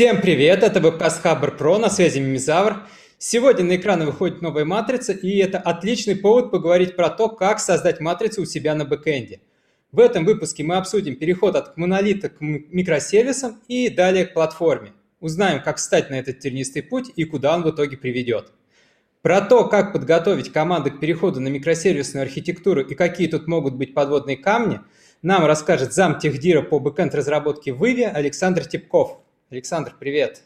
Всем 0.00 0.22
привет, 0.22 0.62
это 0.62 0.80
вебкаст 0.80 1.20
Хабр 1.20 1.54
Про, 1.58 1.76
на 1.76 1.90
связи 1.90 2.20
Мимизавр. 2.20 2.84
Сегодня 3.18 3.66
на 3.66 3.76
экраны 3.76 4.06
выходит 4.06 4.40
новая 4.40 4.64
матрица, 4.64 5.12
и 5.12 5.36
это 5.36 5.58
отличный 5.58 6.16
повод 6.16 6.50
поговорить 6.50 6.96
про 6.96 7.10
то, 7.10 7.28
как 7.28 7.60
создать 7.60 8.00
матрицу 8.00 8.40
у 8.40 8.44
себя 8.46 8.74
на 8.74 8.86
бэкэнде. 8.86 9.42
В 9.92 10.00
этом 10.00 10.24
выпуске 10.24 10.64
мы 10.64 10.76
обсудим 10.76 11.16
переход 11.16 11.54
от 11.54 11.76
монолита 11.76 12.30
к 12.30 12.36
микросервисам 12.40 13.60
и 13.68 13.90
далее 13.90 14.24
к 14.24 14.32
платформе. 14.32 14.94
Узнаем, 15.20 15.62
как 15.62 15.76
встать 15.76 16.08
на 16.08 16.14
этот 16.14 16.38
тернистый 16.38 16.82
путь 16.82 17.12
и 17.14 17.24
куда 17.24 17.54
он 17.54 17.62
в 17.62 17.70
итоге 17.70 17.98
приведет. 17.98 18.52
Про 19.20 19.42
то, 19.42 19.68
как 19.68 19.92
подготовить 19.92 20.50
команды 20.50 20.92
к 20.92 20.98
переходу 20.98 21.40
на 21.40 21.48
микросервисную 21.48 22.22
архитектуру 22.22 22.80
и 22.80 22.94
какие 22.94 23.28
тут 23.28 23.46
могут 23.46 23.74
быть 23.74 23.92
подводные 23.92 24.38
камни, 24.38 24.80
нам 25.20 25.44
расскажет 25.44 25.92
зам 25.92 26.18
техдира 26.18 26.62
по 26.62 26.78
бэкэнд 26.78 27.14
разработке 27.14 27.74
в 27.74 27.84
Иве 27.84 28.08
Александр 28.08 28.64
Типков. 28.64 29.20
Александр, 29.50 29.96
привет. 29.98 30.42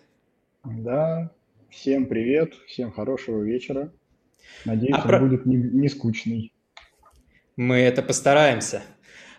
Да, 0.64 1.30
всем 1.68 2.06
привет, 2.06 2.54
всем 2.66 2.90
хорошего 2.90 3.42
вечера. 3.42 3.92
Надеюсь, 4.64 4.94
а 4.94 5.02
он 5.02 5.06
про... 5.06 5.18
будет 5.18 5.44
не, 5.44 5.56
не 5.56 5.88
скучный. 5.90 6.54
Мы 7.56 7.80
это 7.80 8.02
постараемся. 8.02 8.82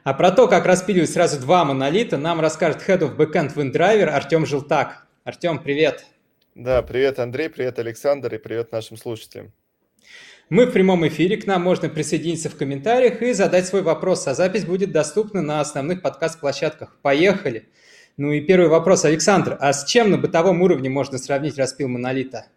А 0.04 0.14
про 0.14 0.30
то, 0.30 0.48
как 0.48 0.68
распиливать 0.68 1.10
сразу 1.10 1.40
два 1.40 1.66
монолита, 1.66 2.16
нам 2.16 2.42
расскажет 2.42 2.88
Head 2.88 3.00
of 3.00 3.18
Backend 3.18 3.56
WinDriver 3.56 4.06
Артем 4.06 4.46
Желтак. 4.46 5.08
Артем, 5.24 5.58
привет. 5.58 6.06
Да, 6.54 6.84
привет, 6.84 7.18
Андрей, 7.18 7.50
привет, 7.50 7.80
Александр, 7.80 8.36
и 8.36 8.38
привет 8.38 8.72
нашим 8.72 8.98
слушателям. 8.98 9.52
Мы 10.48 10.68
в 10.68 10.74
прямом 10.74 11.08
эфире, 11.08 11.38
к 11.38 11.48
нам 11.48 11.64
можно 11.64 11.90
присоединиться 11.90 12.52
в 12.52 12.56
комментариях 12.56 13.24
и 13.24 13.34
задать 13.34 13.66
свой 13.66 13.82
вопрос, 13.82 14.28
а 14.28 14.36
запись 14.36 14.64
будет 14.64 14.92
доступна 14.92 15.42
на 15.42 15.60
основных 15.60 16.04
подкаст-площадках. 16.04 17.00
Поехали! 17.02 17.68
Ну 18.18 18.32
и 18.32 18.40
первый 18.42 18.70
вопрос, 18.70 19.04
Александр, 19.04 19.58
а 19.60 19.74
с 19.74 19.86
чем 19.86 20.10
на 20.10 20.18
бытовом 20.18 20.62
уровне 20.62 20.90
можно 20.90 21.18
сравнить 21.18 21.58
распил 21.58 21.90
монолита? 21.90 22.48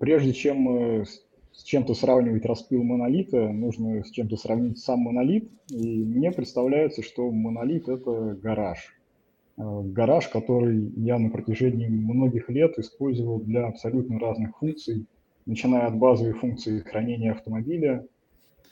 Прежде 0.00 0.32
чем 0.32 1.04
с 1.56 1.62
чем-то 1.62 1.94
сравнивать 1.94 2.44
распил 2.44 2.82
монолита, 2.82 3.48
нужно 3.48 4.04
с 4.04 4.10
чем-то 4.10 4.36
сравнить 4.36 4.78
сам 4.78 5.00
монолит. 5.00 5.48
И 5.70 6.04
мне 6.04 6.30
представляется, 6.30 7.02
что 7.02 7.30
монолит– 7.30 7.88
это 7.88 8.36
гараж. 8.42 8.94
Э, 9.56 9.80
гараж, 9.82 10.28
который 10.28 10.92
я 10.96 11.18
на 11.18 11.30
протяжении 11.30 11.88
многих 11.88 12.50
лет 12.50 12.78
использовал 12.78 13.40
для 13.40 13.66
абсолютно 13.66 14.18
разных 14.18 14.58
функций, 14.58 15.06
начиная 15.46 15.86
от 15.86 15.96
базовой 15.96 16.34
функции 16.34 16.80
хранения 16.80 17.32
автомобиля– 17.32 18.04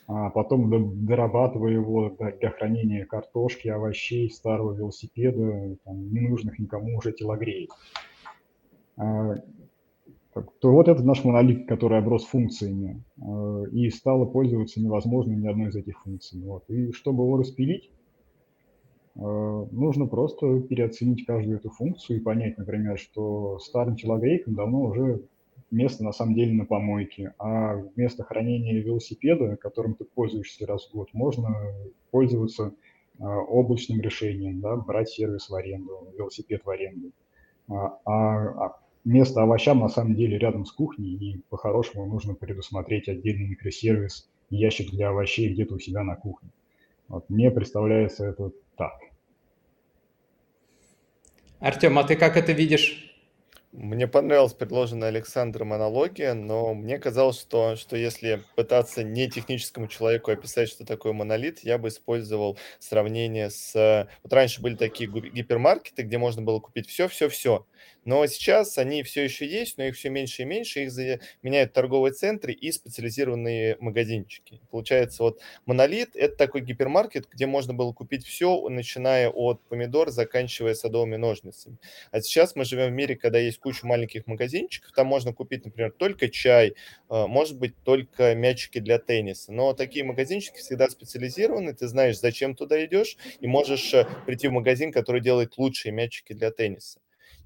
а 0.07 0.29
потом 0.29 1.05
дорабатывая 1.05 1.71
его 1.71 2.15
для 2.39 2.51
хранения 2.51 3.05
картошки, 3.05 3.67
овощей, 3.67 4.29
старого 4.29 4.73
велосипеда, 4.73 5.77
там, 5.83 6.13
ненужных 6.13 6.59
никому 6.59 6.97
уже 6.97 7.11
телогреек. 7.11 7.71
А, 8.97 9.35
то 10.59 10.71
вот 10.71 10.87
это 10.89 11.01
наш 11.01 11.23
монолит, 11.23 11.67
который 11.67 11.97
оброс 11.97 12.25
функциями, 12.25 13.03
а, 13.19 13.63
и 13.71 13.89
стало 13.89 14.25
пользоваться 14.25 14.79
невозможно 14.79 15.31
ни 15.31 15.47
одной 15.47 15.69
из 15.69 15.75
этих 15.75 15.99
функций. 16.03 16.39
Вот. 16.41 16.69
И 16.69 16.91
чтобы 16.91 17.23
его 17.23 17.37
распилить, 17.37 17.89
а, 19.15 19.67
нужно 19.71 20.05
просто 20.05 20.59
переоценить 20.61 21.25
каждую 21.25 21.57
эту 21.57 21.71
функцию 21.71 22.19
и 22.19 22.23
понять, 22.23 22.59
например, 22.59 22.99
что 22.99 23.57
старым 23.57 23.95
телогрейкам 23.95 24.53
давно 24.53 24.81
уже 24.81 25.23
место 25.75 26.03
на 26.03 26.11
самом 26.11 26.35
деле 26.35 26.53
на 26.53 26.65
помойке, 26.65 27.33
а 27.37 27.75
вместо 27.75 28.23
хранения 28.23 28.81
велосипеда, 28.81 29.57
которым 29.57 29.95
ты 29.95 30.05
пользуешься 30.05 30.65
раз 30.65 30.87
в 30.87 30.93
год, 30.93 31.13
можно 31.13 31.53
пользоваться 32.11 32.73
а, 33.19 33.37
облачным 33.39 34.01
решением, 34.01 34.61
да, 34.61 34.75
брать 34.75 35.09
сервис 35.09 35.49
в 35.49 35.55
аренду, 35.55 36.07
велосипед 36.17 36.61
в 36.63 36.69
аренду. 36.69 37.11
А, 37.67 37.99
а, 38.05 38.65
а 38.65 38.79
место 39.03 39.43
овощам 39.43 39.79
на 39.79 39.89
самом 39.89 40.15
деле 40.15 40.37
рядом 40.37 40.65
с 40.65 40.71
кухней, 40.71 41.15
и 41.15 41.41
по-хорошему 41.49 42.05
нужно 42.05 42.33
предусмотреть 42.33 43.07
отдельный 43.07 43.47
микросервис, 43.47 44.29
ящик 44.49 44.91
для 44.91 45.09
овощей 45.09 45.53
где-то 45.53 45.75
у 45.75 45.79
себя 45.79 46.03
на 46.03 46.15
кухне. 46.15 46.49
Вот, 47.07 47.29
мне 47.29 47.51
представляется 47.51 48.25
это 48.25 48.51
так. 48.77 48.93
Артем, 51.59 51.97
а 51.99 52.03
ты 52.03 52.15
как 52.15 52.37
это 52.37 52.51
видишь? 52.51 53.14
Мне 53.77 54.07
понравилась 54.07 54.53
предложенная 54.53 55.09
Александром 55.09 55.73
аналогия, 55.73 56.33
но 56.33 56.73
мне 56.73 56.97
казалось, 56.97 57.37
что, 57.37 57.75
что 57.75 57.97
если 57.97 58.41
пытаться 58.55 59.03
не 59.03 59.29
техническому 59.29 59.89
человеку 59.89 60.31
описать, 60.31 60.69
что 60.69 60.85
такое 60.85 61.11
монолит, 61.11 61.59
я 61.59 61.77
бы 61.77 61.89
использовал 61.89 62.57
сравнение 62.79 63.49
с... 63.49 64.07
Вот 64.23 64.31
раньше 64.31 64.61
были 64.61 64.75
такие 64.75 65.09
гипермаркеты, 65.09 66.03
где 66.03 66.17
можно 66.17 66.41
было 66.41 66.61
купить 66.61 66.87
все-все-все. 66.87 67.65
Но 68.05 68.25
сейчас 68.27 68.77
они 68.77 69.01
все 69.03 69.23
еще 69.23 69.47
есть, 69.47 69.77
но 69.77 69.85
их 69.85 69.95
все 69.95 70.09
меньше 70.09 70.43
и 70.43 70.45
меньше, 70.45 70.83
их 70.83 70.91
заменяют 70.91 71.73
торговые 71.73 72.13
центры 72.13 72.53
и 72.53 72.71
специализированные 72.71 73.77
магазинчики. 73.79 74.61
Получается, 74.69 75.23
вот 75.23 75.39
монолит– 75.65 76.09
это 76.15 76.35
такой 76.35 76.61
гипермаркет, 76.61 77.27
где 77.31 77.47
можно 77.47 77.73
было 77.73 77.93
купить 77.93 78.25
все, 78.25 78.69
начиная 78.69 79.29
от 79.29 79.61
помидор, 79.67 80.11
заканчивая 80.11 80.75
садовыми 80.75 81.15
ножницами. 81.15 81.77
А 82.11 82.21
сейчас 82.21 82.55
мы 82.55 82.63
живем 82.63 82.91
в 82.91 82.95
мире, 82.95 83.15
когда 83.15 83.39
есть 83.39 83.59
куча 83.59 83.85
маленьких 83.87 84.27
магазинчиков, 84.27 84.91
там 84.91 85.07
можно 85.07 85.33
купить, 85.33 85.65
например, 85.65 85.91
только 85.91 86.29
чай, 86.29 86.75
а, 87.09 87.25
может 87.27 87.57
быть, 87.57 87.73
только 87.83 88.35
мячики 88.35 88.79
для 88.79 88.99
тенниса. 88.99 89.51
Но 89.51 89.73
такие 89.73 90.05
магазинчики 90.05 90.57
всегда 90.57 90.89
специализированы, 90.89 91.73
ты 91.73 91.87
знаешь, 91.87 92.19
зачем 92.19 92.55
туда 92.55 92.83
идешь, 92.85 93.17
и 93.39 93.47
можешь 93.47 93.93
э, 93.93 94.05
прийти 94.25 94.47
в 94.47 94.51
магазин, 94.51 94.91
который 94.91 95.21
делает 95.21 95.57
лучшие 95.57 95.91
мячики 95.91 96.33
для 96.33 96.51
тенниса. 96.51 96.99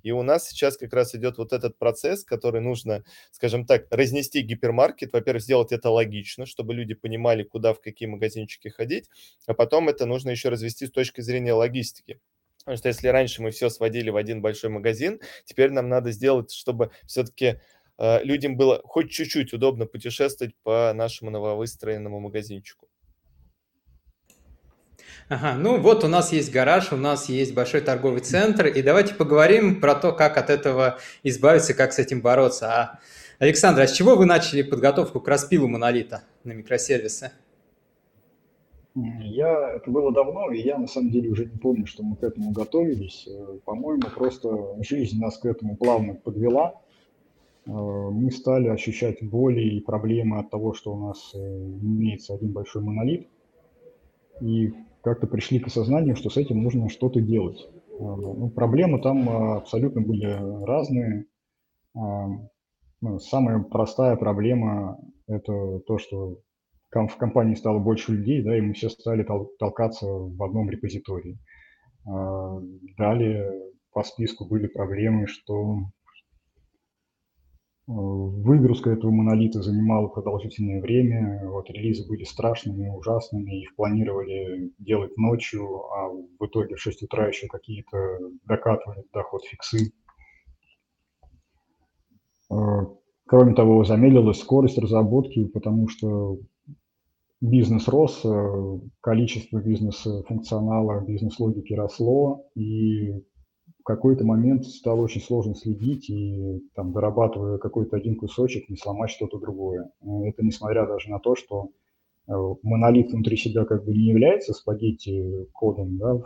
И 0.04 0.12
у 0.12 0.24
нас 0.24 0.48
сейчас 0.50 0.78
как 0.78 0.94
раз 0.94 1.16
идет 1.16 1.38
вот 1.38 1.54
этот 1.54 1.78
процесс, 1.78 2.24
который 2.24 2.62
нужно, 2.62 3.04
скажем 3.32 3.66
так, 3.66 3.86
разнести 3.90 4.42
гипермаркет. 4.42 5.14
Во-первых, 5.14 5.44
сделать 5.44 5.72
это 5.72 5.90
логично, 5.90 6.46
чтобы 6.46 6.74
люди 6.74 6.94
понимали, 6.94 7.44
куда, 7.44 7.74
в 7.74 7.82
какие 7.82 8.08
магазинчики 8.08 8.70
ходить, 8.70 9.10
а 9.48 9.54
потом 9.54 9.90
это 9.90 10.06
нужно 10.06 10.30
еще 10.30 10.50
развести 10.50 10.88
с 10.88 10.92
точки 10.92 11.22
зрения 11.22 11.54
логистики. 11.54 12.20
Потому 12.60 12.78
что 12.78 12.90
если 12.90 13.08
раньше 13.08 13.42
мы 13.42 13.52
все 13.52 13.70
сводили 13.70 14.10
в 14.10 14.16
один 14.16 14.42
большой 14.42 14.70
магазин, 14.70 15.20
теперь 15.46 15.72
нам 15.72 15.90
надо 15.90 16.12
сделать, 16.12 16.52
чтобы 16.52 16.92
все-таки 17.06 17.60
э, 17.98 18.24
людям 18.24 18.58
было 18.58 18.82
хоть 18.84 19.12
чуть-чуть 19.12 19.54
удобно 19.54 19.86
путешествовать 19.86 20.54
по 20.64 20.92
нашему 20.94 21.32
нововыстроенному 21.32 22.20
магазинчику. 22.20 22.89
Ага, 25.30 25.56
ну 25.56 25.80
вот 25.80 26.04
у 26.04 26.08
нас 26.08 26.32
есть 26.32 26.52
гараж, 26.52 26.92
у 26.92 26.98
нас 26.98 27.30
есть 27.30 27.54
большой 27.54 27.82
торговый 27.82 28.22
центр, 28.22 28.68
и 28.68 28.82
давайте 28.82 29.14
поговорим 29.14 29.80
про 29.80 29.96
то, 29.96 30.12
как 30.12 30.38
от 30.38 30.50
этого 30.50 30.98
избавиться, 31.24 31.74
как 31.74 31.94
с 31.94 32.00
этим 32.00 32.22
бороться. 32.22 32.68
А, 32.68 33.00
Александр, 33.40 33.82
а 33.82 33.88
с 33.88 33.92
чего 33.94 34.16
вы 34.16 34.26
начали 34.26 34.62
подготовку 34.64 35.20
к 35.20 35.28
распилу 35.28 35.68
монолита 35.68 36.24
на 36.44 36.54
микросервисы? 36.54 37.32
Я, 38.96 39.76
это 39.76 39.90
было 39.92 40.12
давно, 40.12 40.52
и 40.52 40.62
я 40.62 40.78
на 40.78 40.88
самом 40.88 41.12
деле 41.12 41.30
уже 41.30 41.46
не 41.46 41.58
помню, 41.58 41.86
что 41.86 42.04
мы 42.04 42.16
к 42.16 42.24
этому 42.24 42.52
готовились. 42.52 43.28
Э, 43.28 43.60
по-моему, 43.64 44.02
просто 44.14 44.76
жизнь 44.82 45.20
нас 45.20 45.38
к 45.38 45.46
этому 45.46 45.78
плавно 45.78 46.16
подвела. 46.16 46.82
Э, 47.66 47.72
мы 47.72 48.32
стали 48.32 48.68
ощущать 48.68 49.22
боли 49.22 49.62
и 49.62 49.80
проблемы 49.80 50.40
от 50.40 50.50
того, 50.50 50.74
что 50.74 50.94
у 50.94 51.08
нас 51.08 51.32
э, 51.34 51.38
имеется 51.38 52.34
один 52.34 52.52
большой 52.52 52.82
монолит. 52.82 53.28
И 54.42 54.74
как-то 55.02 55.28
пришли 55.28 55.60
к 55.60 55.68
осознанию, 55.68 56.16
что 56.16 56.30
с 56.30 56.38
этим 56.38 56.64
нужно 56.64 56.90
что-то 56.90 57.22
делать. 57.22 57.68
А, 58.00 58.16
ну, 58.16 58.50
проблемы 58.50 59.02
там 59.02 59.30
а, 59.30 59.58
абсолютно 59.58 60.02
были 60.02 60.66
разные. 60.66 61.26
А, 61.96 62.28
ну, 63.02 63.20
самая 63.20 63.60
простая 63.60 64.16
проблема– 64.16 65.00
это 65.28 65.80
то, 65.80 65.98
что 65.98 66.40
в 66.92 67.18
компании 67.18 67.56
стало 67.56 67.80
больше 67.80 68.14
людей, 68.14 68.44
да, 68.44 68.58
и 68.58 68.62
мы 68.62 68.74
все 68.74 68.90
стали 68.90 69.26
толкаться 69.60 70.08
в 70.08 70.42
одном 70.42 70.70
репозитории. 70.70 71.38
Далее 72.98 73.52
по 73.94 74.04
списку 74.04 74.48
были 74.48 74.66
проблемы, 74.66 75.28
что 75.28 75.78
Выгрузка 78.42 78.92
этого 78.92 79.12
монолита 79.12 79.62
занимала 79.62 80.08
продолжительное 80.08 80.82
время, 80.82 81.42
вот 81.50 81.70
релизы 81.70 82.08
были 82.08 82.24
страшными, 82.24 82.88
ужасными, 82.88 83.64
их 83.64 83.76
планировали 83.76 84.72
делать 84.80 85.18
ночью, 85.18 85.66
а 85.92 86.08
в 86.08 86.46
итоге 86.46 86.76
в 86.76 86.80
6 86.80 87.04
утра 87.04 87.28
еще 87.28 87.48
какие-то 87.48 87.98
докатывали 88.46 89.04
доход 89.12 89.44
фиксы. 89.44 89.92
Э, 92.50 92.56
кроме 93.26 93.56
того, 93.56 93.84
замедлилась 93.84 94.40
скорость 94.40 94.78
разработки, 94.78 95.44
потому 95.48 95.90
что 95.90 96.38
бизнес 97.42 97.90
рос, 97.90 98.22
э, 98.24 98.80
количество 99.02 99.58
бизнес-функционала, 99.60 101.02
бизнес-логики 101.02 101.74
росло, 101.74 102.46
и 102.56 103.22
какой-то 103.90 104.24
момент 104.24 104.68
стало 104.68 105.02
очень 105.02 105.20
сложно 105.20 105.56
следить 105.56 106.12
и 106.12 106.62
там, 106.76 106.94
дорабатывая 106.94 107.58
какой-то 107.58 107.98
один 107.98 108.16
кусочек, 108.18 108.70
не 108.70 108.78
сломать 108.78 109.10
что-то 109.10 109.40
другое. 109.40 109.90
Э, 110.04 110.28
это 110.28 110.46
несмотря 110.46 110.86
даже 110.86 111.10
на 111.10 111.18
то, 111.18 111.36
что 111.36 111.72
э, 112.28 112.34
монолит 112.62 113.12
внутри 113.12 113.36
себя 113.36 113.66
как 113.66 113.86
бы 113.86 113.92
не 113.92 114.04
является 114.04 114.54
спагетти 114.54 115.48
кодом, 115.54 115.98
да, 115.98 116.22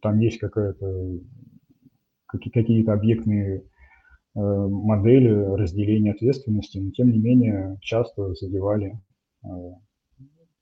там 0.00 0.20
есть 0.20 0.38
какая-то 0.38 1.18
какие-то 2.28 2.92
объектные 2.92 3.64
модели 4.34 5.30
разделения 5.30 6.12
ответственности, 6.12 6.78
но 6.78 6.90
тем 6.92 7.10
не 7.10 7.18
менее 7.18 7.78
часто 7.80 8.34
задевали, 8.34 9.00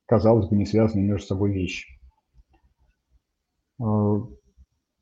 казалось 0.06 0.48
бы, 0.48 0.56
не 0.56 0.64
связанные 0.64 1.06
между 1.06 1.26
собой 1.26 1.52
вещи. 1.52 1.88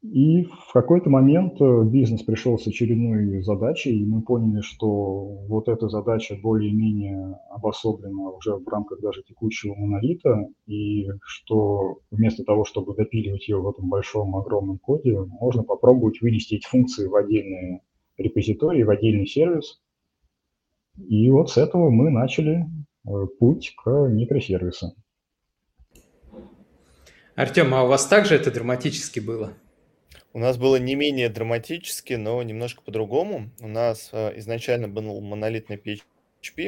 И 0.03 0.43
в 0.43 0.73
какой-то 0.73 1.11
момент 1.11 1.61
э, 1.61 1.85
бизнес 1.85 2.23
пришел 2.25 2.59
с 2.59 2.67
очередной 2.67 3.41
задачей, 3.45 4.03
и 4.03 4.05
мы 4.05 4.23
поняли, 4.23 4.61
что 4.61 4.89
вот 4.89 5.69
эта 5.69 5.89
задача 5.89 6.37
более-менее 6.43 7.39
обособлена 7.51 8.31
уже 8.31 8.57
в 8.57 8.67
рамках 8.67 9.01
даже 9.01 9.23
текущего 9.23 9.77
монолита, 9.77 10.49
и 10.67 11.07
что 11.25 11.99
вместо 12.11 12.43
того, 12.43 12.65
чтобы 12.65 12.97
допиливать 12.97 13.47
ее 13.49 13.59
в 13.59 13.69
этом 13.69 13.89
большом, 13.89 14.35
огромном 14.35 14.79
коде, 14.79 15.21
можно 15.21 15.63
попробовать 15.63 16.21
вынести 16.21 16.57
эти 16.57 16.67
функции 16.67 17.07
в 17.07 17.15
отдельные 17.15 17.83
репозитории, 18.19 18.83
в 18.83 18.91
отдельный 18.91 19.29
сервис. 19.29 19.81
И 20.99 21.31
вот 21.31 21.51
с 21.51 21.57
этого 21.57 21.91
мы 21.91 22.11
начали 22.11 22.67
э, 23.07 23.27
путь 23.39 23.73
к 23.77 23.89
микросервисам. 24.09 24.95
Артем, 27.37 27.73
а 27.73 27.85
у 27.85 27.87
вас 27.89 28.05
также 28.07 28.35
это 28.35 28.51
драматически 28.51 29.21
было? 29.21 29.53
У 30.35 30.39
нас 30.39 30.57
было 30.57 30.77
не 30.77 30.95
менее 30.95 31.29
драматически, 31.29 32.15
но 32.15 32.43
немножко 32.43 32.83
по-другому. 32.83 33.51
У 33.61 33.69
нас 33.69 34.09
э, 34.13 34.39
изначально 34.39 34.89
был 34.89 35.21
монолитный 35.21 35.77
PHP, 35.77 36.01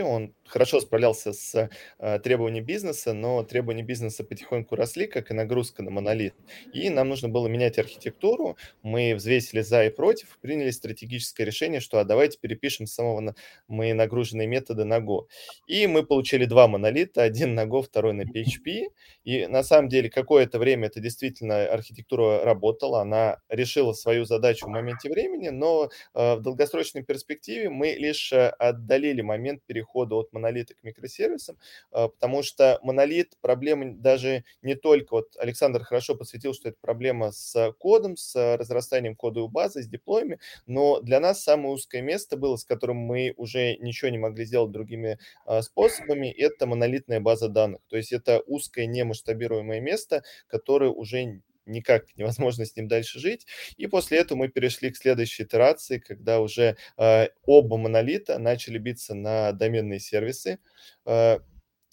он 0.02 0.34
хорошо 0.46 0.80
справлялся 0.80 1.32
с 1.32 1.68
э, 1.98 2.18
требованиями 2.20 2.64
бизнеса, 2.64 3.12
но 3.12 3.42
требования 3.42 3.82
бизнеса 3.82 4.24
потихоньку 4.24 4.76
росли, 4.76 5.06
как 5.06 5.30
и 5.30 5.34
нагрузка 5.34 5.82
на 5.82 5.90
монолит. 5.90 6.34
И 6.72 6.90
нам 6.90 7.08
нужно 7.08 7.28
было 7.28 7.48
менять 7.48 7.78
архитектуру. 7.78 8.56
Мы 8.82 9.14
взвесили 9.14 9.62
за 9.62 9.84
и 9.84 9.90
против, 9.90 10.38
приняли 10.40 10.70
стратегическое 10.70 11.44
решение, 11.44 11.80
что 11.80 11.98
а 11.98 12.04
давайте 12.04 12.38
перепишем 12.38 12.86
с 12.86 12.94
самого 12.94 13.20
на... 13.20 13.34
мы 13.68 13.92
нагруженные 13.94 14.46
методы 14.46 14.84
на 14.84 14.98
Go. 14.98 15.26
И 15.66 15.86
мы 15.86 16.04
получили 16.04 16.44
два 16.44 16.68
монолита, 16.68 17.22
один 17.22 17.54
на 17.54 17.64
Go, 17.64 17.82
второй 17.82 18.12
на 18.12 18.22
PHP. 18.22 18.90
И 19.24 19.46
на 19.46 19.62
самом 19.62 19.88
деле 19.88 20.10
какое-то 20.10 20.58
время 20.58 20.86
это 20.86 21.00
действительно 21.00 21.64
архитектура 21.64 22.44
работала, 22.44 23.00
она 23.00 23.38
решила 23.48 23.92
свою 23.92 24.24
задачу 24.24 24.66
в 24.66 24.70
моменте 24.70 25.08
времени, 25.08 25.48
но 25.48 25.90
э, 26.14 26.34
в 26.36 26.40
долгосрочной 26.40 27.02
перспективе 27.02 27.70
мы 27.70 27.92
лишь 27.92 28.32
э, 28.32 28.48
отдалили 28.58 29.22
момент 29.22 29.63
перехода 29.66 30.14
от 30.16 30.32
монолита 30.32 30.74
к 30.74 30.82
микросервисам, 30.82 31.58
а, 31.90 32.08
потому 32.08 32.42
что 32.42 32.78
монолит 32.82 33.36
проблема 33.40 33.94
даже 33.94 34.44
не 34.62 34.74
только, 34.74 35.14
вот 35.14 35.36
Александр 35.38 35.82
хорошо 35.82 36.14
подсветил, 36.14 36.54
что 36.54 36.68
это 36.68 36.78
проблема 36.80 37.32
с 37.32 37.72
кодом, 37.78 38.16
с 38.16 38.56
разрастанием 38.56 39.16
кодовой 39.16 39.50
базы, 39.50 39.82
с 39.82 39.86
деплоями, 39.88 40.38
но 40.66 41.00
для 41.00 41.20
нас 41.20 41.42
самое 41.42 41.74
узкое 41.74 42.02
место 42.02 42.36
было, 42.36 42.56
с 42.56 42.64
которым 42.64 42.96
мы 42.96 43.34
уже 43.36 43.76
ничего 43.76 44.10
не 44.10 44.18
могли 44.18 44.44
сделать 44.44 44.70
другими 44.70 45.18
а, 45.46 45.62
способами, 45.62 46.28
это 46.30 46.66
монолитная 46.66 47.20
база 47.20 47.48
данных. 47.48 47.80
То 47.88 47.96
есть 47.96 48.12
это 48.12 48.42
узкое 48.46 48.86
немасштабируемое 48.86 49.80
место, 49.80 50.22
которое 50.48 50.90
уже 50.90 51.42
никак 51.66 52.14
невозможно 52.16 52.64
с 52.64 52.76
ним 52.76 52.88
дальше 52.88 53.18
жить. 53.18 53.46
И 53.76 53.86
после 53.86 54.18
этого 54.18 54.38
мы 54.38 54.48
перешли 54.48 54.90
к 54.90 54.96
следующей 54.96 55.44
итерации, 55.44 55.98
когда 55.98 56.40
уже 56.40 56.76
э, 56.98 57.28
оба 57.44 57.76
монолита 57.76 58.38
начали 58.38 58.78
биться 58.78 59.14
на 59.14 59.52
доменные 59.52 60.00
сервисы. 60.00 60.58
Э, 61.06 61.38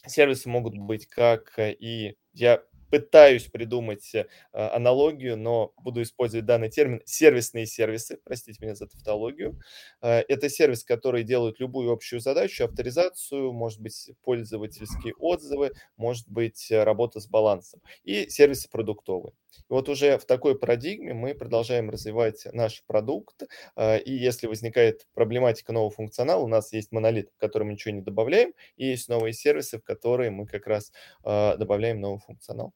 сервисы 0.07 0.50
могут 0.50 0.77
быть 0.77 1.07
как 1.07 1.53
и 1.57 2.15
я 2.33 2.63
пытаюсь 2.91 3.45
придумать 3.45 4.13
э, 4.13 4.25
аналогию, 4.51 5.38
но 5.38 5.74
буду 5.77 6.01
использовать 6.03 6.45
данный 6.45 6.69
термин 6.69 7.01
сервисные 7.06 7.65
сервисы, 7.65 8.19
простите 8.24 8.59
меня 8.63 8.75
за 8.75 8.88
тавтологию. 8.88 9.59
Э, 10.01 10.19
это 10.27 10.50
сервис, 10.50 10.83
который 10.83 11.24
делает 11.24 11.59
любую 11.59 11.91
общую 11.91 12.19
задачу, 12.19 12.65
авторизацию, 12.65 13.53
может 13.53 13.79
быть, 13.81 14.12
пользовательские 14.24 15.13
отзывы, 15.17 15.71
может 15.97 16.29
быть, 16.29 16.69
э, 16.69 16.83
работа 16.83 17.19
с 17.21 17.27
балансом. 17.27 17.81
И 18.03 18.29
сервисы 18.29 18.69
продуктовые. 18.69 19.33
И 19.57 19.74
вот 19.74 19.89
уже 19.89 20.18
в 20.18 20.25
такой 20.25 20.57
парадигме 20.57 21.13
мы 21.13 21.33
продолжаем 21.33 21.89
развивать 21.89 22.48
наш 22.53 22.83
продукт, 22.88 23.44
и 23.80 24.12
если 24.12 24.48
возникает 24.48 25.07
проблематика 25.13 25.74
нового 25.74 25.92
функционала, 25.92 26.42
у 26.42 26.48
нас 26.48 26.74
есть 26.74 26.92
монолит, 26.92 27.30
в 27.36 27.39
который 27.39 27.63
мы 27.63 27.74
ничего 27.74 27.94
не 27.94 28.01
добавляем, 28.01 28.53
и 28.77 28.88
есть 28.88 29.09
новые 29.09 29.33
сервисы, 29.33 29.80
в 29.80 29.83
которые 29.83 30.30
мы 30.31 30.45
как 30.45 30.68
раз 30.68 30.92
добавляем 31.24 32.00
новый 32.00 32.19
функционал. 32.19 32.74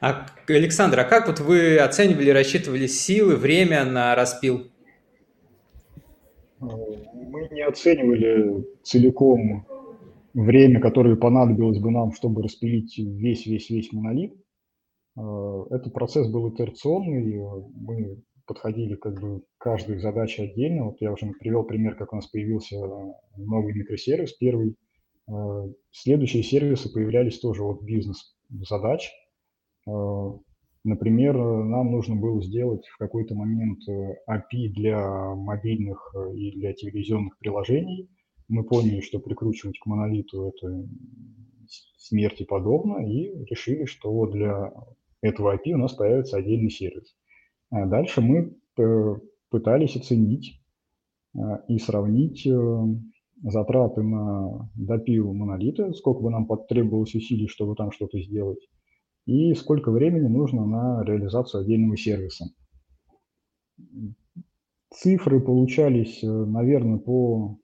А, 0.00 0.26
Александр, 0.48 1.00
а 1.00 1.04
как 1.04 1.26
вот 1.28 1.40
вы 1.40 1.78
оценивали, 1.78 2.30
рассчитывали 2.30 2.86
силы, 2.86 3.36
время 3.36 3.84
на 3.84 4.14
распил? 4.14 4.70
Мы 6.60 7.48
не 7.50 7.62
оценивали 7.62 8.64
целиком 8.82 9.66
время, 10.34 10.80
которое 10.80 11.16
понадобилось 11.16 11.78
бы 11.78 11.90
нам, 11.90 12.12
чтобы 12.12 12.42
распилить 12.42 12.98
весь-весь-весь 12.98 13.92
монолит. 13.92 14.34
Этот 15.14 15.92
процесс 15.92 16.30
был 16.30 16.48
итерационный, 16.48 17.38
мы 17.74 18.22
подходили 18.46 18.94
как 18.94 19.20
бы 19.20 19.40
к 19.40 19.44
каждой 19.58 19.98
задаче 19.98 20.44
отдельно. 20.44 20.86
Вот 20.86 20.96
я 21.00 21.12
уже 21.12 21.30
привел 21.38 21.64
пример, 21.64 21.96
как 21.96 22.12
у 22.12 22.16
нас 22.16 22.26
появился 22.26 22.76
новый 23.36 23.74
микросервис 23.74 24.32
первый. 24.32 24.76
Следующие 25.90 26.42
сервисы 26.42 26.92
появлялись 26.92 27.38
тоже 27.38 27.62
от 27.62 27.82
бизнес 27.82 28.34
задач. 28.60 29.10
Э, 29.86 29.92
например, 30.84 31.36
нам 31.36 31.90
нужно 31.90 32.16
было 32.16 32.42
сделать 32.42 32.86
в 32.86 32.98
какой-то 32.98 33.34
момент 33.34 33.80
э, 33.88 34.16
API 34.28 34.68
для 34.68 35.34
мобильных 35.34 36.14
э, 36.14 36.34
и 36.36 36.52
для 36.52 36.72
телевизионных 36.72 37.38
приложений. 37.38 38.08
Мы 38.52 38.64
поняли, 38.64 39.00
что 39.00 39.18
прикручивать 39.18 39.78
к 39.78 39.86
монолиту 39.86 40.48
это 40.48 40.86
смерти 41.96 42.42
подобно, 42.44 42.98
и 42.98 43.46
решили, 43.46 43.86
что 43.86 44.26
для 44.26 44.74
этого 45.22 45.56
API 45.56 45.72
у 45.72 45.78
нас 45.78 45.94
появится 45.94 46.36
отдельный 46.36 46.68
сервис. 46.68 47.16
А 47.70 47.86
дальше 47.86 48.20
мы 48.20 48.54
пытались 49.48 49.96
оценить 49.96 50.60
и 51.66 51.78
сравнить 51.78 52.46
затраты 53.42 54.02
на 54.02 54.70
допил 54.74 55.32
монолита, 55.32 55.94
сколько 55.94 56.20
бы 56.20 56.30
нам 56.30 56.44
потребовалось 56.44 57.14
усилий, 57.14 57.48
чтобы 57.48 57.74
там 57.74 57.90
что-то 57.90 58.20
сделать, 58.20 58.68
и 59.24 59.54
сколько 59.54 59.90
времени 59.90 60.28
нужно 60.28 60.66
на 60.66 61.02
реализацию 61.04 61.62
отдельного 61.62 61.96
сервиса. 61.96 62.44
Цифры 64.90 65.40
получались, 65.40 66.22
э, 66.22 66.26
наверное, 66.26 66.98
по 66.98 67.58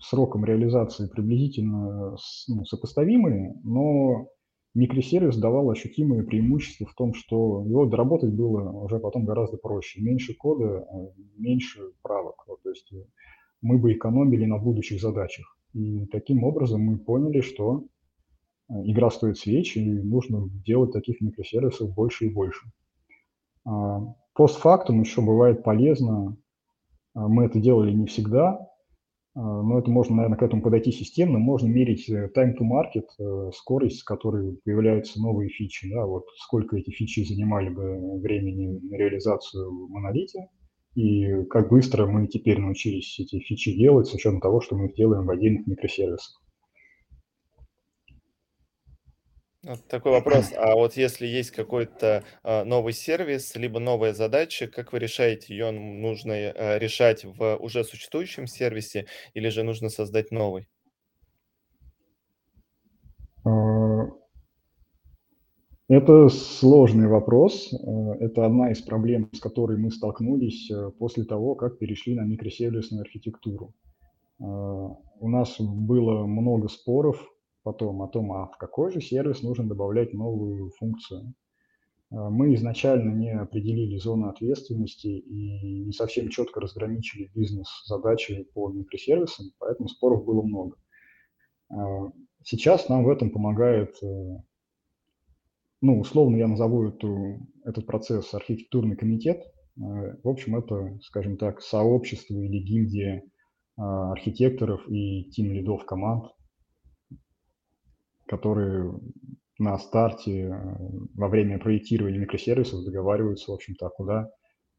срокам 0.00 0.44
реализации 0.44 1.08
приблизительно 1.08 2.16
ну, 2.48 2.64
сопоставимые, 2.64 3.54
но 3.62 4.28
микросервис 4.74 5.36
давал 5.36 5.70
ощутимые 5.70 6.22
преимущества 6.22 6.86
в 6.86 6.94
том, 6.94 7.14
что 7.14 7.64
его 7.66 7.86
доработать 7.86 8.32
было 8.32 8.70
уже 8.70 8.98
потом 8.98 9.24
гораздо 9.24 9.56
проще. 9.56 10.00
Меньше 10.00 10.34
кода, 10.34 10.64
э, 10.64 11.22
меньше 11.36 11.80
правок. 12.02 12.44
то 12.62 12.70
есть 12.70 12.92
э, 12.92 13.04
мы 13.60 13.78
бы 13.78 13.92
экономили 13.92 14.44
на 14.46 14.58
будущих 14.58 15.00
задачах. 15.00 15.56
И 15.74 16.06
таким 16.06 16.44
образом 16.44 16.82
мы 16.82 16.98
поняли, 16.98 17.40
что 17.40 17.84
э, 18.68 18.74
игра 18.84 19.10
стоит 19.10 19.38
свеч, 19.38 19.76
и 19.76 19.84
нужно 19.84 20.48
делать 20.64 20.92
таких 20.92 21.20
микросервисов 21.20 21.94
больше 21.94 22.26
и 22.26 22.32
больше. 22.32 22.66
А, 23.64 24.00
постфактум 24.34 25.00
еще 25.00 25.22
бывает 25.22 25.62
полезно, 25.62 26.36
а, 27.14 27.28
мы 27.28 27.44
это 27.44 27.60
делали 27.60 27.92
не 27.92 28.06
всегда, 28.06 28.68
но 29.40 29.78
это 29.78 29.90
можно, 29.90 30.16
наверное, 30.16 30.38
к 30.38 30.42
этому 30.42 30.62
подойти 30.62 30.92
системно. 30.92 31.38
Можно 31.38 31.68
мерить 31.68 32.08
э, 32.08 32.30
time 32.36 32.54
to 32.58 32.62
market, 32.62 33.06
э, 33.18 33.50
скорость, 33.54 34.00
с 34.00 34.04
которой 34.04 34.58
появляются 34.64 35.20
новые 35.20 35.48
фичи. 35.48 35.88
Да, 35.90 36.04
вот 36.06 36.24
сколько 36.36 36.76
эти 36.76 36.90
фичи 36.90 37.24
занимали 37.24 37.70
бы 37.70 38.20
времени 38.20 38.78
на 38.90 38.96
реализацию 38.96 39.70
в 39.70 39.90
монолите– 39.90 40.48
и 40.94 41.44
как 41.44 41.70
быстро 41.70 42.06
мы 42.06 42.26
теперь 42.26 42.58
научились 42.58 43.18
эти 43.18 43.38
фичи 43.38 43.74
делать 43.74 44.08
с 44.08 44.14
учетом 44.14 44.40
того, 44.40 44.60
что 44.60 44.76
мы 44.76 44.88
их 44.88 44.94
делаем 44.94 45.24
в 45.24 45.30
отдельных 45.30 45.66
микросервисах. 45.66 46.41
Вот 49.64 49.86
такой 49.86 50.10
вопрос. 50.10 50.52
А 50.56 50.74
вот 50.74 50.96
если 50.96 51.24
есть 51.24 51.52
какой-то 51.52 52.24
а, 52.42 52.64
новый 52.64 52.92
сервис, 52.92 53.54
либо 53.54 53.78
новая 53.78 54.12
задача, 54.12 54.66
как 54.66 54.92
вы 54.92 54.98
решаете, 54.98 55.54
ее 55.54 55.70
нужно 55.70 56.34
а, 56.34 56.78
решать 56.78 57.24
в 57.24 57.56
уже 57.58 57.84
существующем 57.84 58.48
сервисе 58.48 59.06
или 59.34 59.48
же 59.50 59.62
нужно 59.62 59.88
создать 59.88 60.32
новый? 60.32 60.66
А, 63.44 64.08
это 65.88 66.28
сложный 66.28 67.06
вопрос. 67.06 67.72
Это 68.18 68.44
одна 68.44 68.72
из 68.72 68.82
проблем, 68.82 69.30
с 69.32 69.38
которой 69.38 69.78
мы 69.78 69.92
столкнулись 69.92 70.68
э, 70.72 70.90
после 70.98 71.24
того, 71.24 71.54
как 71.54 71.78
перешли 71.78 72.14
на 72.14 72.22
микросервисную 72.22 73.02
архитектуру. 73.02 73.74
У 74.38 75.28
нас 75.28 75.60
было 75.60 76.26
много 76.26 76.68
споров 76.68 77.31
потом 77.62 78.02
о 78.02 78.08
том, 78.08 78.32
а 78.32 78.46
в 78.46 78.56
какой 78.58 78.92
же 78.92 79.00
сервис 79.00 79.42
нужно 79.42 79.68
добавлять 79.68 80.12
новую 80.12 80.70
функцию. 80.78 81.34
мы 82.12 82.54
изначально 82.54 83.14
не 83.14 83.30
определили 83.30 83.96
зону 83.96 84.28
ответственности 84.28 85.06
и 85.06 85.80
не 85.84 85.92
совсем 85.92 86.28
четко 86.28 86.60
разграничили 86.60 87.30
бизнес-задачи 87.34 88.48
по 88.52 88.70
микросервисам, 88.70 89.46
поэтому 89.58 89.88
споров 89.88 90.24
было 90.24 90.42
много. 90.42 90.76
Сейчас 92.44 92.88
нам 92.90 93.04
в 93.04 93.08
этом 93.08 93.30
помогает, 93.30 93.96
ну, 95.80 96.00
условно 96.00 96.36
я 96.36 96.48
назову 96.48 96.88
эту, 96.88 97.48
этот 97.64 97.86
процесс 97.86 98.34
архитектурный 98.34 98.96
комитет. 98.96 99.42
В 99.74 100.28
общем, 100.28 100.56
это, 100.56 100.98
скажем 101.02 101.38
так, 101.38 101.62
сообщество 101.62 102.34
или 102.34 102.58
гильдия 102.58 103.22
архитекторов 103.76 104.86
и 104.86 105.30
тим-лидов 105.30 105.86
команд, 105.86 106.26
которые 108.32 108.98
на 109.58 109.78
старте 109.78 110.46
э, 110.46 110.52
во 111.14 111.28
время 111.28 111.58
проектирования 111.58 112.18
микросервисов 112.18 112.82
договариваются, 112.82 113.50
в 113.50 113.54
общем-то, 113.54 113.90
куда 113.90 114.30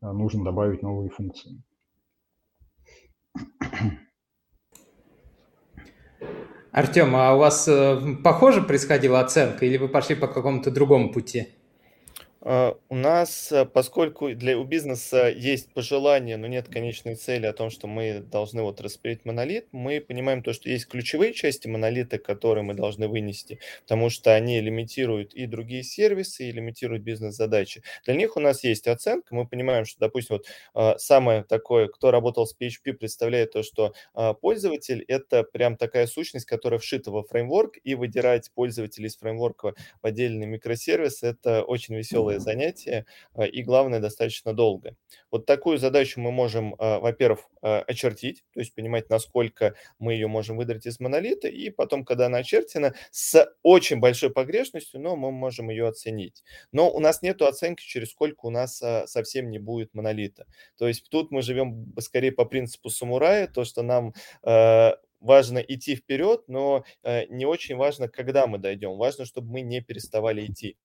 э, 0.01 0.11
нужно 0.11 0.43
добавить 0.43 0.81
новые 0.81 1.11
функции. 1.11 1.61
Артем, 6.71 7.15
а 7.15 7.35
у 7.35 7.37
вас 7.37 7.67
э, 7.67 8.15
похоже 8.23 8.63
происходила 8.63 9.19
оценка 9.19 9.67
или 9.67 9.77
вы 9.77 9.87
пошли 9.87 10.15
по 10.15 10.27
какому-то 10.27 10.71
другому 10.71 11.11
пути? 11.13 11.49
А, 12.45 12.77
у 12.89 12.95
нас, 12.95 13.53
э, 13.53 13.63
поскольку 13.65 14.33
для 14.35 14.57
у 14.57 14.65
бизнеса 14.65 15.29
есть 15.29 15.73
пожелание, 15.73 16.35
но 16.35 16.47
нет 16.47 16.67
конечной 16.67 17.15
цели 17.15 17.45
о 17.45 17.53
том, 17.53 17.69
что 17.69 17.87
мы 17.87 18.19
должны 18.19 18.63
вот 18.63 18.81
распилить 18.81 19.23
монолит, 19.23 19.67
мы 19.71 20.01
понимаем 20.01 20.43
то, 20.43 20.51
что 20.51 20.69
есть 20.69 20.87
ключевые 20.87 21.33
части 21.33 21.69
монолита, 21.69 22.17
которые 22.17 22.65
мы 22.65 22.73
должны 22.73 23.07
вынести, 23.07 23.59
потому 23.83 24.09
что 24.09 24.35
они 24.35 24.59
лимитируют 24.59 25.33
и 25.33 25.45
другие 25.45 25.83
сервисы, 25.83 26.49
и 26.49 26.51
лимитируют 26.51 27.03
бизнес-задачи. 27.03 27.81
Для 28.03 28.13
них 28.15 28.35
у 28.35 28.41
нас 28.41 28.65
есть 28.65 28.87
оценка, 28.89 29.33
мы 29.33 29.47
понимаем, 29.47 29.85
что, 29.85 30.01
допустим, 30.01 30.35
вот 30.35 30.47
а, 30.73 30.97
самое 30.97 31.43
такое, 31.45 31.87
кто 31.87 32.11
работал 32.11 32.45
с 32.45 32.53
PHP, 32.59 32.91
представляет 32.91 33.53
то, 33.53 33.63
что 33.63 33.93
а, 34.13 34.33
пользователь— 34.33 35.01
это 35.07 35.43
прям 35.43 35.77
такая 35.77 36.07
сущность, 36.07 36.45
которая 36.45 36.81
вшита 36.81 37.09
во 37.09 37.23
фреймворк, 37.23 37.77
и 37.81 37.95
выдирать 37.95 38.51
пользователей 38.53 39.07
из 39.07 39.15
фреймворка 39.15 39.75
в 40.01 40.05
отдельный 40.05 40.45
микросервис— 40.45 41.19
это 41.23 41.63
очень 41.63 41.95
веселая 41.95 42.32
тяжелое 42.33 42.39
занятие 42.39 43.05
а, 43.33 43.45
и, 43.45 43.63
главное, 43.63 43.99
достаточно 43.99 44.53
долго. 44.53 44.95
Вот 45.31 45.45
такую 45.45 45.77
задачу 45.77 46.19
мы 46.19 46.31
можем, 46.31 46.75
а, 46.77 46.99
во-первых, 46.99 47.41
а, 47.61 47.83
очертить, 47.87 48.43
то 48.53 48.59
есть 48.59 48.73
понимать, 48.75 49.09
насколько 49.09 49.75
мы 49.99 50.13
ее 50.13 50.27
можем 50.27 50.57
выдрать 50.57 50.85
из 50.85 50.99
монолита, 50.99 51.47
и 51.47 51.69
потом, 51.69 52.05
когда 52.05 52.27
она 52.27 52.39
очерчена, 52.39 52.93
с 53.11 53.47
очень 53.63 53.99
большой 53.99 54.29
погрешностью, 54.31 54.99
но 54.99 55.15
мы 55.15 55.31
можем 55.31 55.69
ее 55.69 55.87
оценить. 55.87 56.43
Но 56.71 56.91
у 56.91 56.99
нас 56.99 57.21
нет 57.21 57.41
оценки, 57.41 57.83
через 57.83 58.11
сколько 58.11 58.45
у 58.45 58.49
нас 58.49 58.81
совсем 59.05 59.49
не 59.49 59.59
будет 59.59 59.93
монолита. 59.93 60.45
То 60.77 60.87
есть 60.87 61.09
тут 61.09 61.31
мы 61.31 61.41
живем 61.41 61.93
скорее 61.99 62.31
по 62.31 62.45
принципу 62.45 62.89
самурая, 62.89 63.47
то, 63.47 63.63
что 63.63 63.81
нам 63.83 64.13
важно 65.19 65.59
идти 65.59 65.95
вперед, 65.95 66.43
но 66.47 66.83
не 67.29 67.45
очень 67.45 67.75
важно, 67.75 68.07
когда 68.07 68.47
мы 68.47 68.57
дойдем. 68.57 68.97
Важно, 68.97 69.25
чтобы 69.25 69.51
мы 69.51 69.61
не 69.61 69.81
переставали 69.81 70.45
идти. 70.45 70.77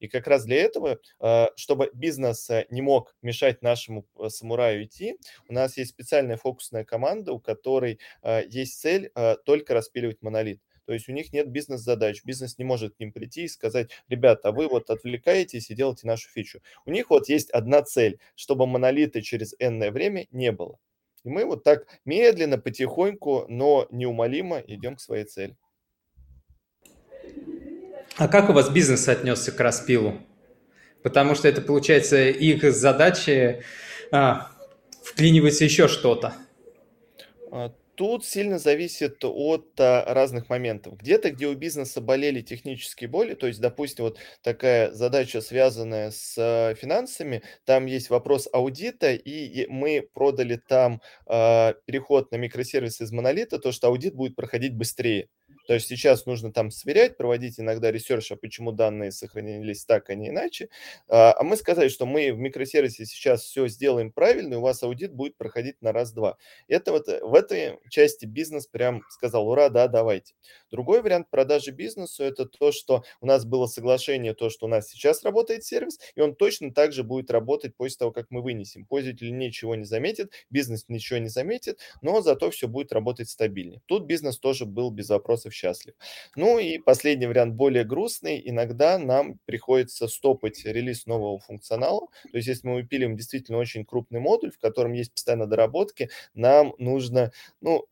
И 0.00 0.08
как 0.08 0.26
раз 0.26 0.44
для 0.44 0.56
этого, 0.56 1.00
а, 1.18 1.50
чтобы 1.56 1.90
бизнес 1.92 2.48
э, 2.50 2.66
не 2.70 2.82
мог 2.82 3.14
мешать 3.22 3.62
нашему 3.62 4.06
э, 4.18 4.28
самураю 4.28 4.84
идти, 4.84 5.16
у 5.48 5.52
нас 5.52 5.76
есть 5.76 5.90
специальная 5.90 6.36
фокусная 6.36 6.84
команда, 6.84 7.32
у 7.32 7.40
которой 7.40 7.98
а, 8.22 8.42
есть 8.42 8.80
цель 8.80 9.10
а, 9.14 9.36
только 9.36 9.74
распиливать 9.74 10.22
монолит. 10.22 10.60
То 10.88 10.94
есть 10.94 11.06
у 11.06 11.12
них 11.12 11.34
нет 11.34 11.50
бизнес-задач, 11.50 12.24
бизнес 12.24 12.56
не 12.56 12.64
может 12.64 12.96
к 12.96 13.00
ним 13.00 13.12
прийти 13.12 13.44
и 13.44 13.48
сказать, 13.48 13.90
ребята, 14.08 14.52
вы 14.52 14.68
вот 14.68 14.88
отвлекаетесь 14.88 15.68
и 15.68 15.74
делаете 15.74 16.06
нашу 16.06 16.30
фичу. 16.30 16.62
У 16.86 16.90
них 16.90 17.10
вот 17.10 17.28
есть 17.28 17.50
одна 17.50 17.82
цель, 17.82 18.18
чтобы 18.34 18.66
монолита 18.66 19.20
через 19.20 19.54
энное 19.58 19.90
время 19.90 20.26
не 20.30 20.50
было. 20.50 20.78
И 21.24 21.28
мы 21.28 21.44
вот 21.44 21.62
так 21.62 21.86
медленно, 22.06 22.56
потихоньку, 22.56 23.44
но 23.48 23.86
неумолимо 23.90 24.60
идем 24.60 24.96
к 24.96 25.00
своей 25.00 25.24
цели. 25.24 25.58
А 28.18 28.26
как 28.26 28.50
у 28.50 28.52
вас 28.52 28.68
бизнес 28.68 29.06
отнесся 29.06 29.52
к 29.52 29.60
распилу? 29.60 30.18
Потому 31.04 31.36
что 31.36 31.46
это, 31.46 31.60
получается, 31.60 32.28
их 32.28 32.64
задачи 32.74 33.62
а, 34.10 34.50
вклинивается 35.04 35.64
еще 35.64 35.86
что-то. 35.86 36.34
А, 37.52 37.72
тут 37.94 38.26
сильно 38.26 38.58
зависит 38.58 39.24
от 39.24 39.68
а, 39.78 40.04
разных 40.12 40.48
моментов. 40.48 40.96
Где-то, 40.96 41.30
где 41.30 41.46
у 41.46 41.54
бизнеса 41.54 42.00
болели 42.00 42.40
технические 42.40 43.08
боли, 43.08 43.34
то 43.34 43.46
есть, 43.46 43.60
допустим, 43.60 44.06
вот 44.06 44.18
такая 44.42 44.90
задача, 44.90 45.40
связанная 45.40 46.10
с 46.10 46.34
а, 46.36 46.74
финансами, 46.74 47.44
там 47.64 47.86
есть 47.86 48.10
вопрос 48.10 48.48
аудита, 48.52 49.12
и 49.12 49.68
мы 49.68 50.08
продали 50.12 50.56
там 50.56 51.00
а, 51.26 51.74
переход 51.84 52.32
на 52.32 52.36
микросервис 52.36 53.00
из 53.00 53.12
монолита, 53.12 53.60
то, 53.60 53.70
что 53.70 53.86
аудит 53.86 54.16
будет 54.16 54.34
проходить 54.34 54.74
быстрее. 54.74 55.28
То 55.68 55.74
есть 55.74 55.86
сейчас 55.86 56.24
нужно 56.24 56.50
там 56.50 56.70
сверять, 56.70 57.18
проводить 57.18 57.60
иногда 57.60 57.92
research, 57.92 58.32
а 58.32 58.36
почему 58.36 58.72
данные 58.72 59.12
сохранились 59.12 59.84
так, 59.84 60.08
а 60.08 60.14
не 60.14 60.30
иначе. 60.30 60.70
А, 61.08 61.34
а 61.38 61.42
мы 61.42 61.58
сказали, 61.58 61.88
что 61.88 62.06
мы 62.06 62.32
в 62.32 62.38
микросервисе 62.38 63.04
сейчас 63.04 63.42
все 63.42 63.68
сделаем 63.68 64.10
правильно, 64.10 64.54
и 64.54 64.56
у 64.56 64.62
вас 64.62 64.82
аудит 64.82 65.12
будет 65.12 65.36
проходить 65.36 65.76
на 65.82 65.92
раз-два. 65.92 66.38
Это 66.68 66.92
вот 66.92 67.06
э, 67.10 67.22
в 67.22 67.34
этой 67.34 67.78
части 67.90 68.24
бизнес 68.24 68.66
прям 68.66 69.02
сказал, 69.10 69.46
ура, 69.46 69.68
да, 69.68 69.88
давайте. 69.88 70.32
Другой 70.70 71.02
вариант 71.02 71.28
продажи 71.28 71.70
бизнесу– 71.70 72.22
это 72.24 72.46
то, 72.46 72.72
что 72.72 73.04
у 73.20 73.26
нас 73.26 73.44
было 73.44 73.66
соглашение, 73.66 74.32
то, 74.32 74.48
что 74.48 74.64
у 74.64 74.68
нас 74.70 74.88
сейчас 74.88 75.22
работает 75.22 75.64
сервис, 75.64 75.98
и 76.14 76.22
он 76.22 76.34
точно 76.34 76.72
так 76.72 76.94
же 76.94 77.02
будет 77.02 77.30
работать 77.30 77.76
после 77.76 77.98
того, 77.98 78.10
как 78.10 78.28
мы 78.30 78.40
вынесем. 78.40 78.86
Пользователь 78.86 79.36
ничего 79.36 79.74
не 79.74 79.84
заметит, 79.84 80.32
бизнес 80.48 80.86
ничего 80.88 81.18
не 81.18 81.28
заметит, 81.28 81.78
но 82.00 82.22
зато 82.22 82.50
все 82.50 82.68
будет 82.68 82.90
работать 82.90 83.28
стабильнее. 83.28 83.82
Тут 83.84 84.06
бизнес 84.06 84.38
тоже 84.38 84.64
был 84.64 84.90
без 84.90 85.10
вопросов 85.10 85.56
счастлив. 85.58 85.94
Ну 86.36 86.58
и 86.58 86.78
последний 86.78 87.26
вариант 87.26 87.54
более 87.54 87.84
грустный. 87.84 88.40
Иногда 88.44 88.98
нам 88.98 89.38
приходится 89.44 90.08
стопать 90.08 90.64
релиз 90.64 91.06
нового 91.06 91.38
функционала. 91.38 92.06
То 92.30 92.36
есть 92.36 92.48
если 92.48 92.68
мы 92.68 92.74
выпилим 92.76 93.16
действительно 93.16 93.58
очень 93.58 93.84
крупный 93.84 94.20
модуль, 94.20 94.52
в 94.52 94.58
котором 94.58 94.92
есть 94.92 95.12
постоянно 95.12 95.46
доработки, 95.46 96.10
нам 96.34 96.74
нужно, 96.78 97.32
ну, 97.60 97.84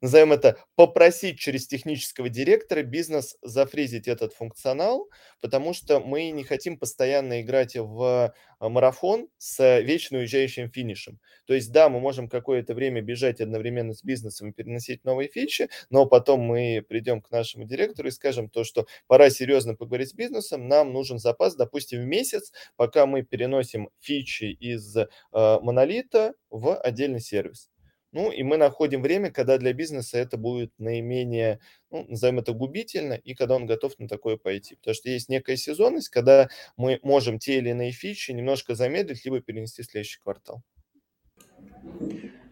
назовем 0.00 0.32
это, 0.32 0.58
попросить 0.74 1.38
через 1.38 1.66
технического 1.66 2.28
директора 2.28 2.82
бизнес 2.82 3.36
зафризить 3.42 4.08
этот 4.08 4.34
функционал, 4.34 5.08
потому 5.40 5.72
что 5.72 6.00
мы 6.00 6.30
не 6.30 6.44
хотим 6.44 6.78
постоянно 6.78 7.40
играть 7.42 7.76
в 7.76 8.34
а, 8.58 8.68
марафон 8.68 9.28
с 9.38 9.80
вечно 9.80 10.18
уезжающим 10.18 10.70
финишем. 10.70 11.18
То 11.46 11.54
есть, 11.54 11.72
да, 11.72 11.88
мы 11.88 12.00
можем 12.00 12.28
какое-то 12.28 12.74
время 12.74 13.00
бежать 13.00 13.40
одновременно 13.40 13.94
с 13.94 14.02
бизнесом 14.02 14.50
и 14.50 14.52
переносить 14.52 15.04
новые 15.04 15.28
фичи, 15.28 15.68
но 15.90 16.06
потом 16.06 16.40
мы 16.40 16.84
придем 16.88 17.20
к 17.20 17.30
нашему 17.30 17.64
директору 17.64 18.08
и 18.08 18.12
скажем 18.12 18.48
то, 18.48 18.64
что 18.64 18.86
пора 19.06 19.30
серьезно 19.30 19.74
поговорить 19.74 20.10
с 20.10 20.14
бизнесом, 20.14 20.68
нам 20.68 20.92
нужен 20.92 21.18
запас, 21.18 21.56
допустим, 21.56 22.02
в 22.02 22.06
месяц, 22.06 22.52
пока 22.76 23.06
мы 23.06 23.22
переносим 23.22 23.90
фичи 24.00 24.44
из 24.44 24.96
э, 24.96 25.06
монолита 25.32 26.34
в 26.50 26.76
отдельный 26.76 27.20
сервис. 27.20 27.70
Ну, 28.16 28.30
и 28.30 28.42
мы 28.42 28.56
находим 28.56 29.02
время, 29.02 29.30
когда 29.30 29.58
для 29.58 29.74
бизнеса 29.74 30.16
это 30.16 30.38
будет 30.38 30.72
наименее, 30.78 31.60
ну, 31.90 32.06
назовем 32.08 32.38
это 32.38 32.54
губительно, 32.54 33.12
и 33.12 33.34
когда 33.34 33.56
он 33.56 33.66
готов 33.66 33.92
на 33.98 34.08
такое 34.08 34.38
пойти. 34.38 34.76
Потому 34.76 34.94
что 34.94 35.10
есть 35.10 35.28
некая 35.28 35.56
сезонность, 35.58 36.08
когда 36.08 36.48
мы 36.78 36.98
можем 37.02 37.38
те 37.38 37.58
или 37.58 37.68
иные 37.68 37.92
фичи 37.92 38.30
немножко 38.30 38.74
замедлить, 38.74 39.22
либо 39.26 39.42
перенести 39.42 39.82
в 39.82 39.84
следующий 39.84 40.18
квартал. 40.22 40.62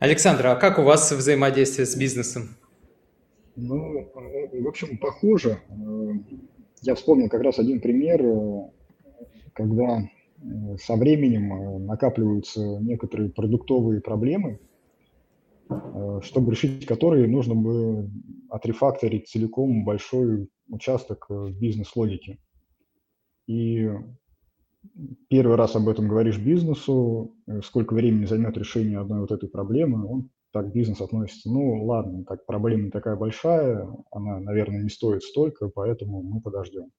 Александр, 0.00 0.49
а 0.49 0.56
как 0.56 0.78
у 0.78 0.83
вас 0.83 1.11
взаимодействие 1.11 1.87
с 1.87 1.97
бизнесом? 1.97 2.59
Ну, 3.56 4.12
в 4.52 4.68
общем, 4.68 4.99
похоже. 4.99 5.62
Я 6.83 6.94
вспомнил 6.94 7.30
как 7.30 7.40
раз 7.40 7.59
один 7.59 7.80
пример, 7.80 8.23
когда 9.54 10.11
со 10.78 10.97
временем 10.97 11.87
накапливаются 11.87 12.61
некоторые 12.83 13.30
продуктовые 13.30 14.02
проблемы– 14.02 14.61
Э, 14.74 14.74
чтобы 16.23 16.52
решить 16.52 16.87
которые, 16.87 17.26
нужно 17.26 17.54
бы 17.54 18.11
отрефакторить 18.49 19.28
целиком 19.28 19.85
большой 19.85 20.49
участок 20.68 21.26
э, 21.30 21.50
бизнес-логики. 21.50 22.38
И 23.47 23.90
первый 25.28 25.56
раз 25.56 25.76
об 25.76 25.88
этом 25.88 26.09
говоришь 26.09 26.38
бизнесу, 26.38 27.37
э, 27.47 27.61
сколько 27.62 27.94
времени 27.94 28.26
займет 28.26 28.56
решение 28.56 28.99
одной 28.99 29.21
вот 29.21 29.33
этой 29.33 29.49
проблемы, 29.49 30.06
он 30.06 30.30
так 30.52 30.73
бизнес 30.73 31.00
относится, 31.00 31.50
ну 31.50 31.85
ладно, 31.85 32.25
так 32.25 32.47
проблема 32.47 32.90
такая 32.90 33.16
большая, 33.16 33.88
она, 34.12 34.38
наверное, 34.38 34.83
не 34.83 34.88
стоит 34.88 35.23
столько, 35.23 35.68
поэтому 35.68 36.23
мы 36.23 36.40
подождем. 36.40 36.90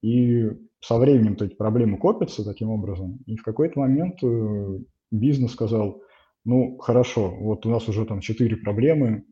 И 0.00 0.50
со 0.80 0.98
временем 0.98 1.36
эти 1.40 1.54
проблемы 1.54 1.98
копятся 1.98 2.44
таким 2.44 2.70
образом, 2.70 3.18
и 3.26 3.36
в 3.36 3.42
какой-то 3.42 3.78
момент 3.80 4.18
бизнес 5.10 5.52
сказал– 5.52 6.02
ну, 6.44 6.76
хорошо, 6.78 7.30
вот 7.30 7.66
у 7.66 7.70
нас 7.70 7.88
уже 7.88 8.04
там 8.04 8.20
четыре 8.20 8.56
проблемы, 8.56 9.24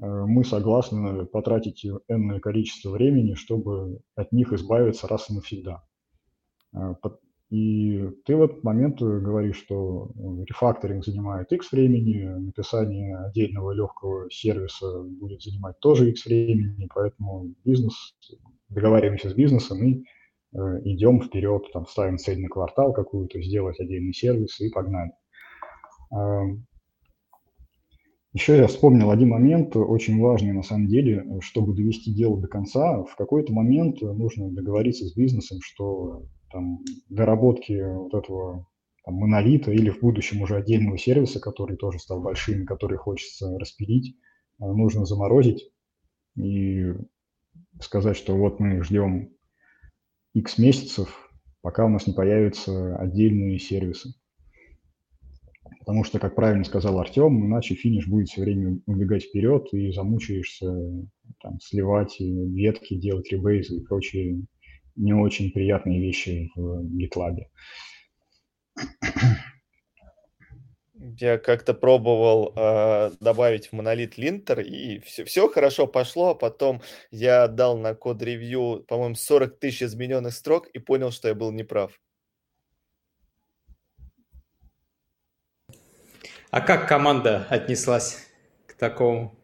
э, 0.00 0.06
мы 0.06 0.44
согласны 0.44 1.26
потратить 1.26 1.86
энное 2.08 2.40
количество 2.40 2.90
времени, 2.90 3.34
чтобы 3.34 4.00
от 4.14 4.32
них 4.32 4.52
избавиться 4.52 5.08
раз 5.08 5.30
и 5.30 5.34
навсегда. 5.34 5.82
И 7.50 8.08
ты 8.24 8.36
в 8.36 8.42
этот 8.42 8.62
момент 8.62 9.00
говоришь, 9.00 9.56
что 9.56 10.12
рефакторинг 10.46 11.04
занимает 11.04 11.50
X 11.50 11.72
времени, 11.72 12.22
написание 12.22 13.18
отдельного 13.18 13.72
легкого 13.72 14.30
сервиса 14.30 15.02
будет 15.02 15.42
занимать 15.42 15.80
тоже 15.80 16.10
X 16.10 16.26
времени, 16.26 16.88
поэтому 16.94 17.52
бизнес, 17.64 18.14
договариваемся 18.68 19.30
с 19.30 19.34
бизнесом 19.34 19.82
и 19.82 20.04
идем 20.84 21.22
вперед, 21.22 21.64
там, 21.72 21.86
ставим 21.86 22.18
цель 22.18 22.40
на 22.40 22.48
квартал 22.48 22.92
какую-то, 22.92 23.42
сделать 23.42 23.80
отдельный 23.80 24.12
сервис 24.12 24.60
и 24.60 24.70
погнали. 24.70 25.10
Еще 28.32 28.56
я 28.56 28.68
вспомнил 28.68 29.10
один 29.10 29.30
момент, 29.30 29.74
очень 29.74 30.20
важный 30.20 30.52
на 30.52 30.62
самом 30.62 30.86
деле, 30.86 31.26
чтобы 31.40 31.74
довести 31.74 32.14
дело 32.14 32.40
до 32.40 32.46
конца. 32.46 33.02
В 33.02 33.16
какой-то 33.16 33.52
момент 33.52 34.00
нужно 34.02 34.50
договориться 34.50 35.04
с 35.04 35.14
бизнесом, 35.14 35.58
что 35.62 36.26
там, 36.52 36.78
доработки 37.08 37.80
вот 37.92 38.14
этого 38.14 38.68
там, 39.04 39.14
монолита 39.14 39.72
или 39.72 39.90
в 39.90 40.00
будущем 40.00 40.42
уже 40.42 40.56
отдельного 40.56 40.98
сервиса, 40.98 41.40
который 41.40 41.76
тоже 41.76 41.98
стал 41.98 42.20
большим, 42.20 42.66
который 42.66 42.98
хочется 42.98 43.58
распилить, 43.58 44.16
э, 44.60 44.64
нужно 44.64 45.04
заморозить 45.06 45.72
и 46.36 46.94
сказать, 47.80 48.16
что 48.16 48.36
вот 48.36 48.60
мы 48.60 48.82
ждем 48.84 49.30
X 50.34 50.58
месяцев, 50.58 51.30
пока 51.62 51.84
у 51.84 51.88
нас 51.88 52.06
не 52.06 52.12
появятся 52.12 52.96
отдельные 52.96 53.58
сервисы. 53.58 54.14
Потому 55.78 56.04
что, 56.04 56.18
как 56.18 56.34
правильно 56.34 56.64
сказал 56.64 56.98
Артем, 56.98 57.46
иначе 57.46 57.74
финиш 57.74 58.06
будет 58.06 58.28
все 58.28 58.42
время 58.42 58.78
убегать 58.86 59.24
вперед 59.24 59.68
и 59.72 59.92
замучаешься 59.92 60.66
там, 61.42 61.58
сливать 61.60 62.16
ветки, 62.18 62.94
делать 62.94 63.30
ребейзы 63.32 63.76
и 63.76 63.84
прочие 63.84 64.42
не 64.96 65.14
очень 65.14 65.50
приятные 65.50 66.00
вещи 66.00 66.50
в 66.54 66.84
GitLab. 66.96 67.38
Я 71.18 71.38
как-то 71.38 71.72
пробовал 71.72 72.52
э, 72.54 73.12
добавить 73.20 73.68
в 73.68 73.72
монолит 73.72 74.18
линтер, 74.18 74.60
и 74.60 75.00
все, 75.00 75.24
все 75.24 75.48
хорошо 75.48 75.86
пошло, 75.86 76.30
а 76.30 76.34
потом 76.34 76.82
я 77.10 77.48
дал 77.48 77.78
на 77.78 77.94
код-ревью, 77.94 78.84
по-моему, 78.86 79.14
40 79.14 79.58
тысяч 79.58 79.82
измененных 79.82 80.34
строк 80.34 80.68
и 80.68 80.78
понял, 80.78 81.10
что 81.10 81.28
я 81.28 81.34
был 81.34 81.52
неправ. 81.52 81.98
А 86.50 86.60
как 86.60 86.88
команда 86.88 87.46
отнеслась 87.48 88.26
к 88.66 88.74
такому? 88.74 89.36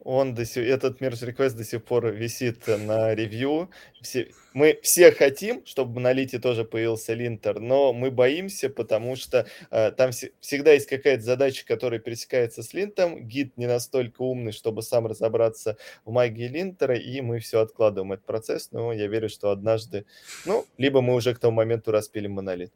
Он 0.00 0.34
до 0.34 0.44
сих, 0.44 0.66
этот 0.66 1.00
merge 1.00 1.32
request 1.32 1.56
до 1.56 1.64
сих 1.64 1.84
пор 1.84 2.08
висит 2.08 2.66
на 2.66 3.14
ревью. 3.14 3.70
Все, 4.02 4.28
мы 4.52 4.78
все 4.82 5.12
хотим, 5.12 5.64
чтобы 5.64 5.92
в 5.92 5.94
монолите 5.94 6.38
тоже 6.40 6.64
появился 6.64 7.14
линтер, 7.14 7.60
но 7.60 7.92
мы 7.92 8.10
боимся, 8.10 8.68
потому 8.68 9.14
что 9.16 9.46
э, 9.70 9.92
там 9.92 10.10
вс- 10.10 10.32
всегда 10.40 10.72
есть 10.72 10.88
какая-то 10.88 11.22
задача, 11.22 11.64
которая 11.64 12.00
пересекается 12.00 12.62
с 12.62 12.74
линтом. 12.74 13.26
Гид 13.26 13.56
не 13.56 13.66
настолько 13.66 14.20
умный, 14.22 14.52
чтобы 14.52 14.82
сам 14.82 15.06
разобраться 15.06 15.78
в 16.04 16.10
магии 16.10 16.48
линтера, 16.48 16.96
и 16.96 17.20
мы 17.20 17.38
все 17.38 17.60
откладываем 17.60 18.12
этот 18.12 18.26
процесс. 18.26 18.72
Но 18.72 18.92
я 18.92 19.06
верю, 19.06 19.28
что 19.28 19.50
однажды, 19.50 20.06
ну, 20.44 20.66
либо 20.76 21.00
мы 21.00 21.14
уже 21.14 21.34
к 21.34 21.38
тому 21.38 21.54
моменту 21.54 21.92
распилим 21.92 22.32
монолит. 22.32 22.72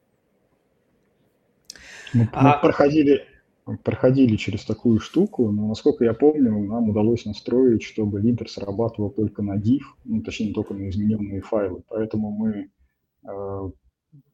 Мы, 2.15 2.29
а... 2.33 2.55
мы 2.55 2.61
проходили, 2.61 3.25
проходили 3.85 4.37
через 4.37 4.65
такую 4.65 5.01
штуку, 5.01 5.51
но, 5.51 5.69
насколько 5.69 6.05
я 6.05 6.15
помню, 6.15 6.65
нам 6.65 6.89
удалось 6.89 7.25
настроить, 7.25 7.83
чтобы 7.83 8.21
линтер 8.21 8.49
срабатывал 8.49 9.11
только 9.11 9.43
на 9.43 9.57
div, 9.59 9.83
ну, 10.05 10.23
точнее, 10.23 10.55
только 10.55 10.75
на 10.75 10.89
измененные 10.89 11.41
файлы. 11.41 11.83
Поэтому 11.89 12.31
мы 12.31 12.71
э, 13.29 13.71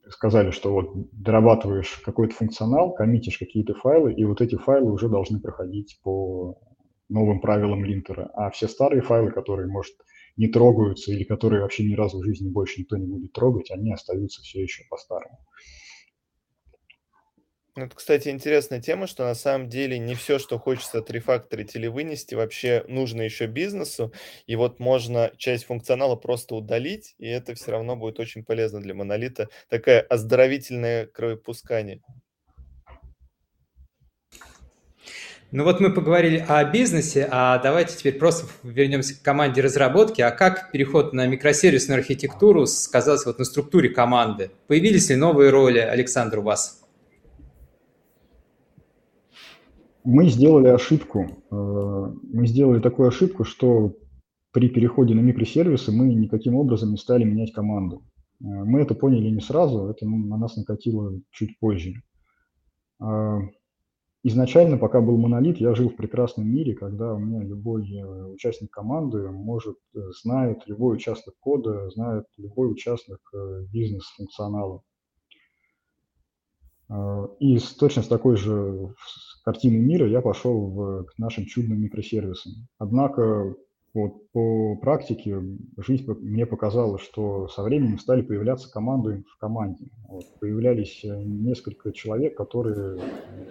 сказали, 0.08 0.50
что 0.50 0.72
вот 0.72 1.10
дорабатываешь 1.12 2.00
какой-то 2.04 2.34
функционал, 2.34 2.92
коммитишь 2.92 3.38
какие-то 3.38 3.74
файлы, 3.74 4.12
и 4.12 4.24
вот 4.24 4.40
эти 4.40 4.56
файлы 4.56 4.92
уже 4.92 5.08
должны 5.08 5.40
проходить 5.40 5.98
по 6.02 6.58
новым 7.08 7.40
правилам 7.40 7.84
линтера. 7.84 8.30
А 8.34 8.50
все 8.50 8.68
старые 8.68 9.02
файлы, 9.02 9.30
которые, 9.30 9.68
может, 9.68 9.94
не 10.36 10.48
трогаются 10.48 11.12
или 11.12 11.24
которые 11.24 11.62
вообще 11.62 11.84
ни 11.84 11.94
разу 11.94 12.18
в 12.18 12.24
жизни 12.24 12.48
больше 12.48 12.80
никто 12.80 12.96
не 12.96 13.06
будет 13.06 13.32
трогать, 13.32 13.70
они 13.70 13.92
остаются 13.92 14.42
все 14.42 14.62
еще 14.62 14.82
по-старому. 14.90 15.38
Это, 17.76 17.96
кстати, 17.96 18.28
интересная 18.28 18.80
тема, 18.80 19.08
что 19.08 19.24
на 19.24 19.34
самом 19.34 19.68
деле 19.68 19.98
не 19.98 20.14
все, 20.14 20.38
что 20.38 20.60
хочется 20.60 20.98
отрефакторить 20.98 21.74
или 21.74 21.88
вынести, 21.88 22.36
вообще 22.36 22.84
нужно 22.86 23.22
еще 23.22 23.46
бизнесу. 23.46 24.12
И 24.46 24.54
вот 24.54 24.78
можно 24.78 25.32
часть 25.38 25.64
функционала 25.64 26.14
просто 26.14 26.54
удалить, 26.54 27.16
и 27.18 27.26
это 27.26 27.56
все 27.56 27.72
равно 27.72 27.96
будет 27.96 28.20
очень 28.20 28.44
полезно 28.44 28.80
для 28.80 28.94
монолита. 28.94 29.48
Такое 29.68 30.02
оздоровительное 30.02 31.06
кровопускание. 31.06 32.00
Ну 35.50 35.64
вот 35.64 35.80
мы 35.80 35.92
поговорили 35.92 36.44
о 36.46 36.62
бизнесе, 36.64 37.26
а 37.28 37.58
давайте 37.58 37.96
теперь 37.96 38.18
просто 38.18 38.46
вернемся 38.62 39.16
к 39.16 39.22
команде 39.22 39.62
разработки. 39.62 40.22
А 40.22 40.30
как 40.30 40.70
переход 40.70 41.12
на 41.12 41.26
микросервисную 41.26 41.98
архитектуру 41.98 42.66
сказался 42.66 43.30
вот 43.30 43.40
на 43.40 43.44
структуре 43.44 43.88
команды? 43.88 44.52
Появились 44.68 45.10
ли 45.10 45.16
новые 45.16 45.50
роли, 45.50 45.80
Александр, 45.80 46.38
у 46.38 46.42
вас? 46.42 46.83
Мы 50.04 50.28
сделали 50.28 50.68
ошибку. 50.68 51.26
Э, 51.50 52.12
мы 52.32 52.46
сделали 52.46 52.80
такую 52.80 53.08
ошибку, 53.08 53.44
что 53.44 53.96
при 54.52 54.68
переходе 54.68 55.14
на 55.14 55.20
микросервисы 55.20 55.90
мы 55.90 56.14
никаким 56.14 56.54
образом 56.54 56.90
не 56.90 56.98
стали 56.98 57.24
менять 57.24 57.52
команду. 57.52 58.04
Э, 58.40 58.44
мы 58.44 58.80
это 58.80 58.94
поняли 58.94 59.30
не 59.30 59.40
сразу, 59.40 59.88
это 59.88 60.06
на 60.06 60.36
нас 60.36 60.56
накатило 60.56 61.18
чуть 61.30 61.58
позже. 61.58 61.94
Э, 63.00 63.38
изначально, 64.22 64.76
пока 64.76 65.00
был 65.00 65.16
монолит, 65.16 65.56
я 65.56 65.74
жил 65.74 65.88
в 65.88 65.96
прекрасном 65.96 66.48
мире, 66.48 66.74
когда 66.74 67.14
у 67.14 67.18
меня 67.18 67.42
любой 67.42 67.82
участник 68.34 68.70
команды 68.70 69.30
может, 69.30 69.78
знает 70.22 70.64
любой 70.66 70.96
участок 70.96 71.34
кода, 71.40 71.88
знает 71.90 72.26
любой 72.36 72.70
участок 72.70 73.20
бизнес-функционала. 73.72 74.82
И 77.40 77.58
точно 77.78 78.02
с 78.02 78.08
такой 78.08 78.36
же 78.36 78.94
картины 79.44 79.78
мира 79.78 80.08
я 80.08 80.20
пошел 80.20 80.70
в, 80.70 81.04
к 81.04 81.18
нашим 81.18 81.46
чудным 81.46 81.80
микросервисам. 81.80 82.52
Однако 82.78 83.54
вот 83.92 84.28
по 84.32 84.76
практике 84.76 85.40
жизнь 85.76 86.10
мне 86.20 86.46
показала, 86.46 86.98
что 86.98 87.46
со 87.46 87.62
временем 87.62 87.98
стали 87.98 88.22
появляться 88.22 88.70
команды 88.70 89.22
в 89.32 89.38
команде. 89.38 89.90
Вот, 90.08 90.24
появлялись 90.40 91.04
э, 91.04 91.22
несколько 91.22 91.92
человек, 91.92 92.36
которые 92.36 92.98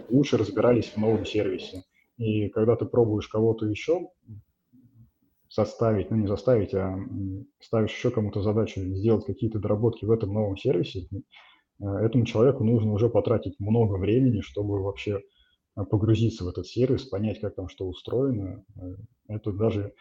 лучше 0.10 0.38
разбирались 0.38 0.88
в 0.88 0.98
новом 0.98 1.26
сервисе. 1.26 1.84
И 2.18 2.50
когда 2.50 2.76
ты 2.76 2.86
пробуешь 2.86 3.30
кого-то 3.30 3.68
еще 3.68 4.10
заставить, 5.50 6.12
ну 6.12 6.18
не 6.18 6.28
заставить, 6.28 6.74
а 6.74 7.00
ставишь 7.62 7.94
еще 7.94 8.12
кому-то 8.12 8.42
задачу 8.42 8.82
сделать 8.82 9.26
какие-то 9.26 9.60
доработки 9.60 10.04
в 10.04 10.12
этом 10.12 10.34
новом 10.34 10.58
сервисе, 10.58 11.08
э, 11.80 11.86
этому 11.86 12.26
человеку 12.26 12.66
нужно 12.66 12.92
уже 12.92 13.08
потратить 13.08 13.60
много 13.60 13.96
времени, 13.96 14.42
чтобы 14.42 14.84
вообще 14.84 15.22
погрузиться 15.76 16.44
в 16.44 16.48
этот 16.48 16.68
сервис, 16.68 17.06
понять, 17.06 17.40
как 17.40 17.56
там 17.56 17.68
что 17.68 17.88
устроено. 17.88 18.64
Э, 18.76 18.96
это 19.28 19.52
даже, 19.52 19.94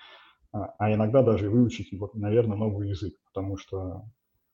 а, 0.53 0.75
а 0.79 0.93
иногда 0.93 1.23
даже 1.23 1.51
выучить, 1.51 1.91
наверное, 2.15 2.57
новый 2.57 2.91
язык, 2.91 3.15
потому 3.27 3.57
что 3.57 4.05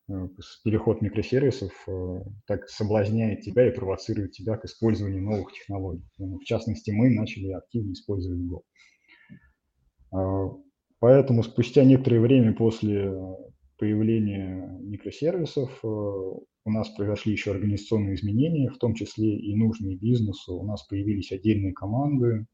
э, 0.09 0.28
переход 0.64 1.02
микросервисов 1.02 1.72
э, 1.88 2.22
так 2.46 2.68
соблазняет 2.68 3.42
тебя 3.42 3.66
и 3.66 3.74
провоцирует 3.74 4.33
тебя 4.33 4.57
к 4.57 4.64
использованию 4.64 5.22
новых 5.22 5.52
технологий. 5.52 6.09
В 6.18 6.44
частности, 6.44 6.90
мы 6.90 7.11
начали 7.11 7.50
активно 7.50 7.92
использовать 7.92 8.40
Go. 8.40 8.61
А, 10.12 10.52
поэтому 11.00 11.42
спустя 11.42 11.85
некоторое 11.85 12.20
время 12.20 12.54
после 12.54 13.12
появления 13.76 14.78
микросервисов 14.81 15.70
у 16.68 16.70
нас 16.70 16.90
произошли 16.90 17.33
еще 17.33 17.52
организационные 17.52 18.14
изменения, 18.14 18.68
в 18.68 18.76
том 18.76 18.94
числе 18.94 19.38
и 19.38 19.57
нужные 19.57 19.96
бизнесу. 19.96 20.54
У 20.54 20.66
нас 20.66 20.83
появились 20.83 21.33
отдельные 21.33 21.72
команды, 21.72 22.46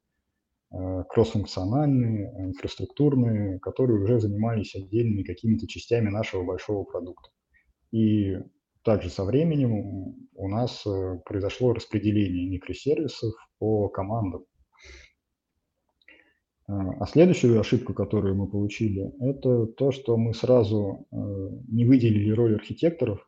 э, 0.72 1.02
кроссфункциональные, 1.08 2.32
инфраструктурные, 2.46 3.58
которые 3.58 4.00
уже 4.00 4.20
занимались 4.20 4.76
отдельными 4.76 5.24
какими-то 5.24 5.66
частями 5.66 6.10
нашего 6.10 6.44
большого 6.44 6.84
продукта. 6.84 7.30
И 7.90 8.36
также 8.84 9.10
со 9.10 9.24
временем 9.24 10.14
у 10.32 10.48
нас 10.48 10.86
э, 10.86 11.18
произошло 11.24 11.72
распределение 11.72 12.48
микросервисов 12.48 13.34
по 13.58 13.88
командам. 13.88 14.44
Э, 16.68 16.72
а 17.00 17.06
следующую 17.06 17.58
ошибку, 17.58 17.94
которую 17.94 18.36
мы 18.36 18.48
получили, 18.48 19.12
это 19.20 19.66
то, 19.66 19.90
что 19.90 20.16
мы 20.16 20.34
сразу 20.34 21.04
не 21.10 21.84
выделили 21.84 22.30
роль 22.30 22.54
архитекторов 22.54 23.26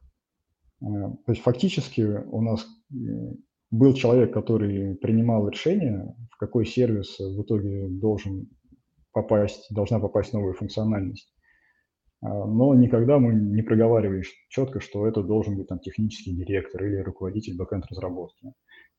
то 0.81 1.29
есть 1.29 1.43
фактически 1.43 2.03
у 2.03 2.43
нас 2.43 2.67
был 3.71 3.95
человек, 3.95 4.33
который 4.33 4.95
принимал 4.97 5.49
решение, 5.49 6.15
в 6.31 6.37
какой 6.37 6.67
сервис 6.67 7.19
в 7.19 7.43
итоге 7.43 7.89
должен 7.89 8.49
попасть, 9.12 9.67
должна 9.71 9.99
попасть 9.99 10.33
новая 10.33 10.53
функциональность. 10.53 11.33
но 12.21 12.75
никогда 12.75 13.19
мы 13.19 13.35
не 13.35 13.62
проговаривали 13.62 14.23
четко, 14.49 14.81
что 14.81 15.07
это 15.07 15.23
должен 15.23 15.57
быть 15.57 15.69
там 15.69 15.79
технический 15.79 16.35
директор 16.35 16.85
или 16.85 16.97
руководитель 16.99 17.57
бэкэнд 17.57 17.87
разработки. 17.87 18.53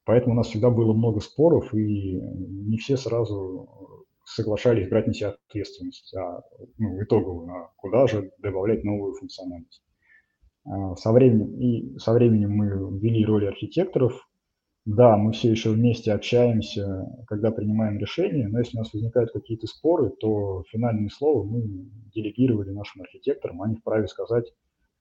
Поэтому 0.05 0.33
у 0.33 0.37
нас 0.37 0.47
всегда 0.47 0.69
было 0.69 0.93
много 0.93 1.19
споров, 1.19 1.73
и 1.73 2.19
не 2.19 2.77
все 2.77 2.97
сразу 2.97 4.05
соглашались 4.25 4.89
брать 4.89 5.07
на 5.07 5.13
себя 5.13 5.35
ответственность, 5.47 6.13
а 6.15 6.41
ну, 6.77 7.01
итоговую, 7.01 7.49
а 7.49 7.71
куда 7.77 8.07
же 8.07 8.31
добавлять 8.39 8.83
новую 8.83 9.13
функциональность. 9.15 9.83
А, 10.69 10.95
со 10.95 11.11
временем, 11.11 11.55
и 11.59 11.97
со 11.97 12.13
временем 12.13 12.51
мы 12.51 12.99
ввели 12.99 13.25
роли 13.25 13.45
архитекторов. 13.45 14.27
Да, 14.85 15.17
мы 15.17 15.33
все 15.33 15.51
еще 15.51 15.71
вместе 15.71 16.13
общаемся, 16.13 17.05
когда 17.27 17.51
принимаем 17.51 17.99
решения, 17.99 18.47
но 18.47 18.59
если 18.59 18.77
у 18.77 18.79
нас 18.79 18.93
возникают 18.93 19.33
какие-то 19.33 19.67
споры, 19.67 20.11
то 20.11 20.63
финальное 20.69 21.09
слово 21.09 21.43
мы 21.43 21.61
делегировали 22.13 22.71
нашим 22.71 23.01
архитекторам, 23.01 23.61
они 23.61 23.75
вправе 23.75 24.07
сказать, 24.07 24.45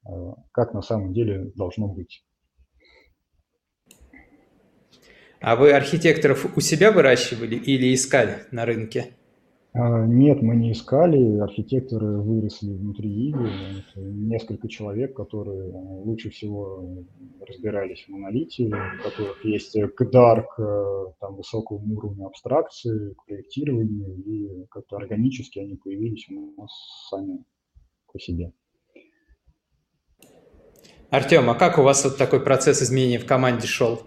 а, 0.05 0.35
как 0.53 0.75
на 0.75 0.83
самом 0.83 1.13
деле 1.13 1.53
должно 1.55 1.89
быть. 1.89 2.25
А 5.41 5.55
вы 5.55 5.73
архитекторов 5.73 6.57
у 6.57 6.61
себя 6.61 6.91
выращивали 6.91 7.55
или 7.55 7.95
искали 7.95 8.39
на 8.51 8.65
рынке? 8.65 9.15
А, 9.79 10.07
нет, 10.07 10.41
мы 10.41 10.57
не 10.57 10.73
искали. 10.73 11.39
Архитекторы 11.39 12.19
выросли 12.23 12.73
внутри 12.73 13.11
Иги. 13.11 13.51
Несколько 13.97 14.69
человек, 14.69 15.15
которые 15.15 15.71
лучше 15.71 16.31
всего 16.31 17.05
разбирались 17.47 18.05
в 18.05 18.09
монолите, 18.09 18.69
у 18.69 19.03
которых 19.03 19.45
есть 19.45 19.79
к 19.95 20.11
дарк, 20.11 20.57
там, 21.21 21.37
высокому 21.37 21.95
уровню 21.95 22.27
абстракции, 22.27 23.13
к 23.13 23.27
проектированию, 23.27 24.17
и 24.25 24.67
как-то 24.71 24.97
органически 24.97 25.59
они 25.59 25.77
появились 25.77 26.27
у 26.31 26.59
нас 26.59 26.71
сами 27.11 27.45
по 28.11 28.19
себе. 28.19 28.53
Артем, 31.11 31.51
а 31.51 31.55
как 31.55 31.79
у 31.79 31.83
вас 31.83 32.03
вот 32.05 32.17
такой 32.17 32.41
процесс 32.41 32.83
изменения 32.83 33.19
в 33.19 33.27
команде 33.27 33.67
шел? 33.67 34.01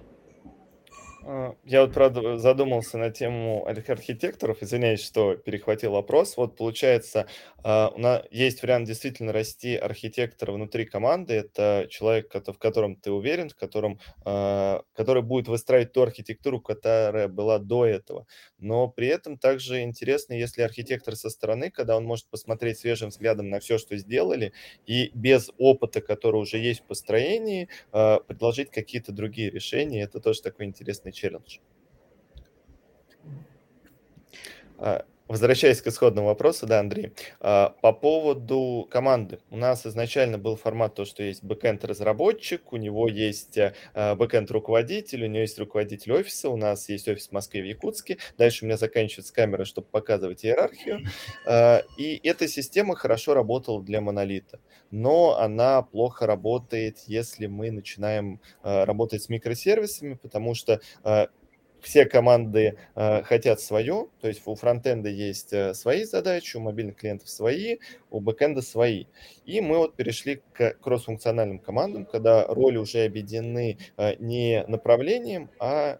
А, 1.21 1.55
я 1.65 1.81
вот, 1.81 1.93
правда, 1.93 2.37
задумался 2.37 2.97
на 2.97 3.09
тему 3.11 3.65
архитекторов, 3.67 4.63
извиняюсь, 4.63 5.03
что 5.03 5.35
перехватил 5.35 5.91
вопрос. 5.91 6.37
Вот 6.37 6.55
получается, 6.55 7.27
а, 7.61 7.89
у 7.93 7.99
нас 7.99 8.23
есть 8.31 8.63
вариант 8.63 8.87
действительно 8.87 9.33
расти 9.33 9.75
архитектора 9.75 10.53
внутри 10.53 10.85
команды. 10.85 11.33
Это 11.33 11.87
человек, 11.89 12.33
в 12.33 12.53
котором 12.57 12.95
ты 12.95 13.11
уверен, 13.11 13.49
в 13.49 13.55
котором, 13.55 13.99
а, 14.23 14.83
который 14.93 15.21
будет 15.21 15.49
выстраивать 15.49 15.91
ту 15.91 16.03
архитектуру, 16.03 16.61
которая 16.61 17.27
была 17.27 17.59
до 17.59 17.85
этого. 17.85 18.25
Но 18.57 18.87
при 18.87 19.07
этом 19.07 19.37
также 19.37 19.81
интересно, 19.81 20.33
если 20.33 20.61
архитектор 20.61 21.15
со 21.17 21.29
стороны, 21.29 21.69
когда 21.69 21.97
он 21.97 22.05
может 22.05 22.27
посмотреть 22.29 22.79
свежим 22.79 23.09
взглядом 23.09 23.49
на 23.49 23.59
все, 23.59 23.77
что 23.77 23.97
сделали, 23.97 24.53
и 24.85 25.11
без 25.13 25.49
опыта, 25.57 25.99
который 26.01 26.37
уже 26.41 26.57
есть 26.57 26.81
в 26.81 26.83
построении, 26.83 27.67
предложить 27.91 28.71
какие-то 28.71 29.11
другие 29.11 29.49
решения. 29.49 30.01
Это 30.03 30.19
тоже 30.19 30.41
такой 30.41 30.65
интересный 30.65 31.11
челлендж. 31.19 31.59
А, 34.77 35.03
Возвращаясь 35.29 35.79
к 35.79 35.85
исходному 35.85 36.29
вопросу, 36.29 36.65
да, 36.65 36.79
Андрей, 36.79 37.13
а, 37.39 37.75
по 37.81 37.93
поводу 37.93 38.87
команды. 38.89 39.37
У 39.51 39.57
нас 39.57 39.85
изначально 39.85 40.39
был 40.39 40.55
формат 40.55 40.95
то, 40.95 41.05
что 41.05 41.21
есть 41.21 41.43
бэкэнд-разработчик, 41.43 42.73
у 42.73 42.77
него 42.77 43.07
есть 43.07 43.55
э, 43.55 43.75
а, 43.93 44.15
бэкэнд-руководитель, 44.15 45.23
у 45.23 45.27
него 45.27 45.41
есть 45.41 45.59
руководитель 45.59 46.13
офиса, 46.13 46.49
у 46.49 46.57
нас 46.57 46.89
есть 46.89 47.07
офис 47.07 47.27
в 47.27 47.31
Москве 47.31 47.59
и 47.59 47.63
в 47.63 47.67
Якутске. 47.67 48.17
Дальше 48.39 48.65
у 48.65 48.67
меня 48.67 48.77
заканчивается 48.77 49.31
камера, 49.31 49.65
чтобы 49.65 49.85
показывать 49.91 50.43
иерархию. 50.43 51.01
А, 51.45 51.83
и 51.95 52.19
эта 52.23 52.47
система 52.47 52.95
хорошо 52.95 53.35
работала 53.35 53.83
для 53.83 54.01
монолита, 54.01 54.59
но 54.89 55.37
она 55.37 55.83
плохо 55.83 56.25
работает, 56.25 57.03
если 57.05 57.45
мы 57.45 57.69
начинаем 57.69 58.41
работать 58.63 59.21
с 59.21 59.29
микросервисами, 59.29 60.15
потому 60.15 60.55
что 60.55 60.81
все 61.81 62.05
команды 62.05 62.77
э, 62.95 63.23
хотят 63.23 63.59
свое, 63.59 64.07
то 64.21 64.27
есть 64.27 64.41
у 64.45 64.55
фронтенда 64.55 65.09
есть 65.09 65.53
э, 65.53 65.73
свои 65.73 66.03
задачи, 66.03 66.57
у 66.57 66.59
мобильных 66.59 66.97
клиентов 66.97 67.29
свои, 67.29 67.77
у 68.09 68.19
бэкенда 68.19 68.61
свои. 68.61 69.05
И 69.45 69.61
мы 69.61 69.77
вот 69.77 69.95
перешли 69.95 70.41
к 70.53 70.75
кроссфункциональным 70.81 71.59
командам, 71.59 72.05
когда 72.05 72.45
роли 72.45 72.77
уже 72.77 73.05
объединены 73.05 73.77
э, 73.97 74.15
не 74.19 74.63
направлением, 74.67 75.49
а 75.59 75.99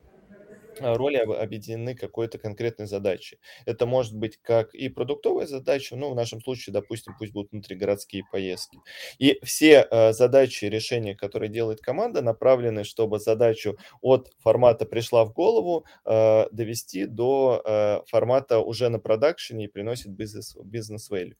роли 0.82 1.18
объединены 1.18 1.96
какой-то 1.96 2.38
конкретной 2.38 2.88
задачей. 2.88 3.40
Это 3.66 3.86
может 3.86 4.16
быть 4.16 4.38
как 4.42 4.74
и 4.74 4.90
продуктовая 4.90 5.48
задача, 5.48 5.96
ну, 5.96 6.12
в 6.12 6.16
нашем 6.16 6.42
случае, 6.42 6.74
допустим, 6.74 7.16
пусть 7.18 7.34
будут 7.34 7.52
внутригородские 7.52 8.24
поездки. 8.32 8.80
И 9.18 9.40
все 9.44 9.88
э, 9.90 10.14
задачи 10.14 10.66
и 10.66 10.70
решения, 10.70 11.16
которые 11.16 11.50
делает 11.50 11.82
команда, 11.82 12.22
направлены, 12.22 12.84
чтобы 12.84 13.20
задачу 13.20 13.78
от 14.02 14.32
формата 14.40 14.86
пришла 14.86 15.26
в 15.26 15.34
голову 15.34 15.86
э, 16.06 16.46
довести 16.52 17.06
до 17.06 17.62
э, 17.66 18.02
формата 18.08 18.60
уже 18.60 18.90
на 18.90 19.00
продакшене 19.00 19.66
и 19.66 19.68
приносит 19.68 20.12
бизнес, 20.12 20.56
бизнес-value. 20.64 21.36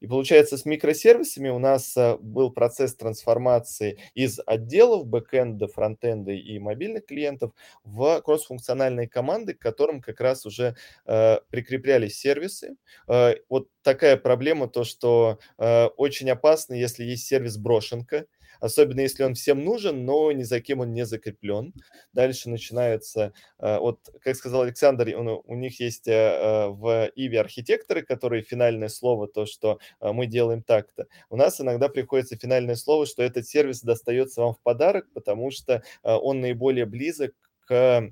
И 0.00 0.06
получается, 0.06 0.56
с 0.56 0.64
микросервисами 0.64 1.48
у 1.48 1.58
нас 1.58 1.96
э, 1.96 2.16
был 2.20 2.50
процесс 2.50 2.94
трансформации 2.94 3.98
из 4.14 4.40
отделов 4.46 5.06
бэкэнда, 5.06 5.68
фронтенда 5.68 6.32
и 6.32 6.58
мобильных 6.58 7.06
клиентов 7.06 7.52
в 7.84 8.20
кроссфункциональные 8.22 9.08
команды, 9.08 9.54
к 9.54 9.58
которым 9.58 10.00
как 10.00 10.20
раз 10.20 10.46
уже 10.46 10.76
э, 11.06 11.38
прикреплялись 11.50 12.18
сервисы. 12.18 12.76
Э, 13.08 13.34
вот 13.48 13.68
такая 13.82 14.16
проблема, 14.16 14.68
то 14.68 14.84
что 14.84 15.38
э, 15.58 15.86
очень 15.96 16.30
опасно, 16.30 16.74
если 16.74 17.04
есть 17.04 17.26
сервис 17.26 17.56
брошенка, 17.56 18.26
особенно 18.60 19.00
если 19.00 19.24
он 19.24 19.34
всем 19.34 19.64
нужен, 19.64 20.04
но 20.04 20.32
ни 20.32 20.42
за 20.42 20.60
кем 20.60 20.80
он 20.80 20.92
не 20.92 21.04
закреплен. 21.04 21.72
Дальше 22.12 22.48
начинается, 22.48 23.32
э, 23.58 23.78
вот, 23.78 24.00
как 24.22 24.36
сказал 24.36 24.62
Александр, 24.62 25.14
он, 25.16 25.28
у 25.28 25.54
них 25.54 25.80
есть 25.80 26.08
э, 26.08 26.12
э, 26.12 26.68
в 26.68 27.10
Иве 27.14 27.40
архитекторы, 27.40 28.02
которые 28.02 28.42
финальное 28.42 28.88
слово, 28.88 29.28
то, 29.28 29.46
что 29.46 29.78
мы 30.00 30.26
делаем 30.26 30.62
так-то. 30.62 31.06
У 31.30 31.36
нас 31.36 31.60
иногда 31.60 31.88
приходится 31.88 32.36
финальное 32.36 32.76
слово, 32.76 33.06
что 33.06 33.22
этот 33.22 33.46
сервис 33.46 33.82
достается 33.82 34.40
вам 34.40 34.54
в 34.54 34.60
подарок, 34.60 35.06
потому 35.12 35.50
что 35.50 35.82
он 36.02 36.40
наиболее 36.40 36.86
близок 36.86 37.32
к 37.66 38.10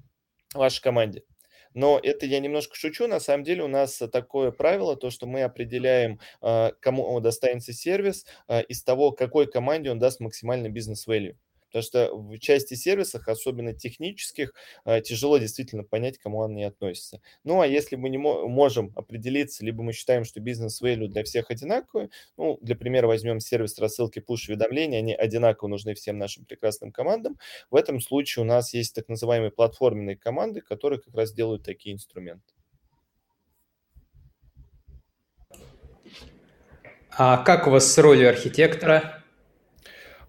вашей 0.54 0.82
команде. 0.82 1.22
Но 1.76 2.00
это 2.02 2.24
я 2.24 2.40
немножко 2.40 2.74
шучу. 2.74 3.06
На 3.06 3.20
самом 3.20 3.44
деле 3.44 3.62
у 3.62 3.68
нас 3.68 4.02
такое 4.10 4.50
правило, 4.50 4.96
то, 4.96 5.10
что 5.10 5.26
мы 5.26 5.42
определяем, 5.42 6.18
а, 6.40 6.72
кому 6.80 7.20
достанется 7.20 7.74
сервис 7.74 8.24
а, 8.48 8.60
из 8.60 8.82
того, 8.82 9.12
какой 9.12 9.46
команде 9.46 9.90
он 9.90 9.98
даст 9.98 10.18
максимальный 10.20 10.70
бизнес-value. 10.70 11.36
Потому 11.68 11.82
что 11.82 12.16
в 12.16 12.38
части 12.38 12.74
сервисов, 12.74 13.28
особенно 13.28 13.72
технических, 13.74 14.54
а, 14.84 15.00
тяжело 15.00 15.38
действительно 15.38 15.84
понять, 15.84 16.18
к 16.18 16.22
кому 16.22 16.42
они 16.42 16.64
относятся. 16.64 17.20
Ну, 17.44 17.60
а 17.60 17.66
если 17.66 17.96
мы 17.96 18.08
не 18.08 18.18
можем 18.18 18.92
определиться, 18.96 19.64
либо 19.64 19.82
мы 19.82 19.92
считаем, 19.92 20.24
что 20.24 20.40
бизнес-value 20.40 21.08
для 21.08 21.24
всех 21.24 21.50
одинаковый, 21.50 22.10
ну, 22.36 22.58
для 22.62 22.76
примера 22.76 23.06
возьмем 23.06 23.40
сервис 23.40 23.78
рассылки 23.78 24.18
push-уведомлений, 24.18 24.98
они 24.98 25.14
одинаково 25.14 25.68
нужны 25.68 25.94
всем 25.94 26.18
нашим 26.18 26.44
прекрасным 26.44 26.92
командам. 26.92 27.38
В 27.70 27.76
этом 27.76 28.00
случае 28.00 28.44
у 28.44 28.46
нас 28.46 28.72
есть 28.74 28.94
так 28.94 29.08
называемые 29.08 29.50
платформенные 29.50 30.16
команды, 30.16 30.60
которые 30.60 31.00
как 31.00 31.14
раз 31.14 31.32
делают 31.32 31.62
такие 31.62 31.94
инструменты. 31.94 32.54
А 37.18 37.38
как 37.38 37.66
у 37.66 37.70
вас 37.70 37.90
с 37.90 37.96
ролью 37.96 38.28
архитектора? 38.28 39.24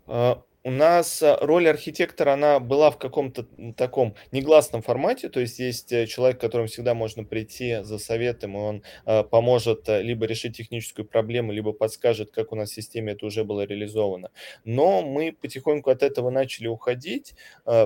А, 0.05 0.41
у 0.67 0.69
нас 0.69 1.21
э, 1.21 1.37
роль 1.39 1.69
архитектора, 1.69 2.33
она 2.33 2.59
была 2.59 2.91
в 2.91 2.97
каком-то 2.97 3.47
таком 3.77 4.15
негласном 4.33 4.81
формате, 4.81 5.29
то 5.29 5.39
есть 5.39 5.59
есть 5.59 5.93
э, 5.93 6.07
человек, 6.07 6.39
к 6.39 6.41
которому 6.41 6.67
всегда 6.67 6.93
можно 6.93 7.23
прийти 7.23 7.77
за 7.83 7.97
советом, 7.97 8.57
и 8.57 8.59
он 8.59 8.83
э, 9.05 9.23
поможет 9.23 9.87
либо 9.87 10.25
решить 10.25 10.57
техническую 10.57 11.05
проблему, 11.05 11.53
либо 11.53 11.71
подскажет, 11.71 12.31
как 12.31 12.51
у 12.51 12.57
нас 12.57 12.71
в 12.71 12.73
системе 12.73 13.13
это 13.13 13.25
уже 13.25 13.45
было 13.45 13.61
реализовано. 13.61 14.29
Но 14.65 15.03
мы 15.03 15.31
потихоньку 15.31 15.89
от 15.89 16.03
этого 16.03 16.29
начали 16.31 16.67
уходить. 16.67 17.33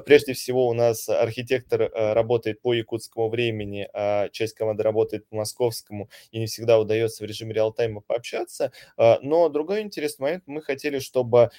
Прежде 0.06 0.34
всего 0.34 0.68
у 0.68 0.74
нас 0.74 1.08
архитектор 1.08 1.92
работает 1.94 2.62
по 2.62 2.74
якутскому 2.74 3.30
времени, 3.30 3.88
а 3.94 4.30
часть 4.30 4.56
команды 4.56 4.82
работает 4.82 5.28
по 5.28 5.36
московскому, 5.36 6.10
и 6.32 6.40
не 6.40 6.48
всегда 6.48 6.80
удается 6.80 7.24
в 7.24 7.28
режиме 7.28 7.54
реал-тайма 7.54 8.02
пообщаться. 8.02 8.72
Но 8.98 9.50
другой 9.50 9.82
интересный 9.82 10.24
момент, 10.24 10.44
мы 10.48 10.62
хотели, 10.62 10.98
чтобы 11.00 11.52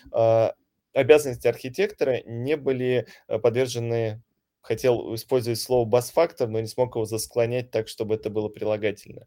обязанности 0.92 1.46
архитектора 1.46 2.22
не 2.24 2.57
были 2.57 3.07
э, 3.28 3.38
подвержены, 3.38 4.22
хотел 4.61 5.14
использовать 5.14 5.61
слово 5.61 5.85
бас-фактор, 5.88 6.48
но 6.48 6.61
не 6.61 6.66
смог 6.66 6.94
его 6.94 7.05
засклонять 7.05 7.70
так, 7.70 7.88
чтобы 7.88 8.14
это 8.14 8.31
было 8.31 8.48
прилагательное. 8.48 9.26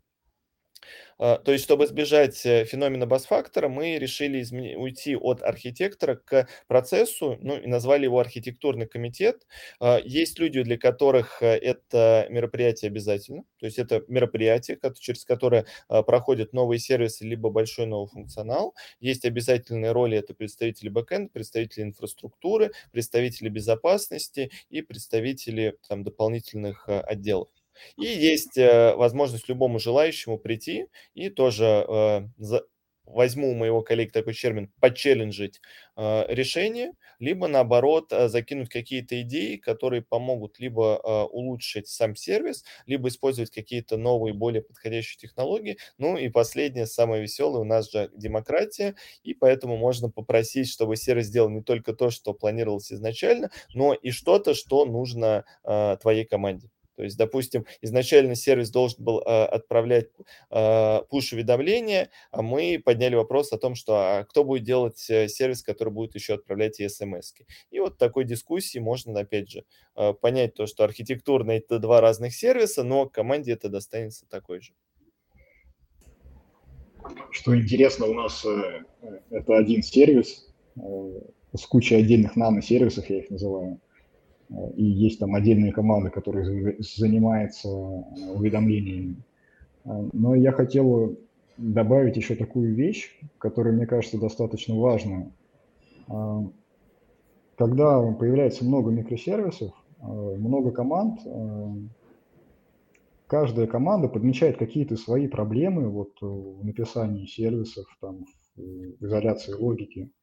А, 1.17 1.37
то 1.37 1.51
есть, 1.51 1.63
чтобы 1.63 1.85
избежать 1.85 2.45
э, 2.45 2.65
феномена 2.65 3.05
бас-фактора, 3.05 3.69
мы 3.69 3.97
решили 3.97 4.41
изме- 4.41 4.75
уйти 4.75 5.15
от 5.15 5.41
архитектора 5.41 6.15
к 6.15 6.47
процессу, 6.67 7.37
ну 7.41 7.57
и 7.57 7.67
назвали 7.67 8.03
его 8.03 8.19
архитектурный 8.19 8.87
комитет. 8.87 9.47
А, 9.79 9.99
есть 10.03 10.39
люди, 10.39 10.61
для 10.63 10.77
которых 10.77 11.41
э, 11.41 11.57
это 11.57 12.27
мероприятие 12.29 12.89
обязательно, 12.89 13.43
то 13.59 13.65
есть 13.65 13.79
это 13.79 14.03
мероприятие, 14.07 14.77
через 14.99 15.23
которое 15.25 15.65
а, 15.87 16.03
проходят 16.03 16.53
новые 16.53 16.79
сервисы, 16.79 17.25
либо 17.25 17.49
большой 17.49 17.85
новый 17.85 18.09
функционал. 18.09 18.75
Есть 18.99 19.25
обязательные 19.25 19.91
роли, 19.91 20.17
это 20.17 20.33
представители 20.33 20.89
бэкэнда, 20.89 21.29
представители 21.31 21.83
инфраструктуры, 21.83 22.71
представители 22.91 23.49
безопасности 23.49 24.51
и 24.69 24.81
представители 24.81 25.77
там, 25.87 26.03
дополнительных 26.03 26.87
отделов. 26.87 27.49
И 27.97 28.05
есть 28.05 28.57
э, 28.57 28.95
возможность 28.95 29.49
любому 29.49 29.79
желающему 29.79 30.37
прийти 30.37 30.87
и 31.13 31.29
тоже 31.29 31.85
э, 31.87 32.21
возьму 33.05 33.51
у 33.51 33.55
моего 33.55 33.81
коллеги 33.81 34.09
такой 34.09 34.33
термин, 34.33 34.71
почелленджить 34.79 35.61
э, 35.95 36.25
решение, 36.33 36.93
либо 37.19 37.47
наоборот 37.47 38.11
э, 38.11 38.27
закинуть 38.29 38.69
какие-то 38.69 39.21
идеи, 39.21 39.57
которые 39.57 40.01
помогут 40.01 40.59
либо 40.59 40.99
э, 41.03 41.23
улучшить 41.31 41.87
сам 41.87 42.15
сервис, 42.15 42.63
либо 42.85 43.07
использовать 43.09 43.51
какие-то 43.51 43.97
новые, 43.97 44.33
более 44.33 44.61
подходящие 44.63 45.19
технологии. 45.19 45.77
Ну 45.97 46.17
и 46.17 46.29
последнее, 46.29 46.87
самое 46.87 47.21
веселое, 47.21 47.61
у 47.61 47.65
нас 47.65 47.91
же 47.91 48.09
демократия, 48.15 48.95
и 49.23 49.33
поэтому 49.33 49.77
можно 49.77 50.09
попросить, 50.09 50.69
чтобы 50.69 50.95
сервис 50.95 51.27
сделал 51.27 51.49
не 51.49 51.61
только 51.61 51.93
то, 51.93 52.09
что 52.09 52.33
планировалось 52.33 52.91
изначально, 52.91 53.51
но 53.73 53.93
и 53.93 54.11
что-то, 54.11 54.53
что 54.53 54.85
нужно 54.85 55.45
э, 55.63 55.97
твоей 56.01 56.25
команде. 56.25 56.69
То 56.95 57.03
есть, 57.03 57.17
допустим, 57.17 57.65
изначально 57.81 58.35
сервис 58.35 58.69
должен 58.69 59.03
был 59.03 59.19
э, 59.19 59.45
отправлять 59.45 60.09
э, 60.49 61.01
push-уведомления, 61.11 62.09
а 62.31 62.41
мы 62.41 62.81
подняли 62.83 63.15
вопрос 63.15 63.51
о 63.51 63.57
том, 63.57 63.75
что 63.75 63.95
а 63.95 64.23
кто 64.23 64.43
будет 64.43 64.63
делать 64.63 65.09
э, 65.09 65.27
сервис, 65.27 65.61
который 65.61 65.91
будет 65.91 66.15
еще 66.15 66.35
отправлять 66.35 66.79
и 66.79 66.87
смс. 66.87 67.33
-ки. 67.33 67.45
И 67.69 67.79
вот 67.79 67.97
такой 67.97 68.23
дискуссии 68.23 68.79
можно, 68.79 69.19
опять 69.19 69.49
же, 69.49 69.63
понять 70.21 70.53
то, 70.53 70.67
что 70.67 70.83
архитектурно 70.83 71.51
это 71.51 71.79
два 71.79 72.01
разных 72.01 72.33
сервиса, 72.33 72.83
но 72.83 73.07
команде 73.07 73.53
это 73.53 73.69
достанется 73.69 74.25
такой 74.29 74.61
же. 74.61 74.73
Что 77.31 77.55
интересно, 77.55 78.07
у 78.07 78.13
нас 78.13 78.45
это 79.29 79.57
один 79.57 79.83
сервис 79.83 80.47
с 81.53 81.65
кучей 81.67 81.95
отдельных 81.95 82.35
нано-сервисов, 82.35 83.09
я 83.09 83.19
их 83.19 83.29
называю 83.29 83.79
и 84.49 84.83
есть 84.83 85.19
там 85.19 85.35
отдельные 85.35 85.71
команды, 85.71 86.09
которые 86.09 86.77
занимаются 86.79 87.67
э, 87.67 88.31
уведомлениями. 88.35 89.15
Э, 89.85 90.09
но 90.13 90.35
я 90.35 90.51
хотел 90.51 91.17
добавить 91.57 92.17
еще 92.17 92.35
такую 92.35 92.75
вещь, 92.75 93.17
которая, 93.37 93.73
мне 93.73 93.87
кажется, 93.87 94.19
достаточно 94.19 94.75
важна. 94.75 95.31
Э, 96.07 96.41
когда 97.57 98.01
появляется 98.11 98.65
много 98.65 98.91
микросервисов, 98.91 99.71
много 100.01 100.71
команд, 100.71 101.21
каждая 103.27 103.65
команда 103.65 104.09
подмечает 104.09 104.57
какие-то 104.57 104.97
свои 104.97 105.27
проблемы 105.27 105.87
вот 105.87 106.11
в 106.19 106.63
написании 106.65 107.25
сервисов, 107.25 107.85
там, 108.01 108.25
в 108.57 109.05
изоляции 109.05 109.53
логики– 109.53 110.11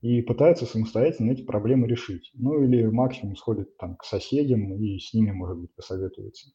и 0.00 0.22
пытается 0.22 0.64
самостоятельно 0.64 1.32
эти 1.32 1.42
проблемы 1.42 1.86
решить. 1.86 2.30
Ну 2.34 2.62
или 2.62 2.86
максимум 2.86 3.36
сходит 3.36 3.76
там 3.76 3.96
к 3.96 4.04
соседям 4.04 4.74
и 4.74 4.98
с 4.98 5.12
ними, 5.12 5.30
может 5.30 5.58
быть, 5.58 5.74
посоветуется. 5.74 6.50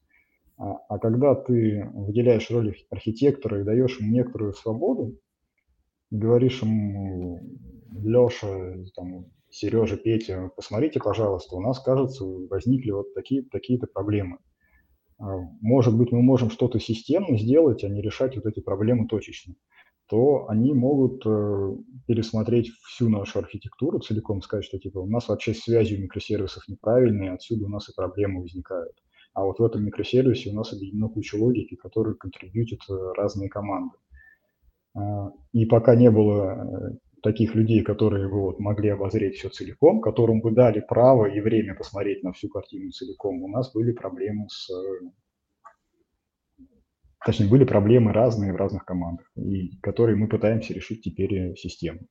А, 0.57 0.77
а 0.89 0.99
когда 0.99 1.35
ты 1.35 1.87
выделяешь 1.93 2.49
роль 2.49 2.75
архитектора 2.89 3.61
и 3.61 3.63
даешь 3.63 3.99
ему 3.99 4.11
некоторую 4.11 4.53
свободу, 4.53 5.19
говоришь 6.09 6.61
ему, 6.61 7.39
Леша, 8.03 8.83
там, 8.95 9.27
Сережа, 9.51 9.97
Петя, 9.97 10.49
посмотрите, 10.55 10.99
пожалуйста, 10.99 11.55
у 11.55 11.61
нас, 11.61 11.79
кажется, 11.79 12.25
возникли 12.25 12.91
вот 12.91 13.13
такие, 13.13 13.43
такие-то 13.43 13.85
проблемы. 13.85 14.39
А, 15.19 15.37
может 15.61 15.95
быть, 15.95 16.11
мы 16.11 16.23
можем 16.23 16.49
что-то 16.49 16.79
системно 16.79 17.37
сделать, 17.37 17.83
а 17.83 17.89
не 17.89 18.01
решать 18.01 18.35
вот 18.35 18.47
эти 18.47 18.59
проблемы 18.59 19.07
точечно 19.07 19.53
то 20.07 20.47
они 20.49 20.73
могут 20.73 21.25
э, 21.25 21.75
пересмотреть 22.05 22.69
всю 22.83 23.09
нашу 23.09 23.39
архитектуру 23.39 23.99
целиком, 23.99 24.41
сказать, 24.41 24.65
что 24.65 24.77
типа 24.77 24.99
у 24.99 25.07
нас 25.07 25.27
вообще 25.27 25.53
связи 25.53 25.95
микросервисов 25.95 26.67
неправильные, 26.67 27.31
отсюда 27.31 27.65
у 27.65 27.69
нас 27.69 27.89
и 27.89 27.95
проблемы 27.95 28.41
возникают. 28.41 28.95
А 29.33 29.43
вот 29.43 29.59
в 29.59 29.63
этом 29.63 29.83
микросервисе 29.83 30.51
у 30.51 30.53
нас 30.53 30.71
объединена 30.71 31.09
куча 31.09 31.35
логики, 31.35 31.75
которые 31.75 32.15
контрибьютят 32.15 32.79
э, 32.89 32.93
разные 33.17 33.49
команды. 33.49 33.97
Э, 34.95 35.01
и 35.53 35.65
пока 35.65 35.95
не 35.95 36.11
было 36.11 36.53
э, 36.53 36.97
таких 37.23 37.55
людей, 37.55 37.81
которые 37.81 38.29
бы 38.29 38.41
вот 38.41 38.59
могли 38.59 38.89
обозреть 38.89 39.35
все 39.35 39.49
целиком, 39.49 40.01
которым 40.01 40.41
бы 40.41 40.51
дали 40.51 40.85
право 40.87 41.25
и 41.25 41.41
время 41.41 41.75
посмотреть 41.75 42.23
на 42.23 42.31
всю 42.31 42.47
картину 42.47 42.91
целиком, 42.91 43.41
у 43.41 43.47
нас 43.47 43.73
были 43.73 43.91
проблемы 43.91 44.47
с 44.49 44.69
точнее, 47.25 47.47
были 47.47 47.63
проблемы 47.63 48.13
разные 48.13 48.53
в 48.53 48.55
разных 48.55 48.85
командах, 48.85 49.25
и 49.35 49.77
которые 49.81 50.15
мы 50.15 50.27
пытаемся 50.27 50.73
решить 50.73 51.01
теперь 51.01 51.55
системно. 51.57 52.07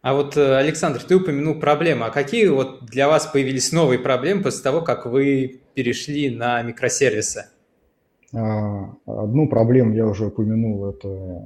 А 0.00 0.14
вот, 0.14 0.36
э, 0.36 0.56
Александр, 0.56 1.02
ты 1.02 1.16
упомянул 1.16 1.58
проблемы. 1.58 2.06
А 2.06 2.10
какие 2.10 2.46
вот 2.46 2.86
для 2.86 3.08
вас 3.08 3.26
появились 3.26 3.72
новые 3.72 3.98
проблемы 3.98 4.44
после 4.44 4.62
того, 4.62 4.80
как 4.80 5.06
вы 5.06 5.60
перешли 5.74 6.30
на 6.30 6.62
микросервисы? 6.62 7.46
А, 8.32 8.94
одну 9.06 9.48
проблему 9.48 9.92
я 9.92 10.06
уже 10.06 10.26
упомянул, 10.26 10.88
это 10.88 11.42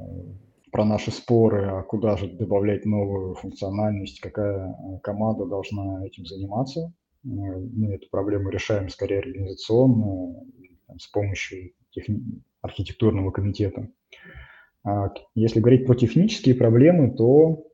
про 0.70 0.84
наши 0.84 1.10
споры, 1.10 1.66
а 1.66 1.82
куда 1.82 2.18
же 2.18 2.28
добавлять 2.28 2.84
новую 2.84 3.34
функциональность, 3.36 4.20
какая 4.20 5.00
команда 5.02 5.46
должна 5.46 6.06
этим 6.06 6.26
заниматься 6.26 6.92
мы 7.22 7.94
эту 7.94 8.08
проблему 8.10 8.50
решаем 8.50 8.88
скорее 8.88 9.20
организационно, 9.20 10.44
там, 10.86 10.98
с 10.98 11.06
помощью 11.08 11.72
техни- 11.90 12.42
архитектурного 12.60 13.30
комитета. 13.30 13.88
А 14.84 15.12
если 15.34 15.60
говорить 15.60 15.86
про 15.86 15.94
технические 15.94 16.54
проблемы, 16.54 17.14
то 17.14 17.66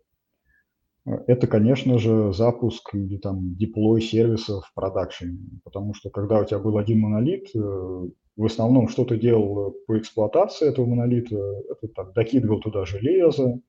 э, 1.07 1.11
это, 1.27 1.47
конечно 1.47 1.99
же, 1.99 2.33
запуск 2.33 2.95
или 2.95 3.17
там 3.17 3.57
деплой 3.57 4.01
сервисов 4.01 4.67
в 4.67 4.75
продакшене, 4.75 5.39
потому 5.65 5.95
что 5.95 6.11
когда 6.11 6.41
у 6.41 6.45
тебя 6.45 6.59
был 6.59 6.77
один 6.77 7.01
монолит, 7.01 7.49
э, 7.55 7.59
в 7.59 8.45
основном 8.45 8.89
что 8.89 9.05
то 9.05 9.17
делал 9.17 9.75
по 9.87 9.99
эксплуатации 9.99 10.69
этого 10.69 10.87
монолита, 10.87 11.37
это 11.71 11.89
там, 11.89 12.13
докидывал 12.13 12.61
туда 12.61 12.85
железо, 12.85 13.61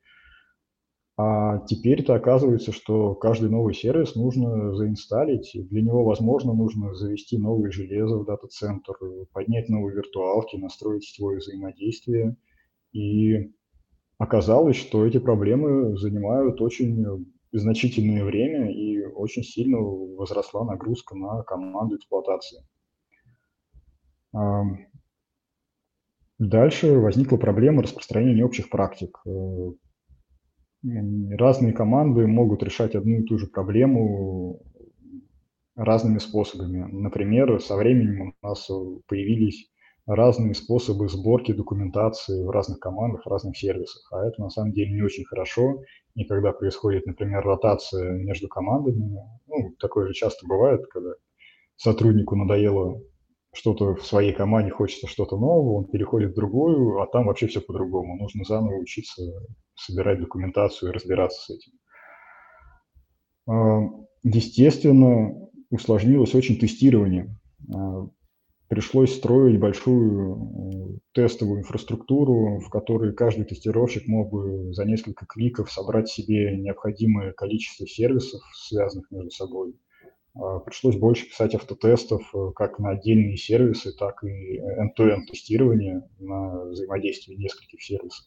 а 1.21 1.57
теперь-то 1.65 2.15
оказывается, 2.15 2.71
что 2.71 3.13
каждый 3.13 3.49
новый 3.49 3.73
сервис 3.73 4.15
нужно 4.15 4.73
заинсталить. 4.73 5.51
Для 5.69 5.81
него, 5.81 6.05
возможно, 6.05 6.53
нужно 6.53 6.93
завести 6.93 7.37
новые 7.37 7.71
железо 7.71 8.19
в 8.19 8.25
дата-центр, 8.25 8.93
поднять 9.33 9.67
новые 9.67 9.97
виртуалки, 9.97 10.55
настроить 10.55 11.03
сетевое 11.03 11.39
взаимодействие. 11.39 12.37
И 12.93 13.51
оказалось, 14.17 14.77
что 14.77 15.05
эти 15.05 15.17
проблемы 15.17 15.97
занимают 15.97 16.61
очень 16.61 17.05
значительное 17.51 18.23
время 18.23 18.71
и 18.71 19.03
очень 19.03 19.43
сильно 19.43 19.77
возросла 19.77 20.63
нагрузка 20.63 21.17
на 21.17 21.43
команду 21.43 21.97
эксплуатации. 21.97 22.63
Дальше 26.37 26.97
возникла 26.97 27.35
проблема 27.35 27.83
распространения 27.83 28.45
общих 28.45 28.69
практик. 28.69 29.21
Разные 30.81 31.73
команды 31.73 32.25
могут 32.25 32.63
решать 32.63 32.95
одну 32.95 33.19
и 33.19 33.23
ту 33.23 33.37
же 33.37 33.47
проблему 33.47 34.61
разными 35.75 36.19
способами. 36.19 36.87
Например, 36.89 37.61
со 37.61 37.75
временем 37.75 38.33
у 38.41 38.47
нас 38.47 38.69
появились 39.07 39.69
разные 40.05 40.55
способы 40.55 41.09
сборки 41.09 41.51
документации 41.51 42.43
в 42.43 42.49
разных 42.49 42.79
командах, 42.79 43.25
в 43.25 43.29
разных 43.29 43.57
сервисах. 43.57 44.07
А 44.11 44.25
это 44.25 44.41
на 44.41 44.49
самом 44.49 44.71
деле 44.71 44.93
не 44.93 45.01
очень 45.01 45.25
хорошо. 45.25 45.83
И 46.15 46.23
когда 46.23 46.53
происходит, 46.53 47.05
например, 47.05 47.43
ротация 47.43 48.13
между 48.13 48.47
командами, 48.47 49.19
ну, 49.47 49.75
такое 49.79 50.07
же 50.07 50.13
часто 50.13 50.47
бывает, 50.47 50.85
когда 50.87 51.11
сотруднику 51.75 52.35
надоело 52.35 53.01
что-то 53.53 53.95
в 53.95 54.05
своей 54.05 54.33
команде, 54.33 54.71
хочется 54.71 55.07
что-то 55.07 55.37
нового, 55.37 55.79
он 55.79 55.85
переходит 55.85 56.31
в 56.31 56.35
другую, 56.35 57.01
а 57.01 57.07
там 57.07 57.25
вообще 57.25 57.47
все 57.47 57.61
по-другому. 57.61 58.15
Нужно 58.17 58.43
заново 58.43 58.75
учиться 58.77 59.23
собирать 59.75 60.19
документацию 60.19 60.89
и 60.91 60.93
разбираться 60.93 61.41
с 61.41 61.49
этим. 61.49 61.71
А, 63.47 63.81
естественно, 64.23 65.49
усложнилось 65.69 66.35
очень 66.35 66.59
тестирование. 66.59 67.35
А, 67.73 68.07
пришлось 68.69 69.15
строить 69.15 69.59
большую 69.59 70.35
э, 70.35 70.99
тестовую 71.13 71.61
инфраструктуру, 71.61 72.59
в 72.59 72.69
которой 72.69 73.13
каждый 73.13 73.45
тестировщик 73.45 74.07
мог 74.07 74.31
бы 74.31 74.71
за 74.73 74.85
несколько 74.85 75.25
кликов 75.25 75.71
собрать 75.71 76.07
себе 76.07 76.55
необходимое 76.55 77.33
количество 77.33 77.87
сервисов, 77.87 78.41
связанных 78.53 79.09
между 79.09 79.31
собой, 79.31 79.73
пришлось 80.65 80.95
больше 80.95 81.27
писать 81.27 81.55
автотестов 81.55 82.33
как 82.55 82.79
на 82.79 82.91
отдельные 82.91 83.37
сервисы, 83.37 83.91
так 83.97 84.23
и 84.23 84.59
end-to-end 84.59 85.25
тестирование 85.29 86.07
на 86.19 86.65
взаимодействие 86.65 87.37
нескольких 87.37 87.81
сервисов. 87.81 88.25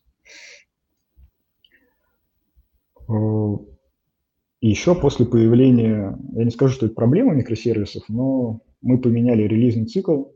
И 4.60 4.68
еще 4.68 4.94
после 4.94 5.26
появления, 5.26 6.18
я 6.34 6.44
не 6.44 6.50
скажу, 6.50 6.74
что 6.74 6.86
это 6.86 6.94
проблема 6.94 7.34
микросервисов, 7.34 8.04
но 8.08 8.60
мы 8.80 8.98
поменяли 9.00 9.42
релизный 9.42 9.86
цикл. 9.86 10.31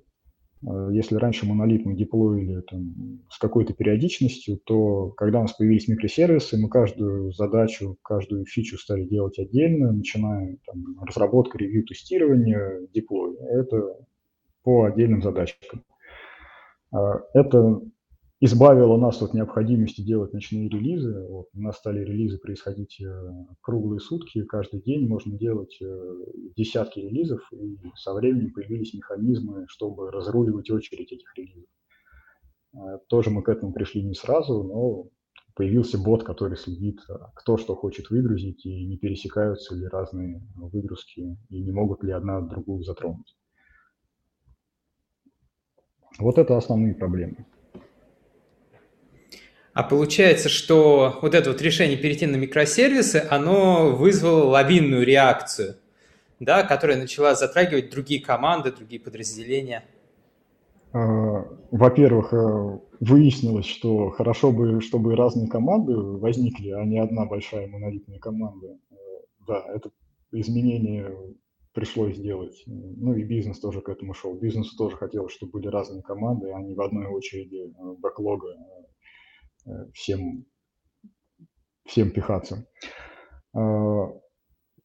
Э, 0.66 0.88
если 0.92 1.16
раньше 1.16 1.46
монолит 1.46 1.84
мы 1.84 1.94
деплоили 1.94 2.60
там, 2.62 3.20
с 3.30 3.38
какой-то 3.38 3.72
периодичностью, 3.72 4.58
то 4.58 5.10
когда 5.10 5.38
у 5.38 5.42
нас 5.42 5.52
появились 5.52 5.88
микросервисы, 5.88 6.58
мы 6.58 6.68
каждую 6.68 7.32
задачу, 7.32 7.96
каждую 8.02 8.46
фичу 8.46 8.76
стали 8.78 9.04
делать 9.04 9.38
отдельно, 9.38 9.92
начиная 9.92 10.58
там, 10.66 11.00
разработка, 11.02 11.58
ревью, 11.58 11.84
тестирование, 11.84 12.86
деплой. 12.92 13.36
Это 13.36 13.96
по 14.62 14.84
отдельным 14.84 15.22
задачкам. 15.22 15.84
Э, 16.92 17.20
это 17.34 17.80
избавило 18.40 18.96
нас 18.96 19.22
от 19.22 19.34
необходимости 19.34 20.02
делать 20.02 20.32
ночные 20.32 20.68
релизы. 20.68 21.26
Вот, 21.28 21.48
у 21.54 21.60
нас 21.60 21.78
стали 21.78 22.04
релизы 22.04 22.38
происходить 22.38 23.00
э, 23.00 23.46
круглые 23.60 24.00
сутки, 24.00 24.44
каждый 24.44 24.82
день 24.82 25.08
можно 25.08 25.36
делать 25.36 25.76
э, 25.80 26.14
десятки 26.56 27.00
релизов, 27.00 27.40
и 27.52 27.78
со 27.96 28.12
временем 28.14 28.52
появились 28.52 28.94
механизмы, 28.94 29.64
чтобы 29.68 30.10
разруливать 30.10 30.70
очередь 30.70 31.12
этих 31.12 31.34
релизов. 31.36 31.70
Э, 32.74 32.98
тоже 33.08 33.30
мы 33.30 33.42
к 33.42 33.48
этому 33.48 33.72
пришли 33.72 34.02
не 34.02 34.14
сразу, 34.14 34.62
но 34.64 35.08
появился 35.54 35.96
бот, 35.96 36.22
который 36.22 36.58
следит, 36.58 37.00
кто 37.34 37.56
что 37.56 37.74
хочет 37.74 38.10
выгрузить, 38.10 38.66
и 38.66 38.86
не 38.86 38.98
пересекаются 38.98 39.74
ли 39.74 39.86
разные 39.86 40.42
выгрузки, 40.54 41.38
и 41.48 41.62
не 41.62 41.72
могут 41.72 42.04
ли 42.04 42.12
одна 42.12 42.42
другую 42.42 42.82
затронуть. 42.82 43.34
Вот 46.18 46.36
это 46.36 46.58
основные 46.58 46.94
проблемы. 46.94 47.46
А 49.76 49.82
получается, 49.82 50.48
что 50.48 51.18
вот 51.20 51.34
это 51.34 51.50
вот 51.50 51.60
решение 51.60 51.98
перейти 51.98 52.24
на 52.24 52.36
микросервисы, 52.36 53.22
оно 53.28 53.94
вызвало 53.94 54.44
лавинную 54.44 55.04
реакцию, 55.04 55.76
да, 56.40 56.62
которая 56.62 56.96
начала 56.96 57.34
затрагивать 57.34 57.90
другие 57.90 58.22
команды, 58.22 58.72
другие 58.72 58.98
подразделения. 58.98 59.84
А, 60.94 61.44
во-первых, 61.70 62.32
э, 62.32 62.78
выяснилось, 63.00 63.66
что 63.66 64.08
хорошо 64.08 64.50
бы, 64.50 64.80
чтобы 64.80 65.14
разные 65.14 65.46
команды 65.46 65.94
возникли, 65.94 66.70
а 66.70 66.82
не 66.86 66.98
одна 66.98 67.26
большая 67.26 67.68
монолитная 67.68 68.18
команда. 68.18 68.78
Э, 68.90 68.94
да, 69.46 69.62
это 69.74 69.90
изменение 70.32 71.14
пришлось 71.74 72.16
сделать. 72.16 72.62
Ну 72.64 73.12
и 73.12 73.24
бизнес 73.24 73.60
тоже 73.60 73.82
к 73.82 73.90
этому 73.90 74.14
шел. 74.14 74.36
Бизнес 74.36 74.74
тоже 74.74 74.96
хотел, 74.96 75.28
чтобы 75.28 75.52
были 75.52 75.66
разные 75.66 76.02
команды, 76.02 76.50
а 76.50 76.62
не 76.62 76.74
в 76.74 76.80
одной 76.80 77.08
очереди 77.08 77.74
э, 77.78 77.94
бэклога 77.98 78.56
всем, 79.92 80.46
всем 81.84 82.10
пихаться. 82.10 82.66
А, 83.54 84.12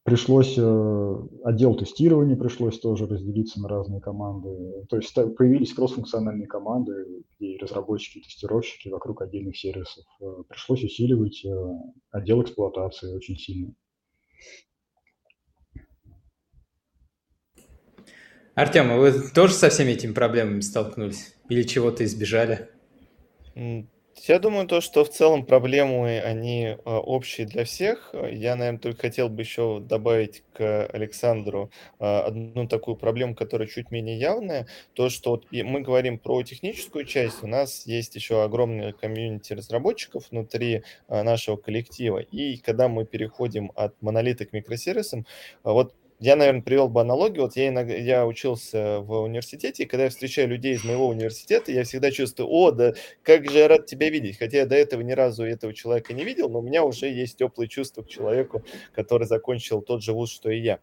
пришлось, 0.02 0.56
э, 0.58 1.16
отдел 1.44 1.76
тестирования 1.76 2.36
пришлось 2.36 2.80
тоже 2.80 3.06
разделиться 3.06 3.60
на 3.60 3.68
разные 3.68 4.00
команды. 4.00 4.84
То 4.88 4.96
есть 4.96 5.14
появились 5.14 5.74
кроссфункциональные 5.74 6.46
команды, 6.46 6.92
где 7.38 7.56
разработчики 7.58 8.18
и 8.18 8.22
тестировщики 8.22 8.88
вокруг 8.88 9.22
отдельных 9.22 9.56
сервисов. 9.56 10.04
Э, 10.20 10.42
пришлось 10.48 10.82
усиливать 10.82 11.44
отдел 12.10 12.42
эксплуатации 12.42 13.14
очень 13.14 13.36
сильно. 13.36 13.74
Артем, 18.54 18.90
а 18.90 18.98
вы 18.98 19.12
тоже 19.34 19.54
со 19.54 19.70
всеми 19.70 19.92
этими 19.92 20.12
проблемами 20.12 20.60
столкнулись? 20.60 21.34
Или 21.48 21.62
чего-то 21.62 22.04
избежали? 22.04 22.68
Я 24.16 24.38
думаю, 24.38 24.66
то, 24.68 24.80
что 24.80 25.04
в 25.04 25.08
целом 25.08 25.44
проблемы, 25.44 26.20
они 26.20 26.76
а, 26.84 27.00
общие 27.00 27.46
для 27.46 27.64
всех. 27.64 28.14
Я, 28.30 28.56
наверное, 28.56 28.78
только 28.78 29.02
хотел 29.02 29.28
бы 29.28 29.42
еще 29.42 29.80
добавить 29.80 30.44
к 30.52 30.86
Александру 30.86 31.70
а, 31.98 32.24
одну 32.26 32.68
такую 32.68 32.96
проблему, 32.96 33.34
которая 33.34 33.66
чуть 33.66 33.90
менее 33.90 34.18
явная. 34.18 34.68
То, 34.92 35.08
что 35.08 35.30
вот 35.30 35.46
мы 35.50 35.80
говорим 35.80 36.18
про 36.18 36.42
техническую 36.42 37.04
часть, 37.04 37.42
у 37.42 37.46
нас 37.46 37.86
есть 37.86 38.14
еще 38.14 38.44
огромное 38.44 38.92
комьюнити 38.92 39.54
разработчиков 39.54 40.30
внутри 40.30 40.84
а, 41.08 41.22
нашего 41.22 41.56
коллектива. 41.56 42.18
И 42.18 42.58
когда 42.58 42.88
мы 42.88 43.04
переходим 43.04 43.72
от 43.74 44.00
монолита 44.02 44.44
к 44.44 44.52
микросервисам, 44.52 45.26
вот 45.64 45.94
я, 46.22 46.36
наверное, 46.36 46.62
привел 46.62 46.88
бы 46.88 47.00
аналогию. 47.00 47.42
Вот 47.42 47.56
я, 47.56 47.66
иногда, 47.66 47.94
я 47.94 48.24
учился 48.24 49.00
в 49.00 49.22
университете, 49.22 49.82
и 49.82 49.86
когда 49.86 50.04
я 50.04 50.10
встречаю 50.10 50.48
людей 50.48 50.74
из 50.74 50.84
моего 50.84 51.08
университета, 51.08 51.72
я 51.72 51.82
всегда 51.82 52.12
чувствую, 52.12 52.48
о, 52.48 52.70
да 52.70 52.94
как 53.24 53.50
же 53.50 53.58
я 53.58 53.66
рад 53.66 53.86
тебя 53.86 54.08
видеть. 54.08 54.38
Хотя 54.38 54.58
я 54.58 54.66
до 54.66 54.76
этого 54.76 55.00
ни 55.00 55.10
разу 55.10 55.42
этого 55.42 55.74
человека 55.74 56.14
не 56.14 56.22
видел, 56.22 56.48
но 56.48 56.60
у 56.60 56.62
меня 56.62 56.84
уже 56.84 57.06
есть 57.08 57.38
теплые 57.38 57.68
чувства 57.68 58.02
к 58.02 58.08
человеку, 58.08 58.62
который 58.94 59.26
закончил 59.26 59.82
тот 59.82 60.04
же 60.04 60.12
вуз, 60.12 60.30
что 60.30 60.48
и 60.48 60.60
я. 60.60 60.78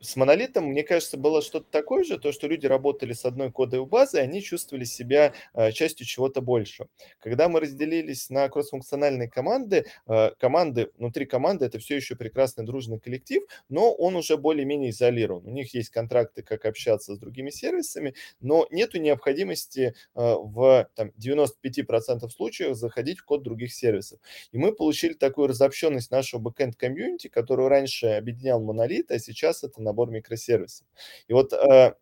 С 0.00 0.16
монолитом, 0.16 0.66
мне 0.66 0.82
кажется, 0.82 1.16
было 1.16 1.42
что-то 1.42 1.66
такое 1.70 2.04
же, 2.04 2.18
то, 2.18 2.32
что 2.32 2.46
люди 2.46 2.66
работали 2.66 3.12
с 3.12 3.24
одной 3.24 3.50
кодовой 3.50 3.86
базой, 3.86 4.22
они 4.22 4.42
чувствовали 4.42 4.84
себя 4.84 5.32
э, 5.54 5.72
частью 5.72 6.06
чего-то 6.06 6.40
большего. 6.40 6.88
Когда 7.18 7.48
мы 7.48 7.60
разделились 7.60 8.28
на 8.30 8.48
кроссфункциональные 8.48 9.28
команды, 9.28 9.86
э, 10.06 10.30
команды, 10.38 10.90
внутри 10.98 11.26
команды 11.26 11.64
это 11.64 11.78
все 11.78 11.96
еще 11.96 12.14
прекрасный 12.14 12.64
дружный 12.64 12.98
коллектив, 13.00 13.42
но 13.68 13.92
он 13.92 14.16
уже 14.16 14.36
более-менее 14.36 14.90
изолирован. 14.90 15.46
У 15.46 15.50
них 15.50 15.74
есть 15.74 15.90
контракты, 15.90 16.42
как 16.42 16.64
общаться 16.66 17.14
с 17.14 17.18
другими 17.18 17.50
сервисами, 17.50 18.14
но 18.40 18.66
нет 18.70 18.94
необходимости 18.94 19.94
э, 20.14 20.14
в 20.14 20.88
там, 20.94 21.12
95% 21.18 22.28
случаев 22.30 22.76
заходить 22.76 23.18
в 23.20 23.24
код 23.24 23.42
других 23.42 23.72
сервисов. 23.72 24.20
И 24.52 24.58
мы 24.58 24.72
получили 24.72 25.14
такую 25.14 25.48
разобщенность 25.48 26.10
нашего 26.10 26.40
бэкэнд-комьюнити, 26.40 27.28
которую 27.28 27.68
раньше 27.68 28.06
объединял 28.06 28.60
монолит, 28.60 29.10
а 29.10 29.18
сейчас 29.18 29.64
это 29.64 29.80
набор 29.86 30.10
микросервисов. 30.10 30.86
И 31.28 31.32
вот 31.32 31.52
э, 31.54 31.94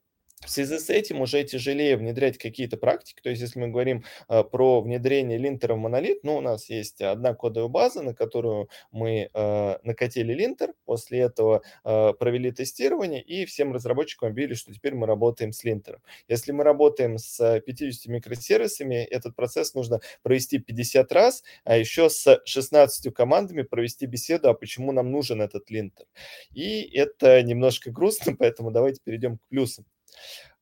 в 0.45 0.51
связи 0.51 0.79
с 0.79 0.91
этим 0.91 1.21
уже 1.21 1.43
тяжелее 1.45 1.97
внедрять 1.97 2.39
какие-то 2.39 2.77
практики. 2.77 3.21
То 3.23 3.31
есть, 3.31 3.43
если 3.43 3.59
мы 3.59 3.69
говорим 3.69 4.05
э, 4.29 4.45
про 4.45 4.81
внедрение 4.81 5.39
линтера 5.39 5.75
в 5.75 5.79
монолит, 5.79 6.25
ну, 6.25 6.37
у 6.37 6.41
нас 6.41 6.69
есть 6.69 7.01
одна 7.01 7.35
кодовая 7.35 7.69
база, 7.69 8.03
на 8.03 8.15
которую 8.15 8.69
мы 8.93 9.31
э, 9.33 9.79
накатили 9.83 10.33
линтер, 10.33 10.75
после 10.85 11.21
этого 11.21 11.63
э, 11.85 12.13
провели 12.19 12.53
тестирование, 12.53 13.23
и 13.23 13.45
всем 13.45 13.73
разработчикам 13.73 14.31
объявили, 14.31 14.55
что 14.55 14.73
теперь 14.73 14.95
мы 14.95 15.07
работаем 15.07 15.53
с 15.53 15.65
линтером. 15.65 16.01
Если 16.29 16.53
мы 16.53 16.65
работаем 16.65 17.19
с 17.19 17.61
50 17.61 18.07
микросервисами, 18.07 18.97
этот 18.97 19.35
процесс 19.37 19.75
нужно 19.75 20.01
провести 20.23 20.59
50 20.59 21.13
раз, 21.13 21.43
а 21.65 21.77
еще 21.77 22.11
с 22.11 22.41
16 22.45 23.13
командами 23.15 23.63
провести 23.63 24.07
беседу, 24.07 24.49
а 24.49 24.55
почему 24.55 24.93
нам 24.93 25.11
нужен 25.11 25.41
этот 25.41 25.71
линтер. 25.71 26.07
И 26.53 26.83
это 26.95 27.43
немножко 27.43 27.91
грустно, 27.91 28.37
поэтому 28.39 28.71
давайте 28.71 29.01
перейдем 29.05 29.39
к 29.39 29.49
плюсам. 29.49 29.85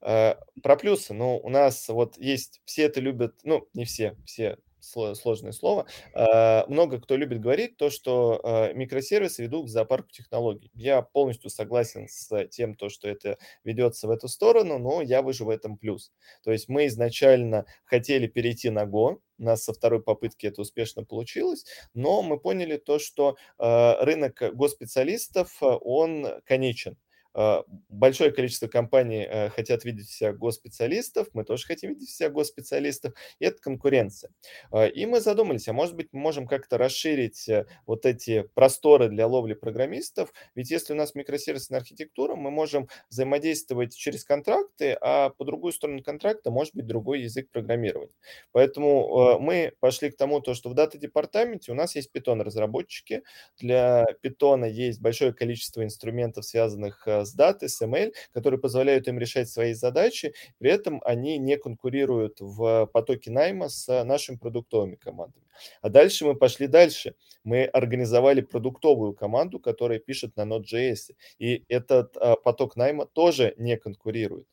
Э, 0.03 0.35
про 0.63 0.77
плюсы. 0.77 1.15
Ну, 1.15 1.39
у 1.39 1.49
нас 1.49 1.89
вот 1.89 2.19
есть, 2.19 2.61
все 2.65 2.83
это 2.85 3.01
любят, 3.01 3.35
ну, 3.45 3.69
не 3.73 3.85
все, 3.85 4.17
все 4.27 4.59
сложное 4.81 5.53
слово. 5.53 5.87
Э, 6.13 6.67
много 6.67 7.01
кто 7.01 7.17
любит 7.17 7.41
говорить 7.41 7.77
то, 7.77 7.89
что 7.89 8.41
э, 8.43 8.75
микросервисы 8.75 9.45
ведут 9.45 9.67
к 9.67 9.69
зоопарку 9.69 10.11
технологий. 10.11 10.73
Я 10.75 11.03
полностью 11.03 11.51
согласен 11.51 12.09
с 12.09 12.47
тем, 12.49 12.75
то, 12.75 12.89
что 12.89 13.09
это 13.09 13.39
ведется 13.63 14.09
в 14.09 14.11
эту 14.11 14.27
сторону, 14.27 14.79
но 14.81 15.01
я 15.01 15.23
вижу 15.23 15.45
в 15.45 15.51
этом 15.51 15.79
плюс. 15.79 16.13
То 16.43 16.51
есть 16.51 16.69
мы 16.69 16.87
изначально 16.89 17.65
хотели 17.85 18.27
перейти 18.27 18.71
на 18.71 18.83
Go, 18.83 19.21
у 19.39 19.45
нас 19.45 19.63
со 19.63 19.73
второй 19.73 20.03
попытки 20.03 20.47
это 20.47 20.63
успешно 20.63 21.05
получилось, 21.05 21.65
но 21.95 22.23
мы 22.23 22.39
поняли 22.39 22.77
то, 22.77 22.99
что 22.99 23.37
рынок 23.59 24.41
госпециалистов, 24.55 25.57
он 25.61 26.41
конечен. 26.45 26.97
А, 27.35 27.65
большое 27.89 28.31
количество 28.31 28.67
компаний 28.67 29.27
э, 29.29 29.49
хотят 29.51 29.85
видеть 29.85 30.11
себя 30.11 30.33
госпециалистов, 30.33 31.29
мы 31.33 31.45
тоже 31.45 31.67
хотим 31.67 31.91
видеть 31.91 32.11
себя 32.11 32.29
госпециалистов, 32.29 33.15
и 33.39 33.45
это 33.45 33.61
конкуренция. 33.61 34.31
А, 34.71 34.87
и 34.87 35.07
мы 35.07 35.21
задумались, 35.21 35.69
а 35.69 35.73
может 35.73 35.97
быть 35.97 36.09
мы 36.13 36.21
можем 36.21 36.47
как-то 36.47 36.77
расширить 36.77 37.49
э, 37.49 37.67
вот 37.87 38.05
эти 38.05 38.43
просторы 38.55 39.09
для 39.09 39.27
ловли 39.27 39.55
программистов, 39.55 40.33
ведь 40.55 40.71
если 40.71 40.93
у 40.93 40.97
нас 40.97 41.15
микросервисная 41.15 41.81
архитектура, 41.81 42.35
мы 42.35 42.51
можем 42.51 42.89
взаимодействовать 43.09 43.97
через 43.97 44.25
контракты, 44.25 44.97
а 45.01 45.31
по 45.31 45.45
другую 45.45 45.73
сторону 45.73 46.03
контракта 46.03 46.51
может 46.51 46.75
быть 46.75 46.87
другой 46.87 47.23
язык 47.23 47.51
программирования. 47.51 48.13
Поэтому 48.53 49.37
э, 49.37 49.39
мы 49.39 49.73
пошли 49.81 50.11
к 50.11 50.17
тому, 50.17 50.41
то, 50.41 50.53
что 50.55 50.69
в 50.69 50.75
дата-департаменте 50.75 51.73
у 51.73 51.75
нас 51.75 51.95
есть 51.95 52.11
Python-разработчики, 52.15 53.23
для 53.59 54.05
Python 54.23 54.69
есть 54.69 55.01
большое 55.01 55.33
количество 55.33 55.83
инструментов, 55.83 56.45
связанных 56.45 57.09
с 57.25 57.33
даты, 57.33 57.69
с 57.69 57.81
ML, 57.83 58.13
которые 58.33 58.61
позволяют 58.61 59.09
им 59.09 59.19
решать 59.19 59.49
свои 59.49 59.75
задачи, 59.75 60.35
при 60.59 60.71
этом 60.71 61.01
они 61.05 61.39
не 61.39 61.57
конкурируют 61.57 62.41
в 62.41 62.87
потоке 62.93 63.31
найма 63.31 63.69
с 63.69 64.05
нашими 64.05 64.37
продуктовыми 64.37 64.97
командами. 64.97 65.47
А 65.81 65.89
дальше 65.89 66.25
мы 66.25 66.35
пошли 66.35 66.67
дальше. 66.67 67.15
Мы 67.45 67.65
организовали 67.65 68.41
продуктовую 68.41 69.15
команду, 69.15 69.59
которая 69.59 69.99
пишет 69.99 70.37
на 70.37 70.43
Node.js, 70.43 71.15
и 71.39 71.65
этот 71.69 72.17
а, 72.17 72.37
поток 72.37 72.77
найма 72.77 73.07
тоже 73.07 73.55
не 73.59 73.77
конкурирует. 73.77 74.47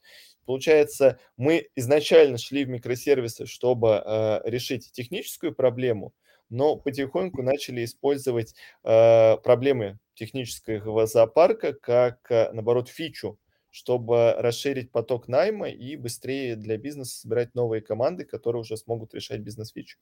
Получается, 0.45 1.19
мы 1.37 1.69
изначально 1.75 2.39
шли 2.39 2.65
в 2.65 2.69
микросервисы, 2.69 3.45
чтобы 3.45 4.01
э, 4.03 4.41
решить 4.45 4.91
техническую 4.91 5.53
проблему, 5.53 6.15
но 6.49 6.75
потихоньку 6.75 7.41
начали 7.41 7.85
использовать 7.85 8.55
э, 8.83 9.37
проблемы 9.37 9.99
технического 10.13 11.05
зоопарка 11.05 11.73
как, 11.73 12.19
э, 12.29 12.51
наоборот, 12.51 12.89
фичу, 12.89 13.39
чтобы 13.71 14.33
расширить 14.37 14.91
поток 14.91 15.27
найма 15.27 15.69
и 15.69 15.95
быстрее 15.95 16.55
для 16.55 16.77
бизнеса 16.77 17.19
собирать 17.19 17.53
новые 17.55 17.81
команды, 17.81 18.25
которые 18.25 18.61
уже 18.61 18.77
смогут 18.77 19.13
решать 19.13 19.41
бизнес-фичу. 19.41 19.97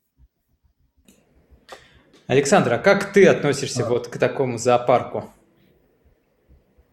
Александр, 2.27 2.73
а 2.73 2.77
как 2.77 3.13
ты 3.13 3.25
относишься 3.27 3.85
а... 3.85 3.89
вот 3.89 4.07
к 4.07 4.17
такому 4.17 4.57
зоопарку? 4.57 5.25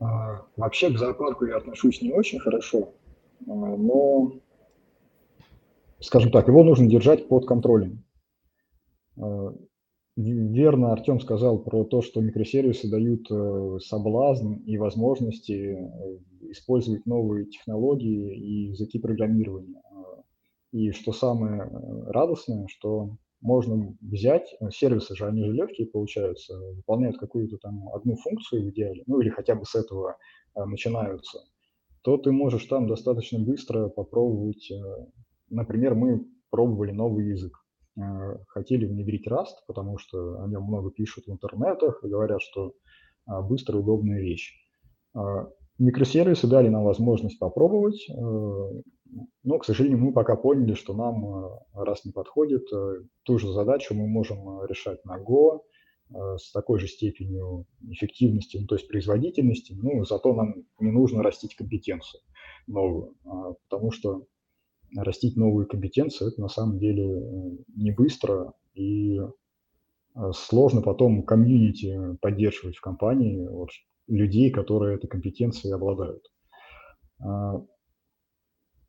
А, 0.00 0.42
вообще 0.56 0.90
к 0.90 0.98
зоопарку 0.98 1.46
я 1.46 1.56
отношусь 1.56 2.02
не 2.02 2.12
очень 2.12 2.38
хорошо, 2.38 2.92
а, 3.46 3.52
но, 3.52 4.32
скажем 6.00 6.30
так, 6.30 6.48
его 6.48 6.62
нужно 6.62 6.86
держать 6.86 7.28
под 7.28 7.46
контролем. 7.46 8.04
А, 9.20 9.54
верно 10.16 10.92
Артем 10.92 11.20
сказал 11.20 11.58
про 11.58 11.84
то, 11.84 12.02
что 12.02 12.20
микросервисы 12.20 12.88
дают 12.88 13.30
э, 13.30 13.78
соблазн 13.80 14.54
и 14.64 14.76
возможности 14.78 15.76
э, 15.76 16.18
использовать 16.50 17.04
новые 17.06 17.46
технологии 17.46 18.36
и 18.36 18.70
языки 18.70 18.98
программирования. 18.98 19.82
И 20.72 20.90
что 20.92 21.12
самое 21.12 21.62
э, 21.62 22.10
радостное, 22.10 22.66
что 22.68 23.16
можно 23.40 23.94
взять, 24.00 24.56
сервисы 24.72 25.14
же, 25.14 25.26
они 25.26 25.44
же 25.44 25.52
легкие 25.52 25.86
получаются, 25.86 26.56
выполняют 26.76 27.18
какую-то 27.18 27.58
там 27.58 27.88
одну 27.94 28.16
функцию 28.16 28.64
в 28.64 28.70
идеале, 28.70 29.02
ну 29.06 29.20
или 29.20 29.28
хотя 29.28 29.54
бы 29.54 29.66
с 29.66 29.74
этого 29.74 30.16
начинаются, 30.54 31.40
то 32.02 32.16
ты 32.16 32.32
можешь 32.32 32.64
там 32.64 32.86
достаточно 32.86 33.38
быстро 33.38 33.88
попробовать, 33.88 34.72
например, 35.50 35.94
мы 35.94 36.24
пробовали 36.48 36.92
новый 36.92 37.28
язык, 37.28 37.63
Э, 37.63 37.63
хотели 38.48 38.86
внедрить 38.86 39.26
Rust, 39.28 39.62
потому 39.66 39.98
что 39.98 40.42
о 40.42 40.48
нем 40.48 40.64
много 40.64 40.90
пишут 40.90 41.26
в 41.26 41.30
интернетах 41.30 42.02
и 42.02 42.08
говорят, 42.08 42.42
что 42.42 42.74
а, 43.26 43.40
быстрая, 43.40 43.80
удобная 43.80 44.20
вещь. 44.20 44.52
А, 45.14 45.48
микросервисы 45.78 46.46
дали 46.46 46.68
нам 46.68 46.84
возможность 46.84 47.38
попробовать, 47.38 48.08
э, 48.08 48.82
но, 49.44 49.58
к 49.58 49.64
сожалению, 49.64 49.98
мы 49.98 50.12
пока 50.12 50.34
поняли, 50.36 50.74
что 50.74 50.94
нам 50.94 51.24
э, 51.24 51.48
Rust 51.76 52.00
не 52.04 52.12
подходит. 52.12 52.64
Ту 53.22 53.38
же 53.38 53.52
задачу 53.52 53.94
мы 53.94 54.06
можем 54.06 54.64
решать 54.66 55.04
на 55.04 55.20
Go 55.20 55.60
с 56.10 56.52
такой 56.52 56.78
же 56.78 56.86
степенью 56.86 57.64
эффективности, 57.88 58.58
ну, 58.58 58.66
то 58.66 58.74
есть 58.74 58.86
производительности, 58.88 59.74
ну, 59.76 60.04
зато 60.04 60.34
нам 60.34 60.54
не 60.78 60.92
нужно 60.92 61.22
растить 61.22 61.56
компетенцию 61.56 62.20
новую, 62.66 63.14
а, 63.24 63.54
потому 63.68 63.90
что 63.90 64.26
растить 64.96 65.36
новые 65.36 65.66
компетенции, 65.66 66.28
это 66.28 66.40
на 66.40 66.48
самом 66.48 66.78
деле 66.78 67.04
э, 67.04 67.50
не 67.76 67.90
быстро 67.90 68.52
и 68.74 69.18
э, 69.18 69.24
сложно 70.34 70.82
потом 70.82 71.22
комьюнити 71.22 72.16
поддерживать 72.20 72.76
в 72.76 72.80
компании 72.80 73.46
вот, 73.46 73.70
людей, 74.06 74.50
которые 74.50 74.96
этой 74.96 75.08
компетенцией 75.08 75.74
обладают. 75.74 76.22
А, 77.20 77.62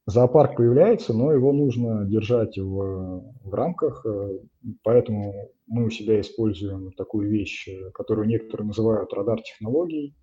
зоопарк 0.05 0.57
появляется, 0.57 1.13
но 1.13 1.31
его 1.31 1.53
нужно 1.53 2.05
держать 2.05 2.57
в, 2.57 3.33
в 3.43 3.53
рамках, 3.53 4.05
э, 4.05 4.39
поэтому 4.83 5.51
мы 5.67 5.85
у 5.85 5.89
себя 5.89 6.19
используем 6.21 6.91
такую 6.93 7.29
вещь, 7.29 7.67
которую 7.93 8.27
некоторые 8.27 8.67
называют 8.67 9.13
радар 9.13 9.41
технологий. 9.41 10.15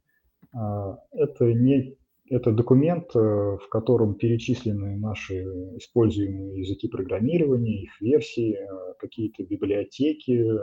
А, 0.54 0.98
это 1.12 1.52
не 1.52 1.96
это 2.32 2.50
документ, 2.50 3.14
э, 3.14 3.18
в 3.18 3.68
котором 3.68 4.14
перечислены 4.14 4.96
наши 4.96 5.42
используемые 5.76 6.60
языки 6.60 6.88
программирования, 6.88 7.82
их 7.82 8.00
версии, 8.00 8.54
э, 8.54 8.94
какие-то 8.98 9.44
библиотеки, 9.44 10.32
э, 10.32 10.58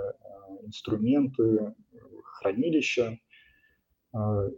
инструменты, 0.65 1.76
хранилища. 2.24 3.17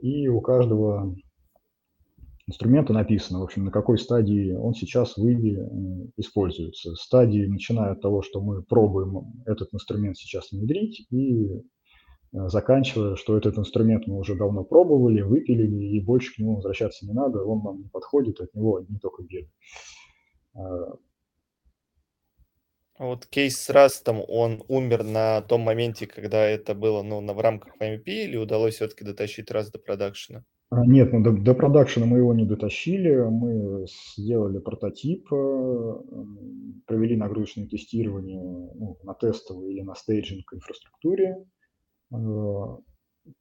И 0.02 0.28
у 0.30 0.40
каждого 0.40 1.16
инструмента 2.48 2.94
написано, 2.94 3.40
в 3.40 3.44
общем, 3.44 3.66
на 3.66 3.72
какой 3.72 3.98
стадии 3.98 4.54
он 4.54 4.74
сейчас 4.74 5.18
в 5.18 5.28
Иви 5.28 5.60
используется. 6.16 6.96
Стадии 6.96 7.46
начиная 7.46 7.92
от 7.92 8.02
того, 8.02 8.22
что 8.22 8.40
мы 8.40 8.64
пробуем 8.64 9.44
этот 9.46 9.74
инструмент 9.74 10.18
сейчас 10.18 10.52
внедрить, 10.52 11.06
и 11.12 11.50
заканчивая, 12.32 13.16
что 13.16 13.38
этот 13.38 13.58
инструмент 13.58 14.08
мы 14.08 14.18
уже 14.18 14.36
давно 14.36 14.64
пробовали, 14.64 15.22
выпилили, 15.22 15.98
и 15.98 16.00
больше 16.00 16.34
к 16.34 16.38
нему 16.40 16.56
возвращаться 16.56 17.06
не 17.06 17.14
надо, 17.14 17.44
он 17.44 17.64
нам 17.64 17.82
не 17.82 17.90
подходит, 17.90 18.40
от 18.40 18.54
него 18.54 18.78
одни 18.78 18.98
только 19.00 19.24
беды. 19.24 19.50
А 23.02 23.06
вот 23.06 23.26
кейс 23.26 23.58
с 23.58 23.70
Растом, 23.72 24.22
он 24.28 24.64
умер 24.68 25.04
на 25.04 25.42
том 25.42 25.62
моменте, 25.62 26.06
когда 26.06 26.46
это 26.46 26.76
было 26.76 27.02
ну, 27.02 27.34
в 27.34 27.40
рамках 27.40 27.76
MVP, 27.82 28.04
или 28.06 28.38
удалось 28.38 28.76
все-таки 28.76 29.04
дотащить 29.04 29.50
Раст 29.50 29.72
до 29.72 29.80
продакшена? 29.80 30.44
А, 30.70 30.86
нет, 30.86 31.12
ну, 31.12 31.24
до, 31.24 31.32
до 31.32 31.56
продакшена 31.56 32.06
мы 32.06 32.20
его 32.20 32.34
не 32.36 32.46
дотащили. 32.46 33.16
Мы 33.16 33.88
сделали 34.16 34.60
прототип, 34.60 35.34
э, 35.34 35.94
провели 36.86 37.18
нагрузочное 37.18 37.66
тестирование 37.66 38.40
ну, 38.40 38.98
на 39.02 39.16
тестовой 39.16 39.74
или 39.74 39.82
на 39.82 39.96
staging 39.96 40.54
инфраструктуре. 40.54 41.44
Э, 42.12 42.78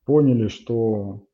поняли, 0.04 0.48
что 0.48 1.26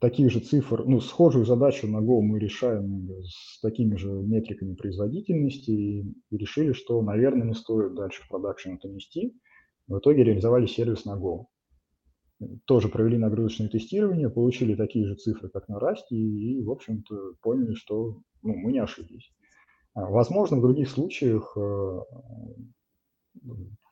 таких 0.00 0.30
же 0.30 0.40
цифр, 0.40 0.84
ну, 0.84 1.00
схожую 1.00 1.44
задачу 1.44 1.86
на 1.86 1.98
Go 1.98 2.20
мы 2.20 2.40
решаем 2.40 3.08
с 3.24 3.60
такими 3.60 3.94
же 3.96 4.10
метриками 4.10 4.74
производительности 4.74 5.70
и, 5.70 6.04
решили, 6.30 6.72
что, 6.72 7.00
наверное, 7.02 7.46
не 7.46 7.54
стоит 7.54 7.94
дальше 7.94 8.22
в 8.24 8.28
production 8.28 8.70
это 8.70 8.88
нести. 8.88 9.38
В 9.86 9.98
итоге 9.98 10.24
реализовали 10.24 10.66
сервис 10.66 11.04
на 11.04 11.16
Go. 11.16 11.46
Тоже 12.64 12.88
провели 12.88 13.18
нагрузочное 13.18 13.68
тестирование, 13.68 14.28
получили 14.28 14.74
такие 14.74 15.06
же 15.06 15.14
цифры, 15.14 15.48
как 15.48 15.68
на 15.68 15.78
Rust, 15.78 16.08
и, 16.10 16.58
и 16.58 16.64
в 16.64 16.70
общем-то, 16.72 17.34
поняли, 17.40 17.74
что 17.74 18.22
ну, 18.42 18.56
мы 18.56 18.72
не 18.72 18.80
ошиблись. 18.80 19.30
А, 19.94 20.06
возможно, 20.06 20.56
в 20.56 20.62
других 20.62 20.90
случаях 20.90 21.56
э, 21.56 22.00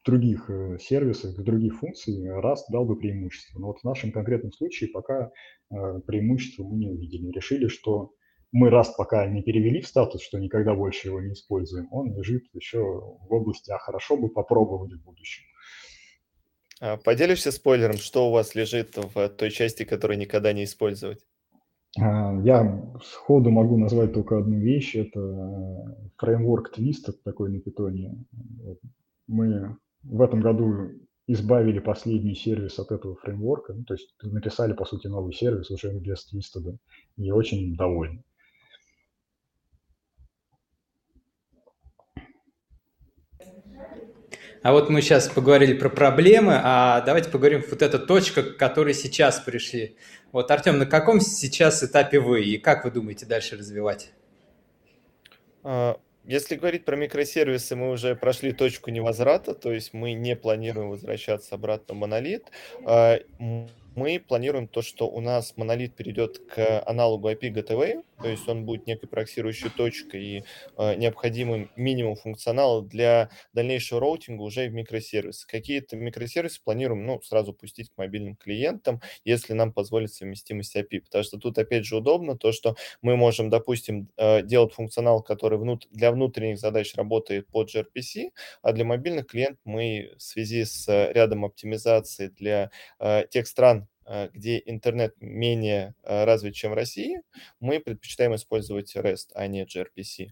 других 0.05 0.49
э, 0.49 0.79
сервисах, 0.81 1.37
других 1.37 1.79
функций 1.79 2.27
Rust 2.27 2.65
дал 2.71 2.85
бы 2.85 2.97
преимущество. 2.97 3.59
Но 3.59 3.69
вот 3.69 3.81
в 3.81 3.85
нашем 3.85 4.13
конкретном 4.13 4.53
случае 4.53 4.91
пока 4.91 5.31
э, 5.71 6.01
преимущества 6.07 6.65
мы 6.65 6.77
не 6.77 6.89
увидели. 6.89 7.31
Решили, 7.31 7.69
что 7.69 8.13
мы 8.53 8.69
Rust 8.69 8.93
пока 8.97 9.27
не 9.27 9.43
перевели 9.43 9.81
в 9.81 9.87
статус, 9.87 10.23
что 10.23 10.39
никогда 10.39 10.75
больше 10.75 11.09
его 11.09 11.21
не 11.21 11.33
используем. 11.33 11.89
Он 11.93 12.15
лежит 12.17 12.45
еще 12.53 12.79
в 12.81 13.33
области, 13.33 13.71
а 13.71 13.79
хорошо 13.79 14.17
бы 14.17 14.29
попробовать 14.29 14.93
в 14.93 15.05
будущем. 15.05 15.45
А 16.81 16.97
поделишься 16.97 17.53
спойлером, 17.53 17.97
что 17.97 18.29
у 18.29 18.33
вас 18.33 18.55
лежит 18.55 18.97
в 18.97 19.29
той 19.29 19.51
части, 19.51 19.85
которую 19.85 20.19
никогда 20.19 20.53
не 20.53 20.65
использовать? 20.65 21.21
А, 21.99 22.41
я 22.43 22.91
сходу 23.03 23.51
могу 23.51 23.77
назвать 23.77 24.15
только 24.15 24.39
одну 24.39 24.59
вещь. 24.59 24.97
Это 24.97 25.21
э, 25.21 26.11
фреймворк 26.17 26.77
Twist, 26.77 27.13
такой 27.23 27.51
на 27.51 27.61
питоне. 27.61 28.25
Мы 29.27 29.77
в 30.03 30.23
этом 30.23 30.41
году 30.41 30.91
избавили 31.27 31.79
последний 31.79 32.35
сервис 32.35 32.79
от 32.79 32.91
этого 32.91 33.17
фреймворка, 33.17 33.73
ну, 33.73 33.85
то 33.85 33.95
есть 33.95 34.15
написали, 34.23 34.73
по 34.73 34.85
сути, 34.85 35.07
новый 35.07 35.33
сервис 35.33 35.71
уже 35.71 35.93
без 35.93 36.25
твиста, 36.27 36.61
и 37.17 37.31
очень 37.31 37.77
довольны. 37.77 38.25
А 44.63 44.73
вот 44.73 44.91
мы 44.91 45.01
сейчас 45.01 45.29
поговорили 45.29 45.73
про 45.73 45.89
проблемы, 45.89 46.61
а 46.63 47.01
давайте 47.01 47.31
поговорим 47.31 47.63
вот 47.71 47.81
эта 47.81 47.99
точка, 47.99 48.43
к 48.43 48.59
которой 48.59 48.93
сейчас 48.93 49.41
пришли. 49.41 49.97
Вот, 50.33 50.51
Артем, 50.51 50.79
на 50.79 50.85
каком 50.85 51.21
сейчас 51.21 51.83
этапе 51.83 52.21
вы 52.21 52.45
и 52.45 52.59
как 52.59 52.85
вы 52.85 52.91
думаете 52.91 53.25
дальше 53.25 53.57
развивать? 53.57 54.13
А, 56.25 56.31
если 56.31 56.57
говорить 56.57 56.85
про 56.85 56.97
микросервисы, 56.97 57.77
мы 57.77 57.91
уже 57.91 58.15
прошли 58.15 58.53
точку 58.53 58.91
невозврата, 58.91 59.55
то 59.55 59.73
есть 59.73 59.93
мы 59.93 60.13
не 60.13 60.37
планируем 60.37 60.91
возвращаться 60.91 61.55
обратно 61.55 61.95
в 61.95 61.99
монолит. 61.99 62.47
Мы 64.01 64.19
планируем 64.19 64.67
то, 64.67 64.81
что 64.81 65.11
у 65.11 65.21
нас 65.21 65.59
монолит 65.59 65.95
перейдет 65.95 66.39
к 66.39 66.83
аналогу 66.87 67.29
IP 67.29 67.53
GTV, 67.53 68.03
то 68.23 68.29
есть 68.29 68.49
он 68.49 68.65
будет 68.65 68.87
некой 68.87 69.11
проксирующей 69.11 69.69
точкой 69.69 70.25
и 70.25 70.45
э, 70.79 70.95
необходимым 70.95 71.71
минимум 71.77 72.17
функционала 72.17 72.83
для 72.83 73.29
дальнейшего 73.53 74.01
роутинга 74.01 74.41
уже 74.41 74.69
в 74.69 74.73
микросервисы. 74.73 75.47
Какие-то 75.47 75.97
микросервисы 75.97 76.63
планируем 76.65 77.05
ну, 77.05 77.21
сразу 77.21 77.53
пустить 77.53 77.91
к 77.91 77.99
мобильным 77.99 78.37
клиентам, 78.37 79.03
если 79.27 79.53
нам 79.53 79.71
позволит 79.71 80.15
совместимость 80.15 80.77
API, 80.77 81.01
потому 81.01 81.23
что 81.23 81.37
тут 81.37 81.59
опять 81.59 81.85
же 81.85 81.97
удобно 81.97 82.39
то, 82.39 82.53
что 82.53 82.77
мы 83.03 83.19
можем, 83.19 83.51
допустим, 83.51 84.09
э, 84.17 84.41
делать 84.43 84.73
функционал, 84.73 85.23
который 85.23 85.59
внут... 85.59 85.87
для 85.91 86.11
внутренних 86.11 86.59
задач 86.59 86.95
работает 86.95 87.49
под 87.49 87.69
gRPC, 87.69 88.31
а 88.63 88.73
для 88.73 88.87
мобильных 88.87 89.27
клиентов 89.27 89.61
мы 89.65 90.15
в 90.17 90.23
связи 90.23 90.65
с 90.65 90.89
рядом 90.89 91.45
оптимизаций 91.45 92.31
для 92.31 92.71
э, 92.99 93.27
тех 93.29 93.47
стран, 93.47 93.90
где 94.33 94.61
интернет 94.67 95.15
менее 95.21 95.95
э, 96.03 96.25
развит, 96.25 96.55
чем 96.55 96.73
в 96.73 96.75
России, 96.75 97.23
мы 97.61 97.79
предпочитаем 97.79 98.35
использовать 98.35 98.97
REST, 98.97 99.29
а 99.35 99.47
не 99.47 99.65
gRPC. 99.65 100.31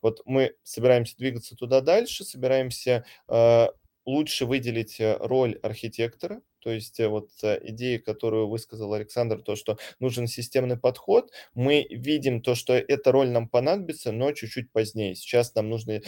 Вот 0.00 0.22
мы 0.24 0.54
собираемся 0.62 1.16
двигаться 1.16 1.56
туда 1.56 1.80
дальше, 1.80 2.24
собираемся 2.24 3.04
э, 3.28 3.66
лучше 4.04 4.46
выделить 4.46 4.98
роль 5.00 5.58
архитектора, 5.62 6.40
то 6.60 6.70
есть 6.70 7.00
вот 7.00 7.30
идея, 7.42 7.98
которую 7.98 8.48
высказал 8.48 8.92
Александр, 8.92 9.42
то, 9.42 9.56
что 9.56 9.78
нужен 9.98 10.26
системный 10.28 10.76
подход, 10.76 11.32
мы 11.54 11.86
видим 11.90 12.42
то, 12.42 12.54
что 12.54 12.74
эта 12.74 13.10
роль 13.12 13.30
нам 13.30 13.48
понадобится, 13.48 14.12
но 14.12 14.32
чуть-чуть 14.32 14.70
позднее. 14.72 15.14
Сейчас 15.14 15.54
нам 15.54 15.68
нужно, 15.68 16.02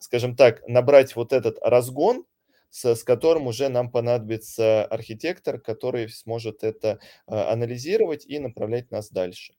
скажем 0.00 0.36
так, 0.36 0.66
набрать 0.68 1.16
вот 1.16 1.32
этот 1.32 1.58
разгон, 1.62 2.24
с, 2.72 2.96
с 2.96 3.04
которым 3.04 3.46
уже 3.46 3.68
нам 3.68 3.90
понадобится 3.90 4.84
архитектор, 4.86 5.60
который 5.60 6.08
сможет 6.08 6.64
это 6.64 6.98
а, 7.26 7.52
анализировать 7.52 8.24
и 8.26 8.38
направлять 8.38 8.90
нас 8.90 9.10
дальше. 9.10 9.54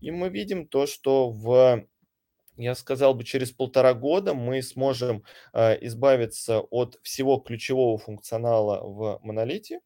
И 0.00 0.10
мы 0.10 0.28
видим 0.28 0.68
то, 0.68 0.86
что 0.86 1.30
в 1.30 1.84
я 2.58 2.74
сказал 2.74 3.14
бы, 3.14 3.22
через 3.22 3.52
полтора 3.52 3.94
года 3.94 4.34
мы 4.34 4.62
сможем 4.62 5.22
э, 5.52 5.78
избавиться 5.86 6.58
от 6.58 6.98
всего 7.02 7.38
ключевого 7.38 7.98
функционала 7.98 8.82
в 8.82 9.20
монолите 9.22 9.78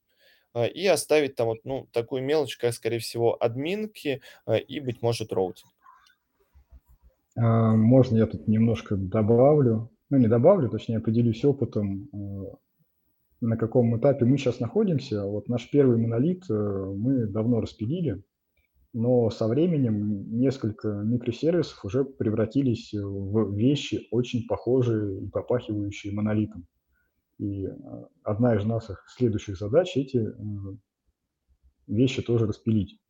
э, 0.55 0.68
и 0.68 0.87
оставить 0.87 1.37
там 1.37 1.49
вот, 1.49 1.59
ну, 1.64 1.87
такую 1.93 2.22
мелочь, 2.22 2.57
как, 2.57 2.72
скорее 2.72 2.99
всего, 2.99 3.37
админки 3.39 4.22
э, 4.47 4.59
и, 4.59 4.80
быть 4.80 5.03
может, 5.03 5.33
роутинг. 5.35 5.70
Можно 7.37 8.18
я 8.18 8.26
тут 8.26 8.49
немножко 8.49 8.97
добавлю? 8.97 9.91
Ну, 10.09 10.18
не 10.18 10.28
добавлю, 10.28 10.68
точнее, 10.68 11.01
поделюсь 11.01 11.45
опытом 11.45 12.09
на 13.43 13.57
каком 13.57 13.99
этапе 13.99 14.24
мы 14.24 14.38
сейчас 14.38 14.61
находимся. 14.61 15.24
Вот 15.26 15.49
наш 15.49 15.68
первый 15.68 15.99
монолит 15.99 16.45
э, 16.49 16.55
мы 16.55 17.26
давно 17.26 17.61
распилили, 17.61 18.22
но 18.93 19.30
со 19.30 19.49
временем 19.49 20.38
несколько 20.38 20.88
микросервисов 20.88 21.84
уже 21.84 22.05
превратились 22.05 22.93
в 22.95 23.53
вещи, 23.55 24.07
очень 24.12 24.47
похожие 24.47 25.24
и 25.24 25.28
попахивающие 25.28 26.12
монолитом. 26.12 26.66
И 27.38 27.66
э, 27.66 27.70
одна 28.22 28.55
из 28.55 28.64
наших 28.64 29.05
следующих 29.09 29.59
задач– 29.59 29.93
эти 29.97 30.18
э, 30.18 30.32
вещи 31.88 32.22
тоже 32.22 32.47
распилить. 32.47 33.01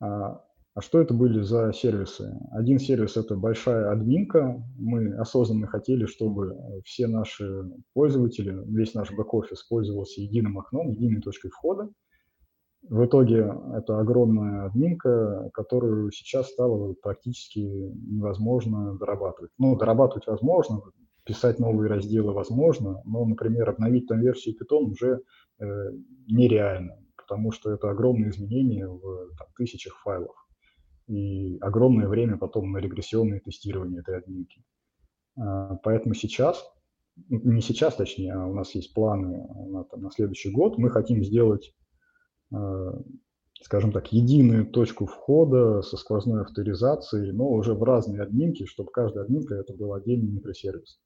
А 0.00 0.44
а 0.74 0.80
что 0.80 1.02
это 1.02 1.12
были 1.12 1.42
за 1.42 1.70
сервисы? 1.74 2.34
Один 2.50 2.78
сервис– 2.78 3.16
это 3.18 3.36
большая 3.36 3.90
админка. 3.92 4.62
Мы 4.78 5.14
осознанно 5.16 5.66
хотели, 5.66 6.06
чтобы 6.06 6.56
все 6.82 7.06
наши 7.06 7.64
пользователи, 7.92 8.58
весь 8.68 8.94
наш 8.94 9.12
бэк-офис 9.12 9.64
пользовался 9.64 10.22
единым 10.22 10.58
окном, 10.58 10.88
единой 10.88 11.20
точкой 11.20 11.50
входа. 11.50 11.90
В 12.88 13.04
итоге 13.04 13.54
это 13.76 14.00
огромная 14.00 14.64
админка, 14.64 15.50
которую 15.52 16.10
сейчас 16.10 16.50
стало 16.50 16.94
практически 16.94 17.58
невозможно 17.58 18.96
дорабатывать. 18.96 19.50
Ну, 19.58 19.76
дорабатывать 19.76 20.26
возможно, 20.26 20.80
писать 21.24 21.58
новые 21.58 21.90
разделы 21.90 22.32
возможно, 22.32 23.02
но, 23.04 23.26
например, 23.26 23.68
обновить 23.68 24.08
там 24.08 24.20
версию 24.20 24.56
Python 24.56 24.90
уже 24.90 25.20
э, 25.60 25.64
нереально, 26.28 26.96
потому 27.16 27.52
что 27.52 27.70
это 27.70 27.90
огромные 27.90 28.30
изменения 28.30 28.88
в 28.88 29.36
там, 29.36 29.48
тысячах 29.54 29.94
файлов 30.02 30.34
и 31.06 31.58
огромное 31.58 32.08
время 32.08 32.36
потом 32.36 32.72
на 32.72 32.78
регрессионное 32.78 33.40
тестирование 33.40 34.00
этой 34.00 34.18
админки. 34.18 34.64
А, 35.36 35.76
поэтому 35.76 36.14
сейчас, 36.14 36.64
не 37.28 37.60
сейчас 37.60 37.96
точнее, 37.96 38.34
а 38.34 38.46
у 38.46 38.54
нас 38.54 38.74
есть 38.74 38.94
планы 38.94 39.46
на, 39.68 39.84
там, 39.84 40.02
на 40.02 40.10
следующий 40.10 40.50
год, 40.50 40.78
мы 40.78 40.90
хотим 40.90 41.24
сделать, 41.24 41.74
а, 42.52 42.98
скажем 43.62 43.92
так, 43.92 44.12
единую 44.12 44.66
точку 44.66 45.06
входа 45.06 45.82
со 45.82 45.96
сквозной 45.96 46.42
авторизацией, 46.42 47.32
но 47.32 47.48
уже 47.48 47.74
в 47.74 47.82
разные 47.82 48.22
админки, 48.22 48.66
чтобы 48.66 48.90
каждая 48.92 49.24
админка 49.24 49.54
это 49.54 49.74
был 49.74 49.94
отдельный 49.94 50.30
микросервис. 50.30 51.00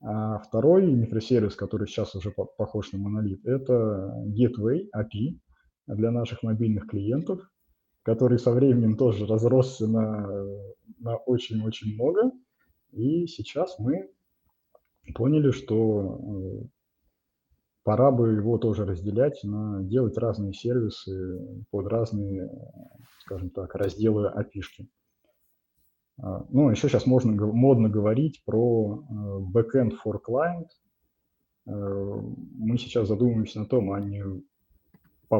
А 0.00 0.38
второй 0.38 0.92
микросервис, 0.92 1.54
который 1.54 1.88
сейчас 1.88 2.14
уже 2.14 2.30
похож 2.30 2.92
на 2.92 2.98
монолит, 2.98 3.46
это 3.46 4.12
Gateway 4.26 4.88
API 4.94 5.38
для 5.86 6.10
наших 6.10 6.42
мобильных 6.42 6.86
клиентов– 6.86 7.40
который 8.04 8.38
со 8.38 8.52
временем 8.52 8.96
тоже 8.96 9.26
разросся 9.26 9.86
на, 9.86 10.26
на 10.98 11.16
очень-очень 11.16 11.94
много. 11.94 12.30
И 12.92 13.26
сейчас 13.26 13.78
мы 13.78 14.10
поняли, 15.14 15.50
что 15.50 16.20
э, 16.62 16.66
пора 17.82 18.10
бы 18.10 18.32
его 18.34 18.58
тоже 18.58 18.84
разделять, 18.84 19.42
на 19.42 19.82
делать 19.82 20.18
разные 20.18 20.52
сервисы 20.52 21.64
под 21.70 21.86
разные, 21.86 22.50
скажем 23.22 23.50
так, 23.50 23.74
разделы 23.74 24.30
API-шки. 24.36 24.86
А, 26.20 26.44
ну, 26.50 26.70
еще 26.70 26.88
сейчас 26.88 27.06
можно 27.06 27.32
модно 27.32 27.88
говорить 27.88 28.42
про 28.44 29.02
э, 29.02 29.12
backend 29.50 29.92
for 30.04 30.20
client. 30.22 30.68
Э, 31.66 31.70
мы 31.72 32.76
сейчас 32.76 33.08
задумываемся 33.08 33.60
на 33.60 33.66
том, 33.66 33.92
а 33.92 34.00
не 34.00 34.22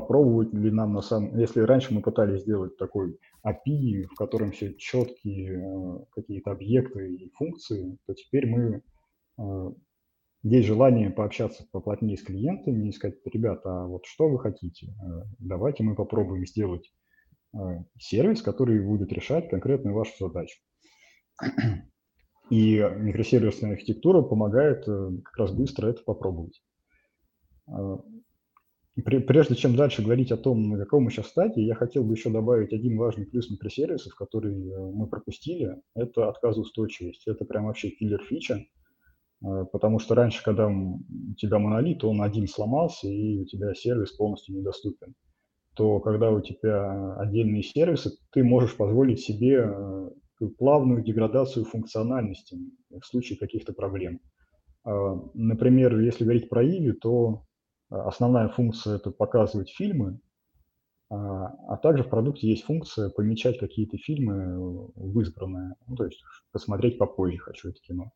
попробовать 0.01 0.53
ли 0.53 0.73
нам 0.73 0.93
на 0.93 1.03
самом... 1.03 1.39
Если 1.39 1.61
раньше 1.61 1.95
мы 1.95 2.03
пытались 2.03 2.43
сделать 2.43 2.77
такой 2.77 3.17
API, 3.47 4.07
в 4.11 4.17
котором 4.17 4.51
все 4.51 4.75
четкие 4.75 5.61
э, 5.61 6.05
какие-то 6.11 6.51
объекты 6.51 7.15
и 7.15 7.31
функции, 7.31 7.97
то 8.07 8.15
теперь 8.15 8.47
мы... 8.47 8.83
Э, 9.39 9.73
есть 10.43 10.67
желание 10.67 11.11
пообщаться 11.11 11.65
поплотнее 11.71 12.17
с 12.17 12.23
клиентами 12.23 12.89
и 12.89 12.93
сказать, 12.93 13.19
ребята, 13.25 13.85
а 13.85 13.87
вот 13.87 14.05
что 14.05 14.29
вы 14.29 14.41
хотите? 14.41 14.89
Э, 14.89 15.23
давайте 15.39 15.85
мы 15.85 15.95
попробуем 15.95 16.45
сделать 16.47 16.93
сервис, 18.01 18.43
который 18.43 18.85
будет 18.85 19.13
решать 19.13 19.49
конкретную 19.49 19.95
вашу 19.95 20.27
задачу. 20.27 20.59
И 22.51 22.79
микросервисная 22.79 23.75
архитектура 23.75 24.23
помогает 24.23 24.87
как 24.87 25.37
раз 25.39 25.53
быстро 25.53 25.87
это 25.87 26.03
попробовать. 26.03 26.61
Прежде 29.03 29.57
чем 29.57 29.75
дальше 29.75 30.03
говорить 30.03 30.31
о 30.31 30.37
том, 30.37 30.69
на 30.69 30.79
каком 30.79 31.05
мы 31.05 31.11
сейчас 31.11 31.27
стадии, 31.27 31.63
я 31.63 31.75
хотел 31.75 32.05
бы 32.05 32.15
еще 32.15 32.31
добавить 32.31 32.73
один 32.73 32.97
важный 32.97 33.27
плюс 33.27 33.51
микросервисов, 33.51 34.15
который 34.15 34.71
э, 34.71 34.91
мы 34.93 35.09
пропустили. 35.09 35.83
Это 35.97 36.29
отказоустойчивость. 36.29 37.27
Это 37.27 37.45
прям 37.45 37.67
вообще 37.67 37.91
киллер 37.91 38.23
фича, 38.23 38.61
э, 39.45 39.65
потому 39.73 39.99
что 39.99 40.15
раньше, 40.15 40.45
когда 40.45 40.69
у 40.69 41.01
тебя 41.37 41.59
монолит, 41.59 42.05
он 42.05 42.23
один 42.23 42.47
сломался, 42.47 43.09
и 43.09 43.41
у 43.41 43.45
тебя 43.47 43.75
сервис 43.75 44.13
полностью 44.13 44.55
недоступен, 44.55 45.15
то 45.75 45.99
когда 45.99 46.31
у 46.31 46.41
тебя 46.41 47.17
отдельные 47.17 47.65
сервисы, 47.65 48.13
ты 48.31 48.45
можешь 48.45 48.77
позволить 48.77 49.19
себе 49.19 49.65
э, 49.67 50.11
плавную 50.57 51.03
деградацию 51.03 51.65
функциональности 51.65 52.57
в 52.91 53.05
случае 53.05 53.39
каких-то 53.39 53.73
проблем. 53.73 54.21
Например, 54.85 55.99
если 55.99 56.25
говорить 56.25 56.51
про 56.51 56.63
Иви, 56.63 56.93
то 56.93 57.44
Основная 58.03 58.49
функция– 58.49 58.97
это 58.97 59.11
показывать 59.11 59.71
фильмы, 59.71 60.21
а, 61.11 61.47
а 61.69 61.77
также 61.77 62.03
в 62.03 62.09
продукте 62.09 62.49
есть 62.49 62.65
функция 62.65 63.09
помечать 63.09 63.59
какие-то 63.59 63.99
фильмы 63.99 64.89
в 64.97 65.21
избранное, 65.21 65.77
ну, 65.87 65.95
то 65.95 66.07
есть 66.07 66.21
посмотреть 66.51 66.99
попозже 66.99 67.39
хочу 67.39 67.69
это 67.69 67.79
кино. 67.81 68.11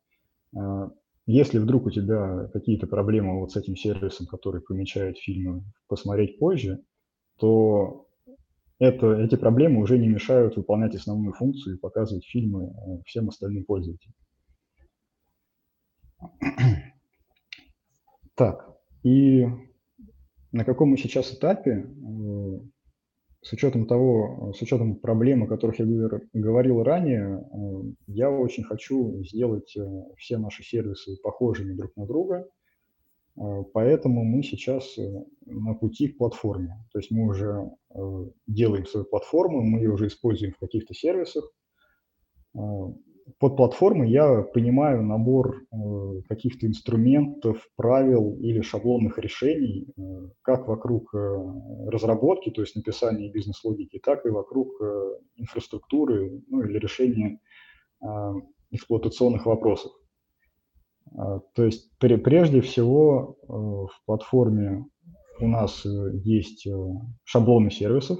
А, 0.57 0.89
если 1.25 1.59
вдруг 1.59 1.85
у 1.85 1.91
тебя 1.91 2.49
какие-то 2.51 2.87
проблемы 2.87 3.39
вот 3.39 3.51
с 3.53 3.55
этим 3.55 3.75
сервисом, 3.77 4.25
который 4.25 4.61
помечает 4.61 5.17
фильмы 5.17 5.63
посмотреть 5.87 6.39
позже, 6.39 6.83
то 7.37 8.07
это, 8.79 9.13
эти 9.13 9.35
проблемы 9.35 9.81
уже 9.81 9.97
не 9.97 10.07
мешают 10.07 10.57
выполнять 10.57 10.95
основную 10.95 11.33
функцию 11.33 11.75
и 11.75 11.79
показывать 11.79 12.25
фильмы 12.25 12.65
э, 12.65 13.01
всем 13.05 13.29
остальным 13.29 13.63
пользователям. 13.65 14.13
Так, 18.35 18.77
и 19.03 19.45
на 20.51 20.65
каком 20.65 20.89
мы 20.89 20.97
сейчас 20.97 21.33
этапе, 21.33 21.85
э, 21.85 22.59
с 23.41 23.53
учетом 23.53 23.85
того, 23.85 24.51
с 24.53 24.61
учетом 24.61 24.95
проблем, 24.95 25.43
о 25.43 25.47
которых 25.47 25.79
я 25.79 25.85
говорил 26.33 26.83
ранее, 26.83 27.39
э, 27.39 27.93
я 28.07 28.31
очень 28.31 28.63
хочу 28.63 29.23
сделать 29.23 29.75
э, 29.77 29.81
все 30.17 30.37
наши 30.37 30.63
сервисы 30.63 31.17
похожими 31.21 31.73
друг 31.73 31.95
на 31.95 32.05
друга. 32.05 32.47
Поэтому 33.73 34.25
мы 34.25 34.43
сейчас 34.43 34.97
на 35.45 35.73
пути 35.73 36.09
к 36.09 36.17
платформе. 36.17 36.75
То 36.91 36.99
есть 36.99 37.09
мы 37.09 37.25
уже 37.25 37.71
делаем 38.47 38.85
свою 38.85 39.05
платформу, 39.05 39.61
мы 39.61 39.79
ее 39.79 39.91
уже 39.93 40.07
используем 40.07 40.51
в 40.51 40.57
каких-то 40.57 40.93
сервисах, 40.93 41.49
под 43.37 43.57
платформой 43.57 44.09
я 44.09 44.41
понимаю 44.41 45.03
набор 45.03 45.63
э, 45.71 46.21
каких-то 46.27 46.65
инструментов, 46.65 47.67
правил 47.75 48.37
или 48.39 48.61
шаблонных 48.61 49.17
решений, 49.19 49.87
э, 49.95 50.01
как 50.41 50.67
вокруг 50.67 51.13
э, 51.13 51.17
разработки, 51.87 52.49
то 52.49 52.61
есть 52.61 52.75
написания 52.75 53.31
бизнес-логики, 53.31 53.99
так 53.99 54.25
и 54.25 54.29
вокруг 54.29 54.69
инфраструктуры 55.35 56.41
ну, 56.47 56.61
или 56.63 56.77
решения 56.77 57.39
эксплуатационных 58.71 59.45
вопросов. 59.45 59.91
То 61.13 61.63
есть 61.63 61.91
прежде 61.97 62.61
всего 62.61 63.37
в 63.47 64.05
платформе 64.05 64.85
у 65.41 65.47
нас 65.47 65.85
есть 65.85 66.67
шаблоны 67.23 67.71
сервисов, 67.71 68.19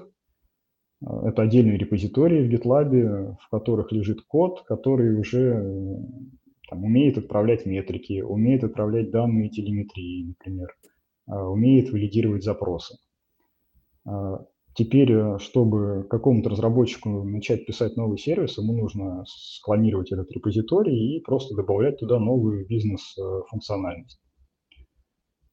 это 1.02 1.44
отдельные 1.44 1.78
репозитории 1.78 2.48
в 2.48 2.52
GitLab, 2.52 3.36
в 3.42 3.50
которых 3.50 3.92
лежит 3.92 4.22
код, 4.22 4.64
который 4.68 5.18
уже 5.18 5.54
там, 6.70 6.84
умеет 6.84 7.18
отправлять 7.18 7.66
метрики, 7.66 8.22
умеет 8.22 8.64
отправлять 8.64 9.12
данные 9.12 9.50
телеметрии, 9.50 10.28
например, 10.28 10.70
а, 11.28 11.50
умеет 11.50 11.90
валидировать 11.92 12.44
запросы. 12.44 12.98
А, 14.06 14.46
теперь, 14.76 15.12
э, 15.12 15.38
чтобы 15.40 16.06
какому-то 16.10 16.50
разработчику 16.50 17.24
начать 17.24 17.66
писать 17.66 17.96
новый 17.98 18.18
сервис, 18.18 18.58
ему 18.58 18.74
нужно 18.74 19.24
склонировать 19.28 20.12
этот 20.12 20.32
репозиторий 20.32 21.18
и 21.18 21.22
просто 21.22 21.56
добавлять 21.56 21.98
туда 22.00 22.20
новую 22.20 22.68
бизнес-функциональность. 22.68 24.20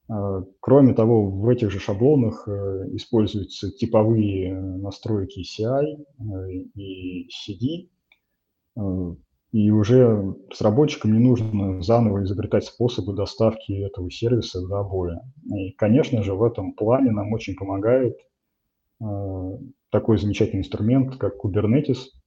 А, 0.08 0.44
кроме 0.60 0.94
того, 0.94 1.28
в 1.28 1.48
этих 1.48 1.70
же 1.70 1.80
шаблонах 1.80 2.46
э, 2.46 2.88
используются 2.92 3.70
типовые 3.70 4.50
э, 4.50 4.60
настройки 4.60 5.40
CI 5.40 6.04
э, 6.18 6.52
и 6.74 7.28
CD, 7.28 7.88
и 9.52 9.70
уже 9.70 10.34
разработчикам 10.50 11.14
не 11.14 11.18
нужно 11.18 11.80
заново 11.80 12.24
изобретать 12.24 12.66
способы 12.66 13.14
доставки 13.14 13.72
этого 13.72 14.10
сервиса 14.10 14.60
до 14.60 14.82
боя. 14.82 15.22
И, 15.46 15.70
конечно 15.70 16.22
же, 16.22 16.34
в 16.34 16.42
этом 16.42 16.74
плане 16.74 17.10
нам 17.10 17.32
очень 17.32 17.54
помогает 17.54 18.18
такой 19.88 20.18
замечательный 20.18 20.60
инструмент, 20.60 21.16
как 21.16 21.42
Kubernetes– 21.42 22.00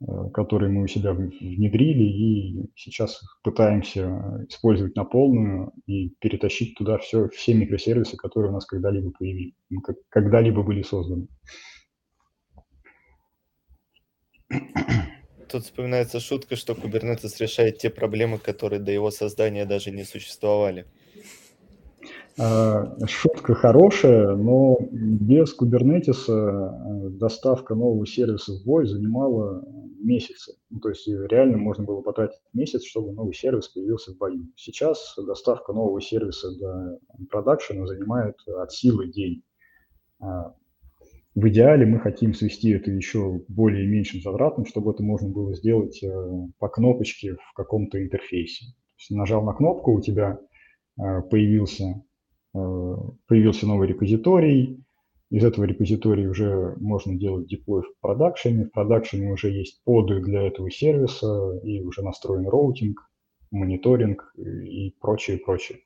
Э, 0.00 0.28
который 0.32 0.68
мы 0.68 0.82
у 0.82 0.86
себя 0.86 1.12
внедрили 1.12 2.02
и 2.02 2.70
сейчас 2.74 3.20
пытаемся 3.42 4.44
использовать 4.48 4.96
на 4.96 5.04
полную 5.04 5.72
и 5.86 6.10
перетащить 6.18 6.76
туда 6.76 6.98
все, 6.98 7.28
все 7.28 7.54
микросервисы, 7.54 8.16
которые 8.16 8.50
у 8.50 8.54
нас 8.54 8.66
когда-либо 8.66 9.12
появились, 9.12 9.54
когда-либо 10.08 10.62
были 10.62 10.82
созданы. 10.82 11.28
Тут 15.48 15.62
вспоминается 15.62 16.18
шутка, 16.18 16.56
что 16.56 16.72
Kubernetes 16.72 17.36
решает 17.38 17.78
те 17.78 17.88
проблемы, 17.88 18.38
которые 18.38 18.80
до 18.80 18.90
его 18.90 19.12
создания 19.12 19.64
даже 19.64 19.92
не 19.92 20.02
существовали. 20.02 20.86
А, 22.36 22.96
шутка 23.06 23.54
хорошая, 23.54 24.34
но 24.34 24.76
без 24.90 25.56
Kubernetes 25.56 26.28
э, 26.28 27.10
доставка 27.10 27.76
нового 27.76 28.06
сервиса 28.06 28.54
в 28.54 28.64
бой 28.64 28.86
занимала 28.86 29.64
месяцы. 30.00 30.56
Ну, 30.68 30.80
то 30.80 30.88
есть 30.88 31.06
реально 31.06 31.58
можно 31.58 31.84
было 31.84 32.00
потратить 32.00 32.40
месяц, 32.52 32.82
чтобы 32.82 33.12
новый 33.12 33.34
сервис 33.34 33.68
появился 33.68 34.12
в 34.12 34.18
бою. 34.18 34.48
Сейчас 34.56 35.14
доставка 35.16 35.72
нового 35.72 36.00
сервиса 36.00 36.48
до 36.58 36.98
продакшена 37.30 37.86
занимает 37.86 38.34
от 38.48 38.72
силы 38.72 39.12
день. 39.12 39.44
А, 40.20 40.54
в 41.36 41.48
идеале 41.48 41.86
мы 41.86 42.00
хотим 42.00 42.34
свести 42.34 42.70
это 42.70 42.90
еще 42.90 43.42
более 43.46 43.86
меньшим 43.86 44.20
затратным, 44.20 44.66
чтобы 44.66 44.90
это 44.90 45.04
можно 45.04 45.28
было 45.28 45.54
сделать 45.54 46.02
э, 46.02 46.08
по 46.58 46.68
кнопочке 46.68 47.36
в 47.36 47.52
каком-то 47.54 48.02
интерфейсе. 48.02 48.66
Нажал 49.10 49.44
на 49.44 49.52
кнопку, 49.52 49.92
у 49.92 50.00
тебя 50.00 50.40
э, 50.98 51.22
появился 51.30 51.94
Э, 51.94 52.13
появился 52.54 53.66
новый 53.66 53.88
репозиторий, 53.88 54.84
из 55.30 55.44
этого 55.44 55.64
репозитория 55.64 56.28
уже 56.30 56.76
можно 56.78 57.16
делать 57.16 57.48
деплой 57.48 57.82
в 57.82 58.00
продакшене. 58.00 58.66
В 58.66 58.70
продакшене 58.70 59.32
уже 59.32 59.50
есть 59.50 59.82
поды 59.82 60.20
для 60.20 60.42
этого 60.42 60.70
сервиса 60.70 61.58
и 61.64 61.80
уже 61.80 62.02
настроен 62.02 62.46
роутинг, 62.46 63.00
мониторинг 63.50 64.32
и 64.36 64.94
прочее, 65.00 65.38
прочее. 65.38 65.80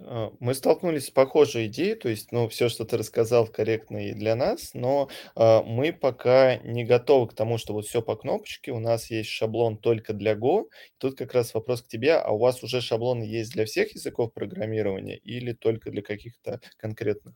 А, 0.00 0.32
мы 0.40 0.54
столкнулись 0.54 1.06
с 1.06 1.10
похожей 1.10 1.66
идеей, 1.66 1.94
то 1.94 2.08
есть, 2.08 2.32
ну, 2.32 2.48
все, 2.48 2.68
что 2.68 2.84
ты 2.84 2.96
рассказал, 2.96 3.46
корректно 3.46 4.08
и 4.08 4.14
для 4.14 4.34
нас, 4.34 4.72
но 4.74 5.08
а, 5.34 5.62
мы 5.62 5.92
пока 5.92 6.56
не 6.58 6.84
готовы 6.84 7.28
к 7.28 7.34
тому, 7.34 7.58
что 7.58 7.72
вот 7.72 7.86
все 7.86 8.02
по 8.02 8.16
кнопочке, 8.16 8.72
у 8.72 8.78
нас 8.78 9.10
есть 9.10 9.30
шаблон 9.30 9.78
только 9.78 10.12
для 10.12 10.34
Go. 10.34 10.64
Тут 10.98 11.16
как 11.16 11.32
раз 11.32 11.54
вопрос 11.54 11.82
к 11.82 11.88
тебе, 11.88 12.14
а 12.14 12.30
у 12.30 12.38
вас 12.38 12.62
уже 12.62 12.80
шаблоны 12.80 13.24
есть 13.24 13.52
для 13.52 13.64
всех 13.64 13.94
языков 13.94 14.32
программирования 14.32 15.16
или 15.16 15.52
только 15.52 15.90
для 15.90 16.02
каких-то 16.02 16.60
конкретных? 16.76 17.34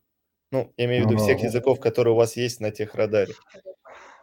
Ну, 0.52 0.72
я 0.76 0.86
имею 0.86 1.06
в 1.06 1.10
виду 1.10 1.18
всех 1.18 1.42
языков, 1.42 1.78
которые 1.78 2.14
у 2.14 2.16
вас 2.16 2.36
есть 2.36 2.60
на 2.60 2.72
тех 2.72 2.94
радаре. 2.96 3.34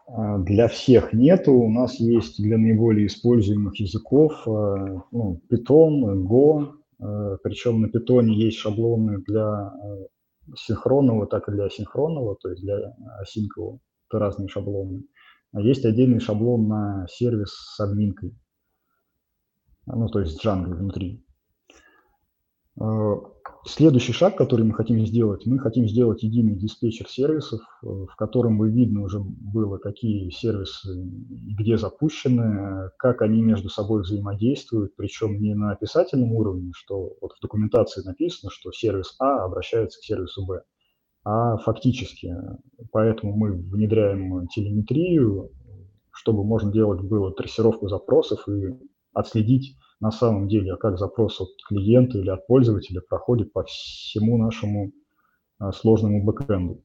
А, 0.08 0.38
для 0.40 0.68
всех 0.68 1.14
нету. 1.14 1.54
У 1.54 1.70
нас 1.70 2.00
есть 2.00 2.42
для 2.42 2.58
наиболее 2.58 3.08
используемых 3.08 3.80
языков 3.80 4.34
ну, 4.46 5.42
Python, 5.50 6.26
Go, 6.28 6.78
Э, 6.87 6.87
Причем 7.00 7.82
на 7.82 7.90
питоне 7.90 8.36
есть 8.36 8.58
шаблоны 8.58 9.22
для 9.28 9.72
э, 9.72 10.08
синхронного, 10.56 11.28
так 11.28 11.48
и 11.48 11.52
для 11.52 11.66
асинхронного, 11.66 12.36
то 12.36 12.50
есть 12.50 12.62
для 12.62 12.96
асинкового. 13.20 13.80
Это 14.10 14.20
разные 14.20 14.48
шаблоны. 14.48 15.04
А 15.54 15.62
есть 15.62 15.86
отдельный 15.86 16.20
шаблон 16.20 16.68
на 16.68 17.06
сервис 17.10 17.50
с 17.52 17.80
админкой, 17.80 18.38
ну, 19.86 20.08
то 20.10 20.20
есть 20.20 20.44
Django 20.44 20.74
внутри. 20.74 21.24
Следующий 23.66 24.14
шаг, 24.14 24.38
который 24.38 24.66
мы 24.66 24.74
хотим 24.74 25.06
сделать, 25.06 25.46
мы 25.46 25.60
хотим 25.60 25.88
сделать 25.88 26.24
единый 26.24 26.56
диспетчер 26.56 27.08
сервисов, 27.08 27.60
э, 27.60 27.86
в 27.86 28.16
котором 28.16 28.58
бы 28.58 28.70
видно 28.70 29.04
уже 29.04 29.20
было, 29.20 29.78
какие 29.78 30.30
сервисы 30.30 30.90
где 31.60 31.78
запущены, 31.78 32.92
как 32.98 33.22
они 33.22 33.42
между 33.42 33.70
собой 33.70 34.04
взаимодействуют, 34.04 34.96
причем 34.96 35.42
не 35.42 35.54
на 35.54 35.72
описательном 35.72 36.32
уровне, 36.34 36.72
что 36.74 37.18
вот 37.22 37.34
в 37.34 37.42
документации 37.42 38.04
написано, 38.06 38.52
что 38.52 38.72
сервис 38.72 39.16
А 39.20 39.44
обращается 39.44 40.00
к 40.00 40.04
сервису 40.04 40.46
Б, 40.46 40.62
а 41.26 41.58
фактически. 41.58 42.34
Поэтому 42.92 43.36
мы 43.36 43.52
внедряем 43.52 44.48
телеметрию, 44.48 45.52
чтобы 46.12 46.44
можно 46.46 46.72
делать 46.72 47.02
было 47.02 47.34
трассировку 47.34 47.90
запросов 47.90 48.48
и 48.48 48.78
отследить 49.14 49.76
на 50.00 50.12
самом 50.12 50.48
деле, 50.48 50.74
а 50.74 50.78
как 50.78 50.98
запрос 50.98 51.42
от 51.42 51.50
клиента 51.68 52.18
или 52.18 52.30
от 52.30 52.46
пользователя 52.48 53.02
проходит 53.02 53.52
по 53.52 53.64
всему 53.64 54.38
нашему 54.38 54.92
а, 55.60 55.72
сложному 55.72 56.24
бэкэнду. 56.24 56.84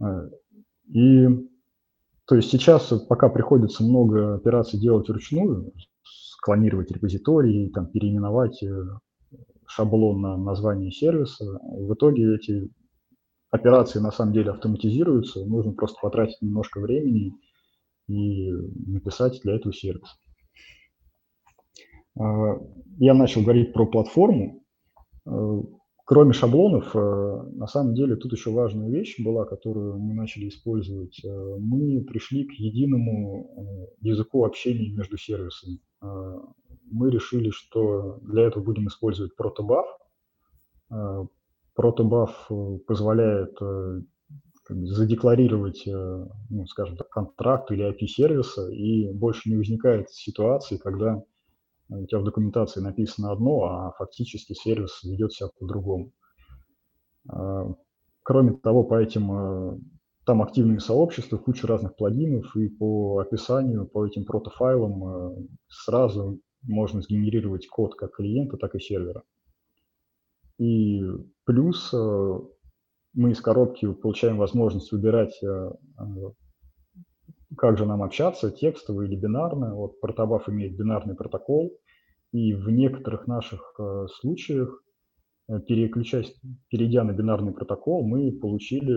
А, 0.00 0.28
и 0.92 1.26
то 2.26 2.34
есть 2.34 2.50
сейчас, 2.50 2.88
пока 3.08 3.28
приходится 3.28 3.84
много 3.84 4.34
операций 4.34 4.80
делать 4.80 5.08
вручную, 5.08 5.72
склонировать 6.02 6.90
репозитории, 6.90 7.68
там, 7.68 7.86
переименовать 7.86 8.62
э, 8.64 8.84
шаблон 9.68 10.20
на 10.20 10.36
название 10.36 10.90
сервиса, 10.90 11.44
в 11.62 11.94
итоге 11.94 12.34
эти 12.34 12.68
операции 13.50 14.00
на 14.00 14.10
самом 14.10 14.32
деле 14.32 14.50
автоматизируются, 14.50 15.44
нужно 15.44 15.72
просто 15.72 15.98
потратить 16.02 16.42
немножко 16.42 16.80
времени 16.80 17.32
и 18.08 18.50
написать 18.50 19.40
для 19.42 19.54
этого 19.54 19.72
сервис. 19.72 20.08
А, 22.18 22.58
я 22.98 23.14
начал 23.14 23.42
говорить 23.42 23.72
про 23.72 23.86
платформу. 23.86 24.62
А, 25.26 25.60
кроме 26.04 26.32
шаблонов, 26.32 26.94
а, 26.94 27.42
на 27.52 27.66
самом 27.66 27.94
деле 27.94 28.16
тут 28.16 28.32
еще 28.32 28.50
важная 28.50 28.88
вещь 28.90 29.16
была, 29.22 29.44
которую 29.44 29.98
мы 29.98 30.14
начали 30.14 30.48
использовать. 30.48 31.20
Мы 31.24 32.02
пришли 32.04 32.44
к 32.44 32.52
единому 32.52 33.90
языку 34.00 34.44
общения 34.44 34.90
между 34.92 35.16
сервисами. 35.18 35.78
Мы 36.88 37.10
решили, 37.10 37.50
что 37.50 38.20
для 38.22 38.44
этого 38.44 38.62
будем 38.62 38.86
использовать 38.88 39.34
протобаф. 39.36 39.86
Протобаф 41.74 42.48
позволяет 42.86 43.58
задекларировать, 44.68 45.82
ну, 45.86 46.66
скажем 46.66 46.96
так, 46.96 47.08
контракт 47.08 47.70
или 47.72 47.88
API-сервиса, 47.88 48.70
и 48.70 49.12
больше 49.12 49.50
не 49.50 49.56
возникает 49.56 50.10
ситуации, 50.10 50.76
когда 50.76 51.22
у 51.88 52.06
тебя 52.06 52.20
в 52.20 52.24
документации 52.24 52.80
написано 52.80 53.32
одно, 53.32 53.64
а 53.64 53.92
фактически 53.98 54.54
сервис 54.54 55.02
ведет 55.04 55.32
себя 55.32 55.48
по-другому. 55.58 56.12
А, 57.28 57.74
кроме 58.22 58.54
того, 58.54 58.84
по 58.84 59.00
этим 59.00 59.32
э, 59.32 59.78
там 60.24 60.42
активные 60.42 60.80
сообщества, 60.80 61.38
куча 61.38 61.66
разных 61.66 61.96
плагинов, 61.96 62.56
и 62.56 62.68
по 62.68 63.18
описанию, 63.18 63.86
по 63.86 64.06
этим 64.06 64.24
протофайлам 64.24 65.04
э, 65.04 65.46
сразу 65.68 66.40
можно 66.62 67.00
сгенерировать 67.00 67.68
код 67.68 67.94
как 67.94 68.16
клиента, 68.16 68.56
так 68.56 68.74
и 68.74 68.80
сервера. 68.80 69.22
И 70.58 71.00
плюс 71.44 71.92
мы 71.92 73.30
из 73.30 73.40
коробки 73.40 73.92
получаем 73.92 74.38
возможность 74.38 74.90
выбирать, 74.90 75.38
как 77.56 77.78
же 77.78 77.86
нам 77.86 78.02
общаться, 78.02 78.50
текстово 78.50 79.02
или 79.02 79.16
бинарно. 79.16 79.74
Вот 79.74 80.00
Протобаф 80.00 80.48
имеет 80.48 80.76
бинарный 80.76 81.14
протокол, 81.14 81.72
и 82.32 82.54
в 82.54 82.68
некоторых 82.70 83.26
наших 83.26 83.78
случаях, 84.20 84.82
переключаясь, 85.46 86.34
перейдя 86.68 87.04
на 87.04 87.12
бинарный 87.12 87.52
протокол, 87.52 88.06
мы 88.06 88.32
получили 88.32 88.94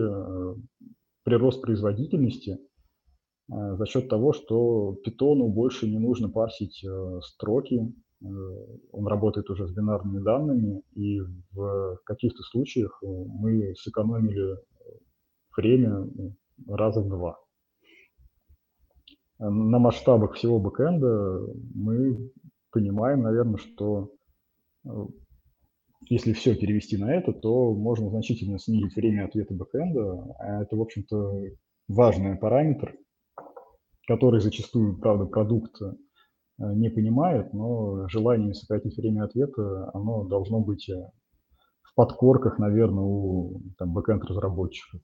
прирост 1.24 1.62
производительности– 1.62 2.58
Э, 3.50 3.76
за 3.76 3.86
счет 3.86 4.08
того, 4.08 4.32
что 4.32 4.96
питону 5.04 5.48
больше 5.48 5.88
не 5.88 5.98
нужно 5.98 6.28
парсить 6.28 6.84
э, 6.84 7.20
строки, 7.22 7.80
э, 8.22 8.26
он 8.92 9.06
работает 9.06 9.50
уже 9.50 9.66
с 9.66 9.72
бинарными 9.72 10.22
данными, 10.22 10.82
и 10.94 11.20
в 11.52 11.98
каких-то 12.04 12.42
случаях 12.42 13.02
мы 13.02 13.74
сэкономили 13.74 14.56
время 15.56 16.08
раза 16.68 17.00
в 17.00 17.08
два. 17.08 17.38
На 19.40 19.78
масштабах 19.78 20.34
всего 20.34 20.60
бэкэнда 20.60 21.40
мы 21.74 22.30
понимаем, 22.70 23.22
наверное, 23.22 23.56
что 23.56 24.12
если 26.08 26.32
все 26.32 26.54
перевести 26.54 26.96
на 26.96 27.14
это, 27.14 27.32
то 27.32 27.74
можно 27.74 28.10
значительно 28.10 28.58
снизить 28.58 28.94
время 28.94 29.24
ответа 29.24 29.54
бэкэнда, 29.54 30.34
а 30.38 30.62
это, 30.62 30.76
в 30.76 30.82
общем-то, 30.82 31.42
важный 31.88 32.36
параметр– 32.36 32.94
который 34.10 34.40
зачастую, 34.40 34.98
правда, 34.98 35.24
продукт 35.26 35.80
э, 35.80 35.92
не 36.58 36.90
понимает, 36.90 37.52
но 37.52 38.08
желание 38.08 38.54
сократить 38.54 38.96
время 38.96 39.22
ответа, 39.22 39.88
оно 39.94 40.24
должно 40.24 40.58
быть 40.58 40.88
э, 40.88 41.12
в 41.82 41.94
подкорках, 41.94 42.58
наверное, 42.58 43.04
у 43.04 43.62
там, 43.78 43.92
бэкэнд-разработчиков. 43.94 45.00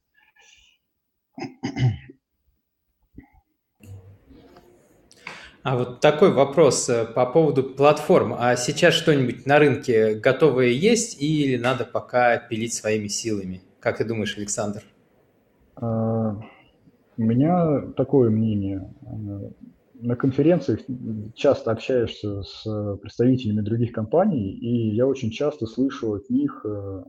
А 5.67 5.77
вот 5.77 5.99
такой 5.99 6.33
вопрос 6.33 6.89
э, 6.89 7.05
по 7.05 7.27
поводу 7.27 7.64
платформ. 7.64 8.37
А 8.39 8.55
сейчас 8.55 8.95
что-нибудь 8.95 9.47
на 9.47 9.59
рынке 9.59 10.14
готовое 10.14 10.69
есть 10.69 11.21
или 11.21 11.57
надо 11.57 11.85
пока 11.85 12.39
пилить 12.39 12.73
своими 12.73 13.09
силами? 13.09 13.62
Как 13.81 13.99
ты 13.99 14.05
думаешь, 14.05 14.39
Александр? 14.39 14.85
А, 15.75 16.41
у 17.17 17.21
меня 17.21 17.81
такое 17.97 18.31
мнение. 18.31 18.95
На 19.95 20.14
конференциях 20.14 20.83
часто 21.35 21.73
общаешься 21.73 22.45
с 22.45 22.97
представителями 23.03 23.62
других 23.62 23.91
компаний, 23.91 24.53
и 24.53 24.95
я 24.95 25.05
очень 25.05 25.33
часто 25.33 25.67
слышу 25.67 26.12
от 26.12 26.31
них 26.31 26.64
э, 26.64 27.03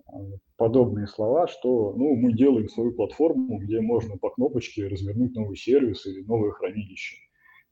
подобные 0.56 1.06
слова, 1.06 1.48
что 1.48 1.94
ну, 1.96 2.16
мы 2.16 2.34
делаем 2.34 2.70
свою 2.70 2.94
платформу, 2.94 3.60
где 3.60 3.82
можно 3.82 4.18
по 4.18 4.32
кнопочке 4.32 4.88
развернуть 4.88 5.36
новый 5.36 5.58
сервис 5.58 6.08
или 6.08 6.24
новое 6.24 6.50
хранилище. 6.54 7.27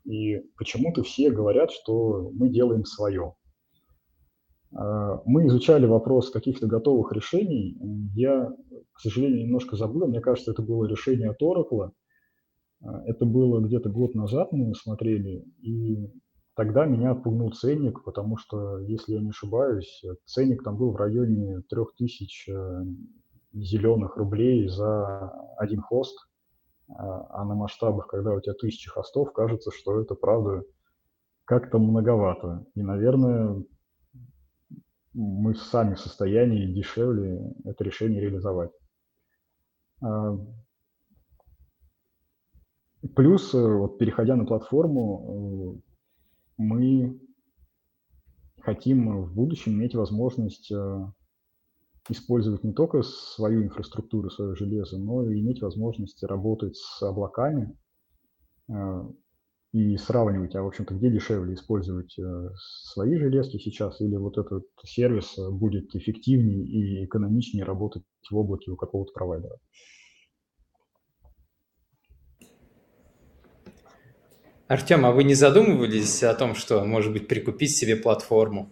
И 0.05 0.41
почему-то 0.57 1.03
все 1.03 1.31
говорят, 1.31 1.71
что 1.71 2.31
мы 2.33 2.49
делаем 2.49 2.85
свое. 2.85 3.35
А, 4.73 5.21
мы 5.25 5.47
изучали 5.47 5.85
вопрос 5.85 6.29
каких-то 6.29 6.67
готовых 6.67 7.11
решений. 7.11 7.77
Я, 8.13 8.51
к 8.93 8.99
сожалению, 9.01 9.45
немножко 9.45 9.75
забыл. 9.75 10.07
Мне 10.07 10.21
кажется, 10.21 10.51
это 10.51 10.61
было 10.61 10.85
решение 10.85 11.29
от 11.29 11.41
Oracle– 11.41 11.91
а, 12.85 13.01
это 13.05 13.25
было 13.25 13.61
где-то 13.61 13.89
год 13.89 14.15
назад 14.15 14.51
мы 14.51 14.73
смотрели, 14.75 15.45
и 15.61 16.11
тогда 16.55 16.85
меня 16.85 17.11
отпугнул 17.11 17.51
ценник, 17.51 18.03
потому 18.03 18.37
что, 18.37 18.79
если 18.79 19.13
я 19.13 19.21
не 19.21 19.29
ошибаюсь, 19.29 20.03
ценник 20.25 20.63
там 20.63 20.77
был 20.77 20.91
в 20.91 20.97
районе 20.97 21.61
3000 21.69 22.51
э, 22.51 22.85
зеленых 23.53 24.17
рублей 24.17 24.67
за 24.67 25.31
один 25.57 25.81
хост, 25.81 26.15
а, 26.89 27.43
на 27.45 27.55
масштабах, 27.55 28.07
когда 28.07 28.33
у 28.33 28.41
тебя 28.41 28.53
тысячи 28.53 28.89
хостов, 28.89 29.33
кажется, 29.33 29.71
что 29.71 29.99
это, 29.99 30.15
правда, 30.15 30.63
как-то 31.45 31.79
многовато. 31.79 32.65
И, 32.75 32.81
наверное, 32.81 33.63
мы 35.13 35.55
сами 35.55 35.95
в 35.95 35.99
состоянии 35.99 36.73
дешевле 36.73 37.53
это 37.63 37.83
решение 37.83 38.21
реализовать. 38.21 38.71
А, 40.01 40.37
Плюс, 43.13 43.53
э, 43.53 43.57
вот, 43.57 43.97
переходя 43.97 44.35
на 44.35 44.45
платформу, 44.45 45.77
э, 45.77 45.81
мы 46.57 47.19
хотим 48.61 49.23
в 49.23 49.33
будущем 49.33 49.73
иметь 49.73 49.95
возможность 49.95 50.71
э, 50.71 51.11
использовать 52.09 52.63
не 52.63 52.73
только 52.73 53.01
свою 53.01 53.63
инфраструктуру, 53.63 54.29
свое 54.29 54.55
железо, 54.55 54.97
но 54.97 55.29
и 55.29 55.39
иметь 55.39 55.61
возможность 55.61 56.23
работать 56.23 56.75
с 56.75 57.01
облаками 57.01 57.77
и 59.73 59.97
сравнивать, 59.97 60.55
а 60.55 60.63
в 60.63 60.67
общем-то, 60.67 60.93
где 60.95 61.11
дешевле 61.11 61.53
использовать 61.53 62.15
свои 62.83 63.17
железки 63.17 63.57
сейчас 63.57 63.99
или 64.01 64.15
вот 64.15 64.37
этот 64.37 64.63
сервис 64.83 65.35
будет 65.51 65.95
эффективнее 65.95 66.63
и 66.65 67.05
экономичнее 67.05 67.65
работать 67.65 68.03
в 68.29 68.37
облаке 68.37 68.71
у 68.71 68.77
какого-то 68.77 69.11
провайдера. 69.13 69.57
Артем, 74.67 75.05
а 75.05 75.11
вы 75.11 75.23
не 75.23 75.35
задумывались 75.35 76.23
о 76.23 76.33
том, 76.33 76.55
что, 76.55 76.83
может 76.85 77.13
быть, 77.13 77.27
прикупить 77.27 77.75
себе 77.75 77.95
платформу? 77.95 78.71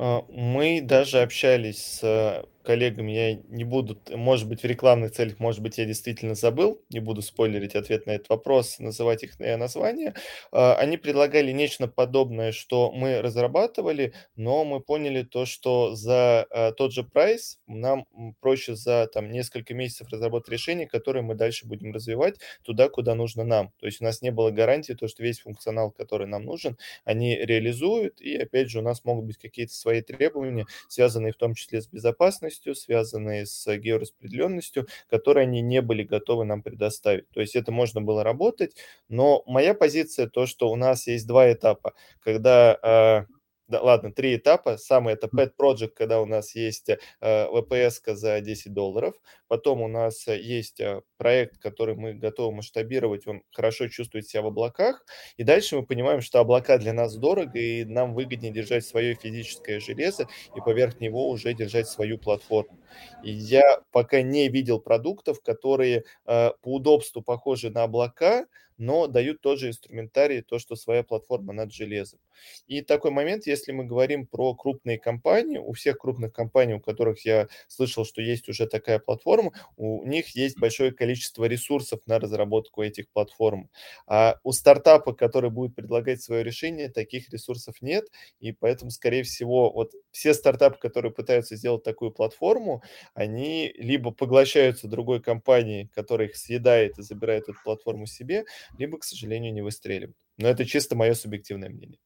А, 0.00 0.24
мы 0.28 0.80
даже 0.80 1.20
общались 1.22 1.98
с 2.00 2.46
коллегами 2.68 3.12
я 3.12 3.34
не 3.48 3.64
буду, 3.64 3.98
может 4.10 4.46
быть, 4.46 4.60
в 4.62 4.66
рекламных 4.66 5.12
целях, 5.12 5.38
может 5.38 5.62
быть, 5.62 5.78
я 5.78 5.86
действительно 5.86 6.34
забыл, 6.34 6.84
не 6.90 7.00
буду 7.00 7.22
спойлерить 7.22 7.74
ответ 7.74 8.04
на 8.04 8.10
этот 8.10 8.28
вопрос, 8.28 8.78
называть 8.78 9.22
их 9.22 9.40
названия. 9.40 10.14
А, 10.52 10.74
они 10.74 10.98
предлагали 10.98 11.50
нечто 11.50 11.88
подобное, 11.88 12.52
что 12.52 12.92
мы 12.92 13.22
разрабатывали, 13.22 14.12
но 14.36 14.66
мы 14.66 14.80
поняли 14.80 15.22
то, 15.22 15.46
что 15.46 15.94
за 15.94 16.46
а, 16.50 16.72
тот 16.72 16.92
же 16.92 17.04
прайс 17.04 17.58
нам 17.66 18.04
проще 18.40 18.74
за 18.76 19.06
там 19.06 19.32
несколько 19.32 19.72
месяцев 19.72 20.08
разработать 20.12 20.50
решение, 20.50 20.86
которое 20.86 21.22
мы 21.22 21.36
дальше 21.36 21.66
будем 21.66 21.94
развивать 21.94 22.38
туда, 22.64 22.90
куда 22.90 23.14
нужно 23.14 23.44
нам. 23.44 23.72
То 23.80 23.86
есть 23.86 24.02
у 24.02 24.04
нас 24.04 24.20
не 24.20 24.30
было 24.30 24.50
гарантии, 24.50 24.92
то, 24.92 25.08
что 25.08 25.22
весь 25.22 25.40
функционал, 25.40 25.90
который 25.90 26.26
нам 26.26 26.44
нужен, 26.44 26.76
они 27.06 27.34
реализуют, 27.34 28.20
и 28.20 28.36
опять 28.36 28.68
же 28.68 28.80
у 28.80 28.82
нас 28.82 29.06
могут 29.06 29.24
быть 29.24 29.38
какие-то 29.38 29.72
свои 29.72 30.02
требования, 30.02 30.66
связанные 30.88 31.32
в 31.32 31.36
том 31.38 31.54
числе 31.54 31.80
с 31.80 31.88
безопасностью, 31.88 32.57
безопасностью, 32.58 32.74
связанные 32.74 33.46
с 33.46 33.76
геораспределенностью, 33.78 34.86
которые 35.10 35.42
они 35.44 35.60
не 35.60 35.80
были 35.82 36.02
готовы 36.02 36.44
нам 36.44 36.62
предоставить. 36.62 37.28
То 37.30 37.40
есть 37.40 37.56
это 37.56 37.72
можно 37.72 38.00
было 38.00 38.24
работать, 38.24 38.74
но 39.08 39.42
моя 39.46 39.74
позиция 39.74 40.28
то, 40.28 40.46
что 40.46 40.70
у 40.70 40.76
нас 40.76 41.06
есть 41.06 41.26
два 41.26 41.52
этапа, 41.52 41.94
когда 42.20 42.78
а, 42.82 43.26
да, 43.68 43.82
ладно, 43.82 44.10
три 44.12 44.36
этапа. 44.36 44.78
Самый 44.78 45.12
это 45.12 45.26
Pet 45.26 45.52
Project, 45.60 45.90
когда 45.94 46.22
у 46.22 46.26
нас 46.26 46.54
есть 46.54 46.88
э, 46.88 46.96
VPS 47.20 48.14
за 48.14 48.40
10 48.40 48.72
долларов. 48.72 49.14
Потом 49.46 49.82
у 49.82 49.88
нас 49.88 50.26
есть 50.26 50.80
э, 50.80 51.02
проект, 51.18 51.58
который 51.58 51.94
мы 51.94 52.14
готовы 52.14 52.56
масштабировать, 52.56 53.26
он 53.26 53.42
хорошо 53.52 53.88
чувствует 53.88 54.26
себя 54.26 54.42
в 54.42 54.46
облаках. 54.46 55.04
И 55.36 55.44
дальше 55.44 55.76
мы 55.76 55.84
понимаем, 55.84 56.22
что 56.22 56.40
облака 56.40 56.78
для 56.78 56.94
нас 56.94 57.14
дорого, 57.16 57.58
и 57.58 57.84
нам 57.84 58.14
выгоднее 58.14 58.52
держать 58.52 58.86
свое 58.86 59.14
физическое 59.14 59.80
железо 59.80 60.26
и 60.56 60.60
поверх 60.60 60.98
него 61.00 61.28
уже 61.28 61.52
держать 61.52 61.88
свою 61.88 62.16
платформу. 62.16 62.78
И 63.22 63.30
я 63.30 63.80
пока 63.92 64.22
не 64.22 64.48
видел 64.48 64.80
продуктов, 64.80 65.42
которые 65.42 66.04
э, 66.24 66.50
по 66.62 66.74
удобству 66.74 67.20
похожи 67.20 67.68
на 67.68 67.82
облака, 67.82 68.46
но 68.78 69.06
дают 69.06 69.40
тот 69.40 69.58
же 69.58 69.68
инструментарий, 69.68 70.42
то, 70.42 70.58
что 70.58 70.76
своя 70.76 71.02
платформа 71.02 71.52
над 71.52 71.72
железом. 71.72 72.20
И 72.66 72.82
такой 72.82 73.10
момент, 73.10 73.46
если 73.46 73.72
мы 73.72 73.84
говорим 73.84 74.26
про 74.26 74.54
крупные 74.54 74.98
компании, 74.98 75.58
у 75.58 75.72
всех 75.72 75.98
крупных 75.98 76.32
компаний, 76.32 76.74
у 76.74 76.80
которых 76.80 77.24
я 77.24 77.48
слышал, 77.66 78.04
что 78.04 78.22
есть 78.22 78.48
уже 78.48 78.66
такая 78.66 78.98
платформа, 78.98 79.52
у 79.76 80.04
них 80.06 80.28
есть 80.36 80.58
большое 80.58 80.92
количество 80.92 81.44
ресурсов 81.44 82.00
на 82.06 82.18
разработку 82.18 82.82
этих 82.82 83.08
платформ. 83.10 83.68
А 84.06 84.36
у 84.42 84.52
стартапа, 84.52 85.12
который 85.12 85.50
будет 85.50 85.74
предлагать 85.74 86.22
свое 86.22 86.42
решение, 86.44 86.88
таких 86.88 87.30
ресурсов 87.30 87.76
нет, 87.82 88.06
и 88.40 88.52
поэтому, 88.52 88.90
скорее 88.90 89.22
всего, 89.22 89.70
вот 89.72 89.92
все 90.10 90.34
стартапы, 90.34 90.78
которые 90.78 91.12
пытаются 91.12 91.56
сделать 91.56 91.82
такую 91.82 92.10
платформу, 92.12 92.82
они 93.14 93.72
либо 93.76 94.10
поглощаются 94.10 94.88
другой 94.88 95.20
компанией, 95.20 95.88
которая 95.94 96.28
их 96.28 96.36
съедает 96.36 96.98
и 96.98 97.02
забирает 97.02 97.44
эту 97.44 97.58
платформу 97.64 98.06
себе, 98.06 98.44
либо, 98.76 98.98
к 98.98 99.04
сожалению, 99.04 99.52
не 99.52 99.62
выстреливают. 99.62 100.16
Но 100.36 100.48
это 100.48 100.64
чисто 100.64 100.96
мое 100.96 101.14
субъективное 101.14 101.70
мнение. 101.70 101.98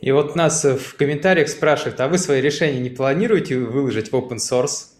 И 0.00 0.12
вот 0.12 0.36
нас 0.36 0.64
в 0.64 0.96
комментариях 0.96 1.48
спрашивают, 1.48 2.00
а 2.00 2.08
вы 2.08 2.18
свои 2.18 2.40
решения 2.40 2.80
не 2.80 2.90
планируете 2.90 3.58
выложить 3.58 4.10
в 4.10 4.14
open 4.14 4.36
source? 4.36 4.94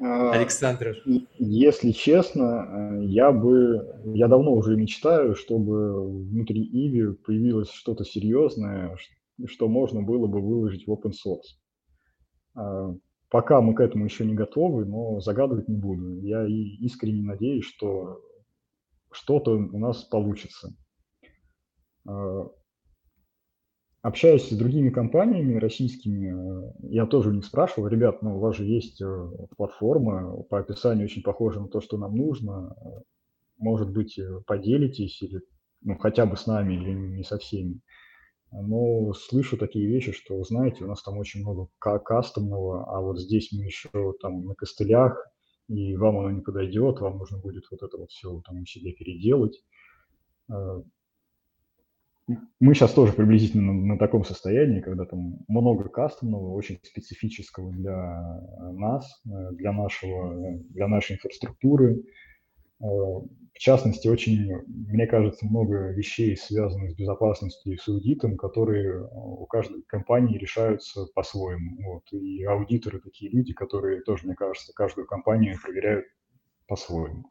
А, 0.00 0.32
Александр. 0.32 0.96
Если 1.38 1.92
честно, 1.92 3.00
э, 3.00 3.04
я 3.04 3.30
бы, 3.30 4.00
я 4.14 4.26
давно 4.26 4.52
уже 4.52 4.76
мечтаю, 4.76 5.34
чтобы 5.36 6.22
внутри 6.28 6.62
Иви 6.62 7.14
появилось 7.14 7.70
что-то 7.70 8.04
серьезное, 8.04 8.96
что 9.46 9.68
можно 9.68 10.02
было 10.02 10.26
бы 10.26 10.40
выложить 10.40 10.86
в 10.86 10.90
open 10.90 11.12
source. 11.12 11.58
Пока 13.32 13.62
мы 13.62 13.74
к 13.74 13.80
этому 13.80 14.04
еще 14.04 14.26
не 14.26 14.34
готовы, 14.34 14.84
но 14.84 15.18
загадывать 15.20 15.66
не 15.66 15.78
буду. 15.78 16.20
Я 16.20 16.46
искренне 16.46 17.22
надеюсь, 17.22 17.64
что 17.64 18.20
что-то 19.10 19.52
у 19.52 19.78
нас 19.78 20.04
получится. 20.04 20.76
А, 22.06 22.50
общаясь 24.02 24.50
с 24.50 24.54
другими 24.54 24.90
компаниями 24.90 25.58
российскими, 25.58 26.28
э, 26.28 26.72
я 26.90 27.06
тоже 27.06 27.32
них 27.32 27.46
спрашивал, 27.46 27.88
ребят, 27.88 28.20
ну 28.20 28.36
у 28.36 28.38
вас 28.38 28.56
же 28.56 28.66
есть 28.66 29.00
э, 29.00 29.30
платформа, 29.56 30.42
по 30.42 30.58
описанию 30.58 31.06
очень 31.06 31.22
похожа 31.22 31.58
на 31.58 31.68
то, 31.68 31.80
что 31.80 31.96
нам 31.96 32.14
нужно, 32.14 32.76
может 33.56 33.90
быть, 33.94 34.18
э, 34.18 34.42
поделитесь 34.46 35.22
или 35.22 35.40
ну, 35.80 35.96
хотя 35.96 36.26
бы 36.26 36.36
с 36.36 36.46
нами 36.46 36.74
или 36.74 36.92
не 36.92 37.24
со 37.24 37.38
всеми. 37.38 37.80
Но 38.52 39.14
слышу 39.14 39.56
такие 39.56 39.86
вещи, 39.86 40.12
что, 40.12 40.42
знаете, 40.44 40.84
у 40.84 40.86
нас 40.86 41.02
там 41.02 41.16
очень 41.18 41.40
много 41.40 41.68
кастомного, 41.78 42.84
а 42.84 43.00
вот 43.00 43.18
здесь 43.18 43.50
мы 43.52 43.64
еще 43.64 44.14
там 44.20 44.44
на 44.44 44.54
костылях, 44.54 45.26
и 45.68 45.96
вам 45.96 46.18
оно 46.18 46.30
не 46.30 46.42
подойдет, 46.42 47.00
вам 47.00 47.18
нужно 47.18 47.38
будет 47.38 47.64
вот 47.70 47.82
это 47.82 47.96
вот 47.96 48.10
все 48.10 48.42
там 48.44 48.60
у 48.60 48.66
себя 48.66 48.92
переделать. 48.92 49.62
Э, 50.50 50.82
мы 52.60 52.74
сейчас 52.74 52.92
тоже 52.92 53.14
приблизительно 53.14 53.72
на, 53.72 53.94
на 53.94 53.98
таком 53.98 54.24
состоянии, 54.24 54.80
когда 54.80 55.06
там 55.06 55.38
много 55.48 55.88
кастомного, 55.88 56.52
очень 56.52 56.78
специфического 56.82 57.72
для 57.72 58.42
нас, 58.72 59.22
э, 59.24 59.52
для 59.52 59.72
нашего, 59.72 60.58
для 60.68 60.88
нашей 60.88 61.16
инфраструктуры, 61.16 62.02
Э, 62.02 62.06
в 62.82 63.58
частности, 63.58 64.08
очень, 64.08 64.50
мне 64.66 65.06
кажется, 65.06 65.46
много 65.46 65.92
вещей, 65.92 66.36
связанных 66.36 66.92
с 66.92 66.94
безопасностью 66.94 67.74
и 67.74 67.76
с 67.76 67.86
аудитом, 67.86 68.36
которые 68.36 69.02
э, 69.02 69.08
у 69.12 69.46
каждой 69.46 69.82
компании 69.82 70.38
решаются 70.38 71.06
по-своему. 71.14 71.76
Вот. 71.84 72.12
И 72.12 72.44
аудиторы 72.44 73.00
такие 73.00 73.30
люди, 73.30 73.52
которые 73.52 74.02
тоже, 74.02 74.26
мне 74.26 74.34
кажется, 74.34 74.72
каждую 74.74 75.06
компанию 75.06 75.58
проверяют 75.62 76.06
по-своему. 76.66 77.26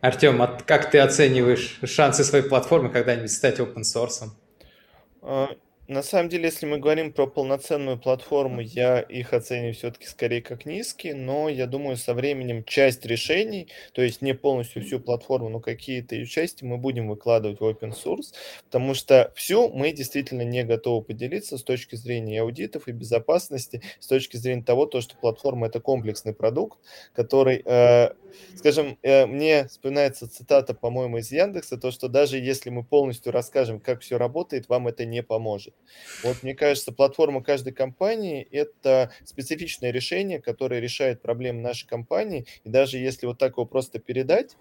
Артем, 0.00 0.42
а 0.42 0.46
как 0.48 0.90
ты 0.90 0.98
оцениваешь 0.98 1.80
шансы 1.84 2.24
своей 2.24 2.44
платформы 2.44 2.90
когда-нибудь 2.90 3.30
стать 3.30 3.60
open 3.60 3.82
source? 3.82 4.28
На 5.88 6.02
самом 6.02 6.28
деле, 6.28 6.46
если 6.46 6.66
мы 6.66 6.78
говорим 6.78 7.12
про 7.12 7.28
полноценную 7.28 7.96
платформу, 7.96 8.60
я 8.60 8.98
их 9.00 9.32
оцениваю 9.32 9.72
все-таки 9.72 10.06
скорее 10.08 10.42
как 10.42 10.66
низкие, 10.66 11.14
но 11.14 11.48
я 11.48 11.68
думаю, 11.68 11.96
со 11.96 12.12
временем 12.12 12.64
часть 12.64 13.06
решений, 13.06 13.68
то 13.92 14.02
есть 14.02 14.20
не 14.20 14.34
полностью 14.34 14.82
всю 14.82 14.98
платформу, 14.98 15.48
но 15.48 15.60
какие-то 15.60 16.16
ее 16.16 16.26
части 16.26 16.64
мы 16.64 16.76
будем 16.76 17.08
выкладывать 17.08 17.60
в 17.60 17.64
open 17.64 17.92
source, 17.92 18.34
потому 18.64 18.94
что 18.94 19.32
всю 19.36 19.68
мы 19.68 19.92
действительно 19.92 20.42
не 20.42 20.64
готовы 20.64 21.04
поделиться 21.04 21.56
с 21.56 21.62
точки 21.62 21.94
зрения 21.94 22.40
аудитов 22.42 22.88
и 22.88 22.92
безопасности, 22.92 23.80
с 24.00 24.08
точки 24.08 24.38
зрения 24.38 24.64
того, 24.64 24.86
то, 24.86 25.00
что 25.00 25.16
платформа 25.16 25.68
это 25.68 25.78
комплексный 25.78 26.34
продукт, 26.34 26.80
который, 27.14 27.62
э, 27.64 28.10
скажем, 28.56 28.98
э, 29.02 29.26
мне 29.26 29.68
вспоминается 29.68 30.28
цитата, 30.28 30.74
по-моему, 30.74 31.18
из 31.18 31.30
Яндекса, 31.30 31.76
то, 31.78 31.92
что 31.92 32.08
даже 32.08 32.38
если 32.38 32.70
мы 32.70 32.82
полностью 32.82 33.30
расскажем, 33.32 33.78
как 33.78 34.00
все 34.00 34.18
работает, 34.18 34.68
вам 34.68 34.88
это 34.88 35.04
не 35.04 35.22
поможет. 35.22 35.75
Вот 36.22 36.42
мне 36.42 36.54
кажется, 36.54 36.92
платформа 36.92 37.42
каждой 37.42 37.72
компании– 37.72 38.46
это 38.50 39.10
специфичное 39.24 39.90
решение, 39.90 40.40
которое 40.40 40.80
решает 40.80 41.22
проблемы 41.22 41.60
нашей 41.60 41.86
компании. 41.86 42.46
И 42.64 42.68
даже 42.68 42.98
если 42.98 43.26
вот 43.26 43.38
так 43.38 43.52
его 43.52 43.66
просто 43.66 43.98
передать, 43.98 44.56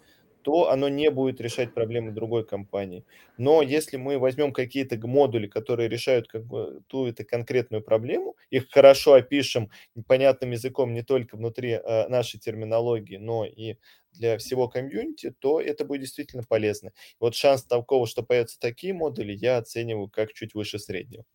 то 0.45 0.69
оно 0.69 0.89
не 0.89 1.09
будет 1.09 1.41
решать 1.41 1.73
проблемы 1.73 2.11
другой 2.11 2.45
компании. 2.45 3.03
Но 3.39 3.63
если 3.63 3.97
мы 3.97 4.19
возьмем 4.19 4.53
какие-то 4.53 4.95
модули, 5.07 5.47
которые 5.47 5.89
решают 5.89 6.27
как 6.27 6.45
бы 6.45 6.83
ту 6.85 7.07
это 7.07 7.23
конкретную 7.23 7.81
проблему, 7.81 8.35
их 8.51 8.69
хорошо 8.69 9.13
опишем 9.13 9.71
понятным 10.05 10.51
языком 10.51 10.93
не 10.93 11.01
только 11.01 11.35
внутри 11.35 11.71
э, 11.71 12.07
нашей 12.09 12.39
терминологии, 12.39 13.17
но 13.17 13.43
и 13.43 13.77
для 14.17 14.37
всего 14.37 14.67
комьюнити, 14.67 15.33
то 15.39 15.59
это 15.61 15.85
будет 15.85 16.01
действительно 16.01 16.43
полезно. 16.43 16.91
Вот 17.19 17.35
шанс 17.35 17.63
такого, 17.63 18.07
что 18.07 18.23
появятся 18.23 18.59
такие 18.59 18.93
модули, 18.93 19.33
я 19.33 19.57
оцениваю 19.57 20.09
как 20.09 20.33
чуть 20.33 20.53
выше 20.53 20.79
среднего. 20.79 21.25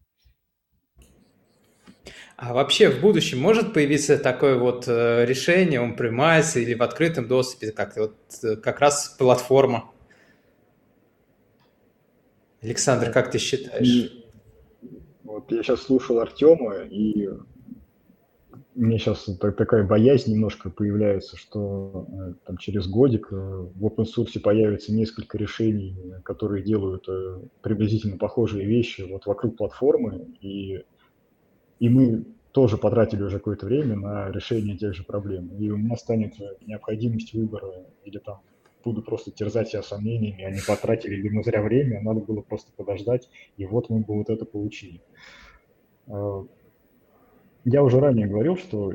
А 2.36 2.54
вообще 2.54 2.88
в 2.88 3.00
будущем 3.00 3.38
может 3.38 3.74
появиться 3.74 4.16
такое 4.16 4.56
вот 4.56 4.88
э, 4.88 5.26
решение 5.26 5.80
он 5.80 5.94
premise 5.94 6.58
или 6.60 6.74
в 6.74 6.82
открытом 6.82 7.28
доступе, 7.28 7.70
как, 7.70 7.96
вот, 7.96 8.16
э, 8.42 8.56
как 8.56 8.80
раз 8.80 9.14
платформа? 9.18 9.90
Александр, 12.62 13.10
как 13.10 13.30
ты 13.30 13.38
считаешь? 13.38 13.86
И, 13.86 14.24
вот 15.22 15.52
я 15.52 15.62
сейчас 15.62 15.82
слушал 15.82 16.18
Артема, 16.18 16.76
и 16.78 17.28
мне 18.74 18.98
сейчас 18.98 19.24
такая 19.40 19.84
боязнь 19.84 20.32
немножко 20.32 20.70
появляется, 20.70 21.36
что 21.36 22.06
э, 22.08 22.34
там, 22.46 22.56
через 22.56 22.86
годик 22.86 23.32
в 23.32 23.84
open 23.84 24.06
source 24.06 24.38
появится 24.40 24.92
несколько 24.92 25.38
решений, 25.38 25.96
которые 26.24 26.62
делают 26.62 27.06
приблизительно 27.62 28.16
похожие 28.16 28.66
вещи 28.66 29.02
вот 29.02 29.26
вокруг 29.26 29.56
платформы, 29.56 30.28
и 30.40 30.84
и 31.80 31.88
мы 31.88 32.24
тоже 32.52 32.76
потратили 32.76 33.22
уже 33.22 33.38
какое-то 33.38 33.66
время 33.66 33.96
на 33.96 34.30
решение 34.30 34.76
тех 34.76 34.94
же 34.94 35.02
проблем. 35.02 35.48
И 35.58 35.70
у 35.70 35.76
меня 35.76 35.96
станет 35.96 36.34
необходимость 36.66 37.32
выбора 37.32 37.86
или 38.04 38.18
там 38.18 38.40
буду 38.84 39.02
просто 39.02 39.30
терзать 39.30 39.68
себя 39.68 39.82
сомнениями, 39.82 40.44
они 40.44 40.60
потратили 40.66 41.16
ли 41.16 41.30
мы 41.30 41.42
зря 41.42 41.62
время, 41.62 42.00
надо 42.00 42.20
было 42.20 42.40
просто 42.40 42.72
подождать, 42.76 43.28
и 43.56 43.66
вот 43.66 43.90
мы 43.90 44.00
бы 44.00 44.14
вот 44.14 44.30
это 44.30 44.44
получили. 44.44 45.00
Я 47.64 47.82
уже 47.82 48.00
ранее 48.00 48.26
говорил, 48.26 48.56
что 48.56 48.94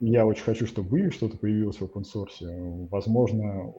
я 0.00 0.24
очень 0.24 0.44
хочу, 0.44 0.66
чтобы 0.66 1.10
что-то 1.10 1.36
появилось 1.36 1.80
в 1.80 1.82
open 1.82 2.04
source. 2.04 2.88
Возможно, 2.88 3.74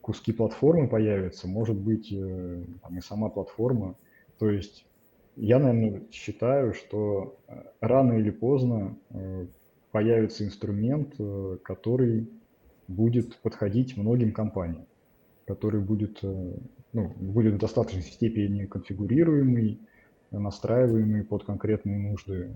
куски 0.00 0.32
платформы 0.32 0.88
появятся, 0.88 1.48
может 1.48 1.76
быть, 1.76 2.12
э, 2.12 2.64
там 2.82 2.98
и 2.98 3.00
сама 3.00 3.30
платформа. 3.30 3.96
То 4.38 4.50
есть 4.50 4.84
я, 5.36 5.58
наверное, 5.58 6.02
считаю, 6.10 6.74
что 6.74 7.38
э, 7.48 7.62
рано 7.80 8.14
или 8.14 8.30
поздно 8.30 8.98
э, 9.10 9.46
появится 9.92 10.44
инструмент, 10.44 11.14
который 11.62 12.28
будет 12.86 13.36
подходить 13.38 13.96
многим 13.96 14.32
компаниям, 14.32 14.86
который 15.46 15.80
будет, 15.80 16.22
ну, 16.22 17.08
будет 17.16 17.54
в 17.54 17.58
достаточной 17.58 18.02
степени 18.02 18.66
конфигурируемый, 18.66 19.80
настраиваемый 20.30 21.24
под 21.24 21.42
конкретные 21.42 21.98
нужды 21.98 22.54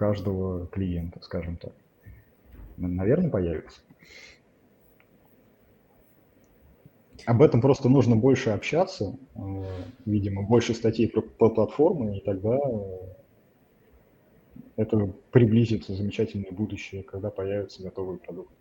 каждого 0.00 0.66
клиента, 0.68 1.20
скажем 1.20 1.58
так. 1.58 1.74
Наверное, 2.78 3.28
появится. 3.28 3.82
Об 7.26 7.42
этом 7.42 7.60
просто 7.60 7.90
нужно 7.90 8.16
больше 8.16 8.48
общаться, 8.48 9.18
э, 9.34 9.40
видимо, 10.06 10.42
больше 10.42 10.72
статей 10.72 11.06
про, 11.06 11.20
по 11.20 11.50
платформе, 11.50 12.16
и 12.16 12.24
тогда 12.24 12.56
э, 12.56 12.98
это 14.76 15.12
приблизится 15.32 15.94
замечательное 15.94 16.50
будущее, 16.50 17.02
когда 17.02 17.30
появятся 17.30 17.82
готовые 17.82 18.20
продукты. 18.20 18.54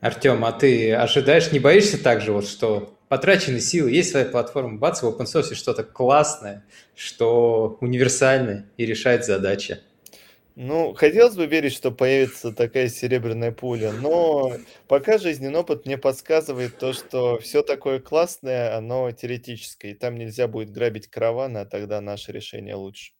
Артем, 0.00 0.44
а 0.44 0.50
ты 0.50 0.92
ожидаешь, 0.94 1.52
не 1.52 1.60
боишься 1.60 2.02
также, 2.02 2.32
вот, 2.32 2.44
что 2.44 2.97
потраченные 3.08 3.60
силы, 3.60 3.90
есть 3.90 4.10
своя 4.10 4.26
платформа, 4.26 4.78
бац, 4.78 5.02
в 5.02 5.06
open 5.06 5.24
source 5.24 5.54
что-то 5.54 5.84
классное, 5.84 6.64
что 6.94 7.78
универсальное 7.80 8.70
и 8.76 8.86
решает 8.86 9.24
задачи? 9.24 9.78
Ну, 10.60 10.92
хотелось 10.94 11.36
бы 11.36 11.46
верить, 11.46 11.72
что 11.72 11.92
появится 11.92 12.50
такая 12.52 12.88
серебряная 12.88 13.52
пуля, 13.52 13.92
но 13.92 14.52
пока 14.88 15.18
жизненный 15.18 15.60
опыт 15.60 15.86
мне 15.86 15.96
подсказывает 15.96 16.76
то, 16.78 16.92
что 16.92 17.38
все 17.38 17.62
такое 17.62 18.00
классное, 18.00 18.76
оно 18.76 19.08
теоретическое, 19.12 19.92
и 19.92 19.94
там 19.94 20.16
нельзя 20.16 20.48
будет 20.48 20.72
грабить 20.72 21.06
караваны, 21.06 21.58
а 21.58 21.64
тогда 21.64 22.00
наше 22.00 22.32
решение 22.32 22.74
лучше. 22.74 23.12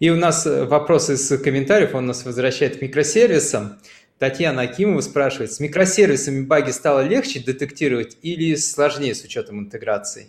И 0.00 0.10
у 0.10 0.16
нас 0.16 0.44
э, 0.46 0.64
вопрос 0.64 1.10
из 1.10 1.28
комментариев, 1.40 1.94
он 1.94 2.06
нас 2.06 2.24
возвращает 2.24 2.78
к 2.78 2.82
микросервисам. 2.82 3.78
Татьяна 4.18 4.62
Акимова 4.62 5.00
спрашивает, 5.00 5.52
с 5.52 5.60
микросервисами 5.60 6.44
баги 6.44 6.70
стало 6.70 7.06
легче 7.06 7.40
детектировать 7.40 8.16
или 8.22 8.54
сложнее 8.54 9.14
с 9.14 9.24
учетом 9.24 9.60
интеграции? 9.60 10.28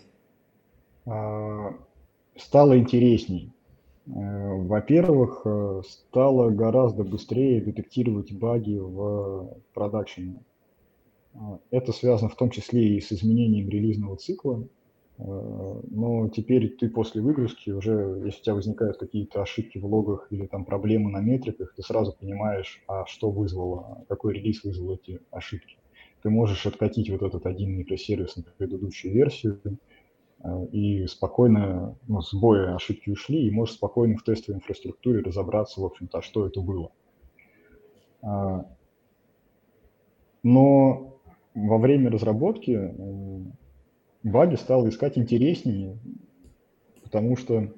А, 1.06 1.74
стало 2.36 2.78
интересней. 2.78 3.52
Э, 4.08 4.12
во-первых, 4.12 5.42
э, 5.46 5.82
стало 5.88 6.50
гораздо 6.52 7.04
быстрее 7.04 7.62
детектировать 7.62 8.32
баги 8.32 8.78
в 8.78 9.58
продакшене. 9.74 10.44
Э, 11.34 11.58
это 11.72 11.92
связано 11.92 12.30
в 12.30 12.36
том 12.36 12.52
числе 12.52 12.98
и 12.98 13.02
с 13.02 13.12
изменением 13.12 13.70
релизного 13.70 14.18
цикла. 14.18 14.68
Но 15.18 16.28
теперь 16.30 16.76
ты 16.76 16.90
после 16.90 17.22
выгрузки 17.22 17.70
уже, 17.70 18.22
если 18.26 18.40
у 18.40 18.44
тебя 18.44 18.56
возникают 18.56 18.98
какие-то 18.98 19.42
ошибки 19.42 19.78
в 19.78 19.86
логах 19.86 20.28
или 20.30 20.46
там 20.46 20.66
проблемы 20.66 21.10
на 21.10 21.22
метриках, 21.22 21.74
ты 21.74 21.84
сразу 21.84 22.14
понимаешь, 22.20 22.84
а 22.88 23.06
что 23.06 23.32
вызвало, 23.32 24.04
какой 24.10 24.34
релиз 24.34 24.64
вызвал 24.64 24.96
эти 24.96 25.22
ошибки. 25.32 25.78
Ты 26.22 26.30
можешь 26.30 26.66
откатить 26.66 27.10
вот 27.10 27.22
этот 27.22 27.46
один 27.46 27.78
микросервис 27.78 28.36
на 28.36 28.44
предыдущую 28.58 29.14
версию, 29.14 29.62
Э, 30.46 30.66
и 30.72 31.08
спокойно, 31.08 31.98
ну, 32.08 32.22
сбои, 32.22 32.76
ошибки 32.76 33.10
ушли, 33.10 33.48
и 33.48 33.52
можешь 33.52 33.76
спокойно 33.76 34.18
в 34.18 34.24
тестовой 34.24 34.60
инфраструктуре 34.60 35.22
разобраться, 35.22 35.82
в 35.82 35.86
общем-то, 35.86 36.22
что 36.22 36.46
это 36.46 36.62
было. 36.62 36.92
А, 38.22 38.66
но 40.44 41.20
во 41.54 41.78
время 41.78 42.12
разработки 42.12 42.94
э, 44.26 44.30
баги 44.30 44.56
стал 44.56 44.88
искать 44.90 45.18
интереснее, 45.18 45.98
потому 47.04 47.38
что 47.38 47.74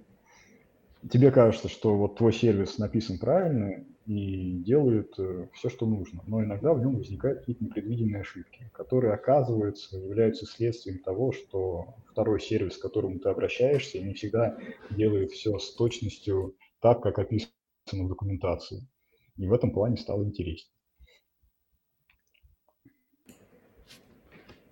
тебе 1.11 1.31
кажется, 1.31 1.69
что 1.69 1.95
вот 1.97 2.17
твой 2.17 2.33
сервис 2.33 2.77
написан 2.77 3.19
правильно, 3.19 3.85
и 4.07 4.53
делает 4.63 5.13
э, 5.19 5.47
все, 5.53 5.69
что 5.69 5.85
нужно. 5.85 6.23
Но 6.27 6.41
иногда 6.41 6.73
в 6.73 6.79
нем 6.79 6.95
возникают 6.95 7.39
какие-то 7.39 7.65
непредвиденные 7.65 8.21
ошибки, 8.21 8.69
которые, 8.73 9.13
оказывается, 9.13 9.97
являются 9.97 10.45
следствием 10.45 10.99
того, 10.99 11.33
что 11.33 11.95
второй 12.09 12.39
сервис, 12.39 12.77
к 12.77 12.81
которому 12.81 13.19
ты 13.19 13.27
обращаешься, 13.27 13.99
не 13.99 14.13
всегда 14.13 14.57
делает 14.89 15.31
все 15.31 15.59
с 15.59 15.75
точностью 15.75 16.55
так, 16.79 17.03
как 17.03 17.19
описано 17.19 17.51
в 17.91 18.07
документации. 18.07 18.87
И 19.35 19.45
в 19.45 19.51
этом 19.51 19.71
плане 19.71 19.97
стало 19.97 20.23
интереснее. 20.23 20.76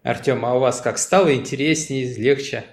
Артем, 0.06 0.46
а 0.46 0.54
у 0.54 0.60
вас 0.60 0.82
как 0.82 1.00
стало 1.00 1.34
интереснее, 1.34 2.06
легче? 2.14 2.64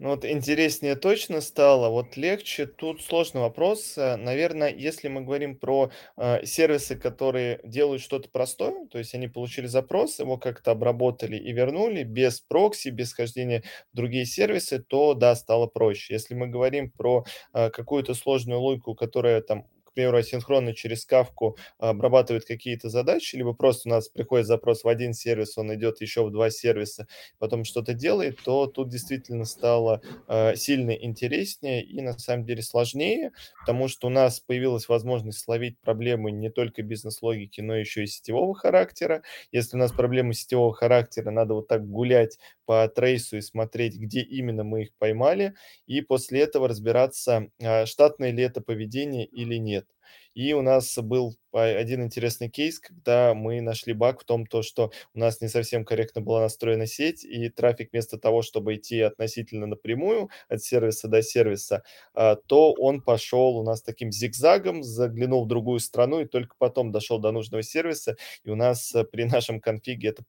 Ну 0.00 0.08
вот 0.08 0.24
интереснее 0.24 0.96
точно 0.96 1.40
стало, 1.40 1.90
вот 1.90 2.16
легче. 2.16 2.66
Тут 2.66 3.02
сложный 3.02 3.40
вопрос. 3.40 3.94
Наверное, 3.96 4.74
если 4.74 5.06
мы 5.06 5.20
говорим 5.20 5.56
про 5.56 5.92
э, 6.16 6.44
сервисы, 6.44 6.96
которые 6.96 7.60
делают 7.62 8.02
что-то 8.02 8.28
простое, 8.28 8.88
то 8.90 8.98
есть 8.98 9.14
они 9.14 9.28
получили 9.28 9.66
запрос, 9.66 10.18
его 10.18 10.36
как-то 10.36 10.72
обработали 10.72 11.36
и 11.36 11.52
вернули 11.52 12.02
без 12.02 12.40
прокси, 12.40 12.88
без 12.88 13.14
хождения 13.14 13.62
в 13.92 13.96
другие 13.96 14.26
сервисы, 14.26 14.80
то 14.80 15.14
да, 15.14 15.36
стало 15.36 15.68
проще. 15.68 16.14
Если 16.14 16.34
мы 16.34 16.48
говорим 16.48 16.90
про 16.90 17.24
э, 17.52 17.70
какую-то 17.70 18.14
сложную 18.14 18.58
логику, 18.58 18.96
которая 18.96 19.40
там 19.40 19.68
примеру, 19.94 20.18
асинхронно 20.18 20.74
через 20.74 21.04
кавку 21.06 21.56
обрабатывает 21.78 22.44
какие-то 22.44 22.88
задачи, 22.88 23.36
либо 23.36 23.52
просто 23.54 23.88
у 23.88 23.92
нас 23.92 24.08
приходит 24.08 24.46
запрос 24.46 24.84
в 24.84 24.88
один 24.88 25.14
сервис, 25.14 25.56
он 25.56 25.74
идет 25.74 26.00
еще 26.00 26.24
в 26.24 26.30
два 26.30 26.50
сервиса, 26.50 27.06
потом 27.38 27.64
что-то 27.64 27.94
делает, 27.94 28.38
то 28.44 28.66
тут 28.66 28.88
действительно 28.88 29.44
стало 29.44 30.02
э, 30.28 30.56
сильно 30.56 30.90
интереснее 30.90 31.82
и 31.84 32.00
на 32.00 32.18
самом 32.18 32.44
деле 32.44 32.62
сложнее, 32.62 33.32
потому 33.60 33.88
что 33.88 34.08
у 34.08 34.10
нас 34.10 34.40
появилась 34.40 34.88
возможность 34.88 35.38
словить 35.38 35.78
проблемы 35.80 36.30
не 36.30 36.50
только 36.50 36.82
бизнес-логики, 36.82 37.60
но 37.60 37.76
еще 37.76 38.04
и 38.04 38.06
сетевого 38.06 38.54
характера. 38.54 39.22
Если 39.52 39.76
у 39.76 39.80
нас 39.80 39.92
проблемы 39.92 40.34
сетевого 40.34 40.74
характера, 40.74 41.30
надо 41.30 41.54
вот 41.54 41.68
так 41.68 41.86
гулять 41.88 42.38
по 42.66 42.88
трейсу 42.88 43.36
и 43.38 43.40
смотреть, 43.40 43.96
где 43.96 44.20
именно 44.20 44.64
мы 44.64 44.82
их 44.82 44.94
поймали, 44.98 45.54
и 45.86 46.00
после 46.00 46.40
этого 46.40 46.68
разбираться, 46.68 47.48
а, 47.62 47.86
штатное 47.86 48.30
ли 48.32 48.42
это 48.42 48.60
поведение 48.60 49.26
или 49.26 49.56
нет. 49.56 49.86
И 50.34 50.52
у 50.52 50.62
нас 50.62 50.98
был 50.98 51.36
один 51.52 52.02
интересный 52.02 52.48
кейс, 52.50 52.80
когда 52.80 53.34
мы 53.34 53.60
нашли 53.60 53.92
баг 53.92 54.20
в 54.20 54.24
том, 54.24 54.46
то, 54.46 54.62
что 54.62 54.90
у 55.14 55.18
нас 55.18 55.40
не 55.40 55.48
совсем 55.48 55.84
корректно 55.84 56.20
была 56.20 56.40
настроена 56.40 56.86
сеть, 56.86 57.24
и 57.24 57.48
трафик 57.48 57.90
вместо 57.92 58.18
того, 58.18 58.42
чтобы 58.42 58.74
идти 58.74 59.00
относительно 59.00 59.66
напрямую 59.66 60.30
от 60.48 60.62
сервиса 60.62 61.08
до 61.08 61.22
сервиса, 61.22 61.82
а, 62.14 62.36
то 62.36 62.72
он 62.72 63.00
пошел 63.00 63.56
у 63.56 63.62
нас 63.62 63.82
таким 63.82 64.10
зигзагом, 64.10 64.82
заглянул 64.82 65.44
в 65.44 65.48
другую 65.48 65.80
страну 65.80 66.20
и 66.20 66.26
только 66.26 66.56
потом 66.58 66.90
дошел 66.92 67.18
до 67.18 67.30
нужного 67.30 67.62
сервиса, 67.62 68.16
и 68.44 68.50
у 68.50 68.56
нас 68.56 68.92
при 69.12 69.24
нашем 69.24 69.60
конфиге 69.60 70.08
это 70.08 70.24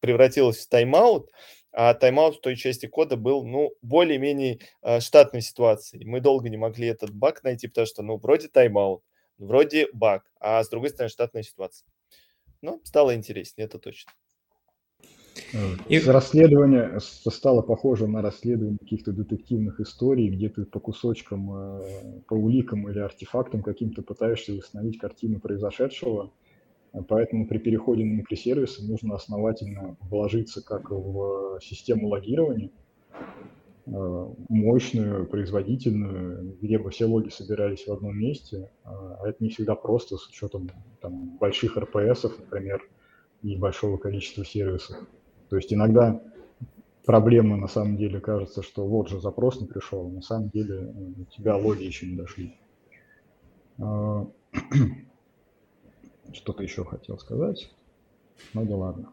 превратилось 0.00 0.58
в 0.58 0.68
тайм-аут, 0.68 1.30
а 1.72 1.94
тайм-аут 1.94 2.36
в 2.36 2.40
той 2.40 2.56
части 2.56 2.86
кода 2.86 3.16
был, 3.16 3.44
ну, 3.44 3.72
более-менее 3.82 4.60
э, 4.82 5.00
штатной 5.00 5.42
ситуацией. 5.42 6.04
Мы 6.04 6.20
долго 6.20 6.48
не 6.48 6.56
могли 6.56 6.88
этот 6.88 7.10
баг 7.14 7.42
найти, 7.44 7.68
потому 7.68 7.86
что, 7.86 8.02
ну, 8.02 8.16
вроде 8.16 8.48
тайм-аут, 8.48 9.02
вроде 9.38 9.88
баг, 9.92 10.24
а 10.40 10.62
с 10.62 10.68
другой 10.68 10.90
стороны 10.90 11.10
штатная 11.10 11.42
ситуация. 11.42 11.86
Ну, 12.62 12.80
стало 12.84 13.14
интереснее, 13.14 13.66
это 13.66 13.78
точно. 13.78 14.12
И... 15.88 15.98
Расследование 16.00 16.98
стало 17.00 17.62
похоже 17.62 18.06
на 18.06 18.22
расследование 18.22 18.78
каких-то 18.78 19.12
детективных 19.12 19.80
историй, 19.80 20.28
где 20.28 20.48
ты 20.48 20.64
по 20.64 20.80
кусочкам, 20.80 21.52
э, 21.54 22.20
по 22.26 22.34
уликам 22.34 22.88
или 22.88 22.98
артефактам 22.98 23.62
каким-то 23.62 24.02
пытаешься 24.02 24.52
восстановить 24.52 24.98
картину 24.98 25.40
произошедшего, 25.40 26.32
Поэтому 27.08 27.46
при 27.46 27.58
переходе 27.58 28.04
на 28.04 28.14
микросервисы 28.14 28.86
нужно 28.86 29.14
основательно 29.14 29.96
вложиться 30.00 30.64
как 30.64 30.90
в 30.90 31.58
систему 31.60 32.08
логирования, 32.08 32.70
э, 33.86 34.26
мощную, 34.48 35.26
производительную, 35.26 36.56
где 36.60 36.78
бы 36.78 36.90
все 36.90 37.04
логи 37.04 37.28
собирались 37.28 37.86
в 37.86 37.92
одном 37.92 38.18
месте. 38.18 38.70
А 38.84 39.26
это 39.26 39.36
не 39.40 39.50
всегда 39.50 39.74
просто 39.74 40.16
с 40.16 40.26
учетом 40.28 40.70
там, 41.00 41.36
больших 41.38 41.76
RPS, 41.76 42.30
например, 42.38 42.82
и 43.42 43.56
большого 43.56 43.98
количества 43.98 44.44
сервисов. 44.44 44.96
То 45.50 45.56
есть 45.56 45.72
иногда 45.72 46.20
проблема 47.04 47.56
на 47.56 47.68
самом 47.68 47.96
деле 47.96 48.20
кажется, 48.20 48.62
что 48.62 48.86
вот 48.86 49.08
же 49.08 49.20
запрос 49.20 49.60
не 49.60 49.66
пришел, 49.66 50.06
а 50.06 50.10
на 50.10 50.22
самом 50.22 50.48
деле 50.48 50.74
э, 50.74 51.20
у 51.20 51.24
тебя 51.26 51.56
логи 51.56 51.84
еще 51.84 52.06
не 52.06 52.16
дошли. 52.16 52.54
А, 56.28 56.34
что-то 56.34 56.62
еще 56.62 56.84
хотел 56.84 57.18
сказать. 57.18 57.70
Ну 58.54 58.64
да 58.64 58.76
ладно. 58.76 59.12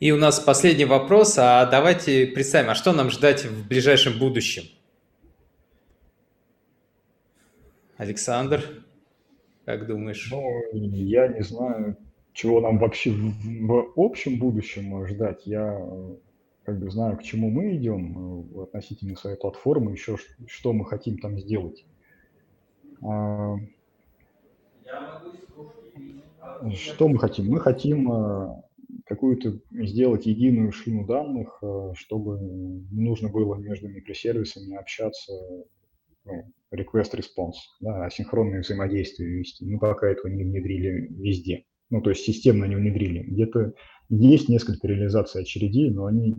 И 0.00 0.10
у 0.10 0.16
нас 0.16 0.40
последний 0.40 0.84
вопрос. 0.84 1.38
А 1.38 1.66
давайте 1.66 2.26
представим, 2.26 2.70
а 2.70 2.74
что 2.74 2.92
нам 2.92 3.10
ждать 3.10 3.44
в 3.44 3.68
ближайшем 3.68 4.18
будущем? 4.18 4.64
Александр, 7.96 8.84
как 9.64 9.86
думаешь? 9.86 10.28
Ну, 10.30 10.42
я 10.72 11.28
не 11.28 11.42
знаю, 11.42 11.96
чего 12.32 12.60
нам 12.60 12.78
вообще 12.78 13.12
в, 13.12 13.92
в 13.94 14.00
общем 14.00 14.38
будущем 14.38 15.06
ждать. 15.06 15.46
Я 15.46 15.80
как 16.64 16.78
бы 16.78 16.90
знаю, 16.90 17.16
к 17.16 17.22
чему 17.22 17.50
мы 17.50 17.76
идем 17.76 18.48
э, 18.56 18.62
относительно 18.62 19.16
своей 19.16 19.36
платформы, 19.36 19.92
еще 19.92 20.16
что 20.46 20.72
мы 20.72 20.86
хотим 20.86 21.18
там 21.18 21.38
сделать. 21.38 21.84
Что 26.74 27.08
мы 27.08 27.18
хотим? 27.18 27.46
Мы 27.46 27.60
хотим 27.60 28.12
э, 28.12 28.62
какую-то 29.06 29.60
сделать 29.70 30.26
единую 30.26 30.72
шину 30.72 31.06
данных, 31.06 31.58
э, 31.62 31.92
чтобы 31.94 32.38
не 32.40 33.02
нужно 33.02 33.28
было 33.28 33.54
между 33.56 33.88
микросервисами 33.88 34.76
общаться 34.76 35.32
ну, 36.24 36.52
request-response, 36.74 37.54
да, 37.80 38.06
асинхронное 38.06 38.60
взаимодействие 38.60 39.38
вести. 39.38 39.64
Мы 39.66 39.78
пока 39.78 40.08
этого 40.08 40.28
не 40.28 40.44
внедрили 40.44 41.08
везде. 41.10 41.64
Ну, 41.90 42.00
то 42.00 42.10
есть 42.10 42.24
системно 42.24 42.64
не 42.64 42.76
внедрили. 42.76 43.22
Где-то 43.22 43.74
есть 44.08 44.48
несколько 44.48 44.86
реализаций 44.86 45.42
очередей, 45.42 45.90
но 45.90 46.06
они 46.06 46.36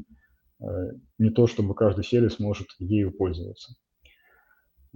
э, 0.59 0.65
не 1.17 1.29
то, 1.29 1.47
чтобы 1.47 1.75
каждый 1.75 2.03
сервис 2.03 2.39
может 2.39 2.67
ею 2.79 3.11
пользоваться. 3.11 3.75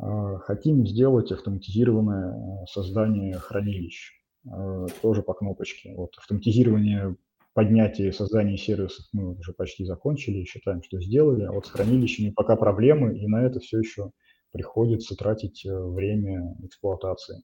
Э, 0.02 0.38
хотим 0.42 0.88
сделать 0.88 1.32
автоматизированное 1.32 2.32
э, 2.32 2.66
создание 2.68 3.38
хранилищ, 3.38 4.12
э, 4.46 4.88
тоже 5.02 5.24
по 5.24 5.34
кнопочке. 5.34 5.94
Вот 5.96 6.12
автоматизирование 6.18 7.18
поднятия 7.54 8.08
и 8.08 8.14
создания 8.14 8.58
сервисов 8.58 9.06
мы 9.12 9.38
уже 9.38 9.54
почти 9.54 9.84
закончили, 9.84 10.46
считаем, 10.46 10.82
что 10.84 11.02
сделали. 11.02 11.44
А 11.44 11.52
вот 11.52 11.66
с 11.66 11.72
хранилищами 11.72 12.32
пока 12.32 12.56
проблемы, 12.56 13.18
и 13.18 13.28
на 13.28 13.44
это 13.44 13.60
все 13.60 13.80
еще 13.80 14.12
приходится 14.52 15.16
тратить 15.16 15.64
время 15.66 16.56
эксплуатации. 16.64 17.44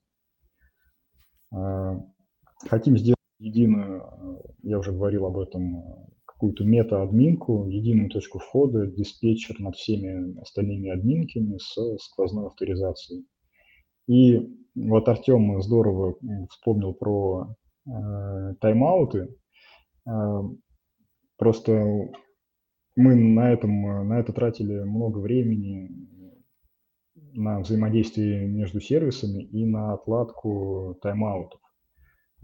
Хотим 2.68 2.98
сделать 2.98 3.16
единую, 3.38 4.42
я 4.62 4.78
уже 4.78 4.92
говорил 4.92 5.26
об 5.26 5.38
этом, 5.38 6.08
какую-то 6.36 6.64
мета-админку, 6.64 7.66
единую 7.66 8.10
точку 8.10 8.38
входа, 8.38 8.86
диспетчер 8.86 9.58
над 9.58 9.74
всеми 9.74 10.38
остальными 10.40 10.90
админками 10.90 11.56
с 11.56 11.74
сквозной 12.04 12.48
авторизацией. 12.48 13.26
И 14.06 14.46
вот 14.74 15.08
Артем 15.08 15.62
здорово 15.62 16.16
вспомнил 16.50 16.92
про 16.92 17.56
э, 17.86 18.54
тайм-ауты. 18.60 19.34
Э, 20.06 20.42
просто 21.38 22.12
мы 22.96 23.14
на, 23.14 23.52
этом, 23.52 24.08
на 24.08 24.20
это 24.20 24.34
тратили 24.34 24.82
много 24.82 25.18
времени 25.18 25.90
на 27.32 27.60
взаимодействие 27.60 28.46
между 28.46 28.80
сервисами 28.80 29.42
и 29.42 29.64
на 29.64 29.94
отладку 29.94 30.98
тайм-аутов. 31.02 31.60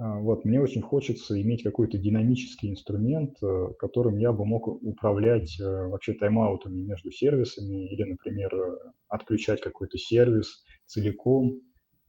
А, 0.02 0.18
вот, 0.18 0.44
мне 0.44 0.60
очень 0.60 0.82
хочется 0.82 1.40
иметь 1.40 1.62
какой-то 1.62 1.96
динамический 1.96 2.70
инструмент, 2.70 3.36
э, 3.40 3.68
которым 3.78 4.18
я 4.18 4.32
бы 4.32 4.44
мог 4.44 4.66
управлять 4.66 5.60
э, 5.60 5.64
вообще 5.86 6.14
тайм-аутами 6.14 6.82
между 6.82 7.12
сервисами 7.12 7.88
или, 7.88 8.02
например, 8.02 8.52
э, 8.52 8.78
отключать 9.06 9.60
какой-то 9.60 9.98
сервис 9.98 10.64
целиком 10.86 11.60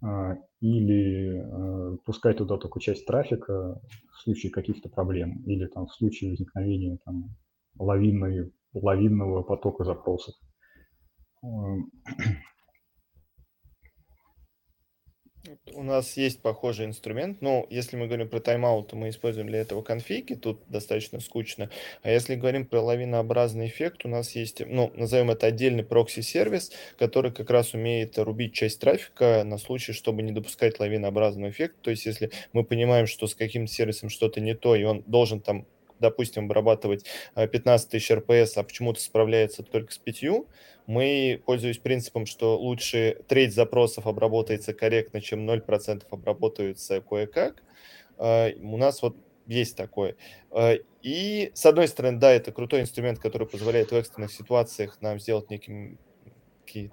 а, 0.02 0.38
или 0.60 1.40
пускать 2.04 2.38
туда 2.38 2.58
только 2.58 2.80
часть 2.80 3.06
трафика 3.06 3.80
в 4.12 4.22
случае 4.24 4.52
каких-то 4.52 4.90
проблем 4.90 5.44
или 5.46 5.68
там 5.68 5.86
в 5.86 5.94
случае 5.94 6.32
возникновения 6.32 6.98
там 7.06 7.36
лавинной, 7.78 8.52
лавинного 8.74 9.44
потока 9.44 9.84
запросов. 9.84 10.34
У 15.74 15.84
нас 15.84 16.16
есть 16.16 16.42
похожий 16.42 16.86
инструмент. 16.86 17.42
Ну, 17.42 17.68
если 17.70 17.98
мы 17.98 18.08
говорим 18.08 18.30
про 18.30 18.40
тайм-аут, 18.40 18.88
то 18.88 18.96
мы 18.96 19.10
используем 19.10 19.48
для 19.48 19.60
этого 19.60 19.82
конфиги. 19.82 20.36
Тут 20.36 20.62
достаточно 20.70 21.20
скучно. 21.20 21.70
А 22.02 22.10
если 22.10 22.36
говорим 22.36 22.66
про 22.66 22.82
лавинообразный 22.82 23.68
эффект, 23.68 24.06
у 24.06 24.08
нас 24.08 24.36
есть, 24.36 24.62
ну, 24.66 24.92
назовем 24.96 25.32
это 25.32 25.48
отдельный 25.48 25.84
прокси-сервис, 25.84 26.72
который 26.98 27.32
как 27.32 27.50
раз 27.50 27.74
умеет 27.74 28.18
рубить 28.18 28.54
часть 28.54 28.80
трафика 28.80 29.44
на 29.44 29.58
случай, 29.58 29.92
чтобы 29.92 30.22
не 30.22 30.32
допускать 30.32 30.80
лавинообразный 30.80 31.50
эффект. 31.50 31.76
То 31.82 31.92
есть, 31.92 32.06
если 32.06 32.32
мы 32.54 32.64
понимаем, 32.64 33.06
что 33.06 33.28
с 33.28 33.36
каким-то 33.36 33.72
сервисом 33.72 34.08
что-то 34.08 34.40
не 34.40 34.56
то, 34.56 34.76
и 34.76 34.84
он 34.84 35.04
должен 35.08 35.42
там 35.42 35.66
допустим, 36.04 36.46
обрабатывать 36.46 37.06
15 37.36 37.88
э, 37.88 37.90
тысяч 37.90 38.12
РПС, 38.12 38.58
а 38.58 38.64
почему-то 38.64 39.00
справляется 39.00 39.64
только 39.64 39.92
с 39.92 39.98
5, 39.98 40.46
мы, 40.86 41.42
пользуясь 41.46 41.78
принципом, 41.78 42.26
что 42.26 42.58
лучше 42.60 43.24
треть 43.28 43.56
запросов 43.56 44.06
обработается 44.06 44.74
корректно, 44.74 45.22
чем 45.22 45.50
0% 45.50 46.04
обработаются 46.12 47.02
кое-как, 47.02 47.64
э, 48.20 48.54
у 48.56 48.78
нас 48.78 49.02
вот 49.02 49.16
есть 49.48 49.78
такое. 49.78 50.16
Э, 50.52 50.80
и, 51.02 51.52
с 51.54 51.66
одной 51.66 51.88
стороны, 51.88 52.20
да, 52.20 52.32
это 52.32 52.52
крутой 52.52 52.82
инструмент, 52.82 53.20
который 53.20 53.48
позволяет 53.48 53.92
в 53.92 53.96
экстренных 53.96 54.32
ситуациях 54.32 55.02
нам 55.02 55.20
сделать 55.20 55.50
некий 55.50 55.98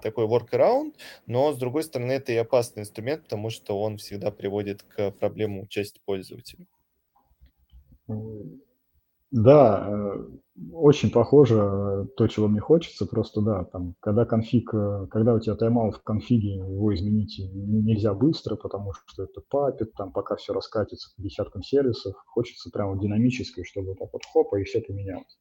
такой 0.01 0.25
workaround, 0.25 0.95
но, 1.27 1.51
с 1.53 1.57
другой 1.57 1.83
стороны, 1.83 2.13
это 2.13 2.31
и 2.31 2.37
опасный 2.37 2.81
инструмент, 2.81 3.23
потому 3.23 3.49
что 3.49 3.79
он 3.81 3.97
всегда 3.97 4.31
приводит 4.31 4.83
к 4.83 5.11
проблему 5.11 5.67
части 5.67 5.99
пользователей. 6.05 6.67
Да, 9.31 9.87
э, 9.89 10.27
очень 10.73 11.09
похоже 11.09 11.55
э, 11.55 12.05
то, 12.17 12.27
чего 12.27 12.47
мне 12.49 12.59
хочется. 12.59 13.05
Просто 13.05 13.41
да, 13.41 13.63
там, 13.63 13.95
когда 14.01 14.25
конфиг, 14.25 14.73
э, 14.73 15.07
когда 15.09 15.33
у 15.33 15.39
тебя 15.39 15.55
тайм-аут 15.55 15.95
в 15.95 16.03
конфиге, 16.03 16.55
его 16.55 16.93
изменить 16.93 17.41
нельзя 17.53 18.13
быстро, 18.13 18.57
потому 18.57 18.91
что 19.07 19.23
это 19.23 19.41
папит, 19.49 19.93
там, 19.93 20.11
пока 20.11 20.35
все 20.35 20.53
раскатится 20.53 21.15
по 21.15 21.21
десяткам 21.23 21.63
сервисов. 21.63 22.13
Хочется 22.27 22.69
прямо 22.71 22.99
динамически, 22.99 23.63
чтобы 23.63 23.95
так 23.95 24.09
вот 24.11 24.23
хопа, 24.25 24.57
и 24.59 24.65
все 24.65 24.81
поменялось. 24.81 25.39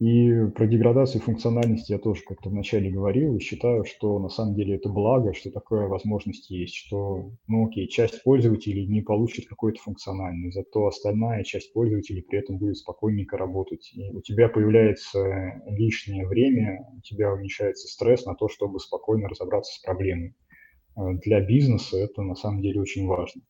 И 0.00 0.46
про 0.56 0.66
деградацию 0.66 1.20
функциональности 1.20 1.92
я 1.92 1.98
тоже 1.98 2.22
как-то 2.26 2.50
вначале 2.50 2.90
говорил 2.90 3.36
и 3.36 3.40
считаю, 3.40 3.84
что 3.84 4.18
на 4.18 4.28
самом 4.28 4.56
деле 4.56 4.74
это 4.74 4.88
благо, 4.88 5.32
что 5.34 5.50
такая 5.50 5.86
возможность 5.86 6.50
есть, 6.50 6.74
что, 6.74 7.30
ну 7.46 7.68
окей, 7.68 7.86
часть 7.86 8.22
пользователей 8.24 8.86
не 8.86 9.02
получит 9.02 9.46
какой-то 9.46 9.80
функциональность, 9.80 10.56
зато 10.56 10.86
остальная 10.86 11.44
часть 11.44 11.72
пользователей 11.72 12.22
при 12.22 12.40
этом 12.40 12.58
будет 12.58 12.76
спокойненько 12.76 13.36
работать. 13.36 13.92
И 13.94 14.10
у 14.10 14.20
тебя 14.20 14.48
появляется 14.48 15.62
лишнее 15.66 16.26
время, 16.26 16.88
у 16.96 17.00
тебя 17.00 17.32
уменьшается 17.32 17.86
стресс 17.86 18.26
на 18.26 18.34
то, 18.34 18.48
чтобы 18.48 18.80
спокойно 18.80 19.28
разобраться 19.28 19.72
с 19.74 19.82
проблемой. 19.82 20.34
Э, 20.96 21.14
для 21.24 21.40
бизнеса 21.40 21.98
это 21.98 22.22
на 22.22 22.34
самом 22.34 22.62
деле 22.62 22.80
очень 22.80 23.06
важно. 23.06 23.42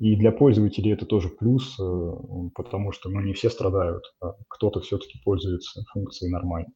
И 0.00 0.16
для 0.16 0.32
пользователей 0.32 0.92
это 0.92 1.04
тоже 1.04 1.28
плюс, 1.28 1.78
э, 1.78 2.12
потому 2.54 2.90
что 2.90 3.10
ну, 3.10 3.20
не 3.20 3.34
все 3.34 3.50
страдают, 3.50 4.02
а 4.22 4.32
кто-то 4.48 4.80
все-таки 4.80 5.20
пользуется 5.22 5.82
функцией 5.92 6.32
нормально. 6.32 6.72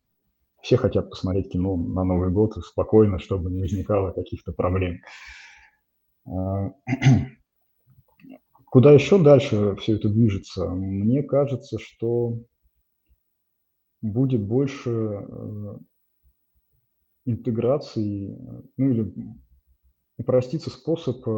Все 0.61 0.77
хотят 0.77 1.09
посмотреть 1.09 1.51
кино 1.51 1.75
на 1.75 2.05
Новый 2.05 2.31
год 2.31 2.53
спокойно, 2.63 3.19
чтобы 3.19 3.51
не 3.51 3.63
возникало 3.63 4.13
каких-то 4.13 4.53
проблем. 4.53 5.01
А, 6.27 6.73
куда 8.67 8.93
еще 8.93 9.19
дальше 9.19 9.75
все 9.77 9.95
это 9.95 10.11
движется? 10.11 10.69
Мне 10.69 11.23
кажется, 11.23 11.79
что 11.79 12.41
будет 14.03 14.43
больше 14.43 14.91
э, 14.91 15.79
интеграции, 17.25 18.37
ну 18.77 18.91
или 18.91 19.15
упростится 20.17 20.71
способ 20.71 21.27
э, 21.27 21.31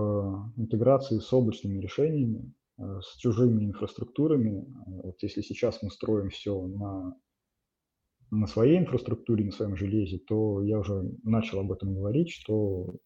интеграции 0.56 1.18
с 1.18 1.32
облачными 1.32 1.80
решениями, 1.80 2.52
э, 2.78 3.00
с 3.02 3.16
чужими 3.16 3.64
инфраструктурами. 3.64 4.66
Вот 4.86 5.16
если 5.22 5.40
сейчас 5.40 5.82
мы 5.82 5.90
строим 5.90 6.30
все 6.30 6.66
на, 6.66 7.16
на 8.30 8.46
своей 8.46 8.78
инфраструктуре, 8.78 9.44
на 9.44 9.52
своем 9.52 9.76
железе, 9.76 10.18
то 10.18 10.62
я 10.62 10.78
уже 10.78 11.02
начал 11.22 11.60
об 11.60 11.72
этом 11.72 11.94
говорить, 11.94 12.30
что 12.30 12.96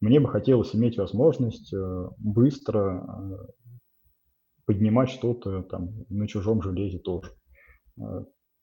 мне 0.00 0.20
бы 0.20 0.28
хотелось 0.28 0.74
иметь 0.74 0.98
возможность 0.98 1.72
э, 1.72 2.08
быстро 2.18 3.48
поднимать 4.66 5.10
что-то 5.10 5.62
там 5.62 5.90
на 6.08 6.26
чужом 6.26 6.62
железе 6.62 6.98
тоже. 6.98 7.30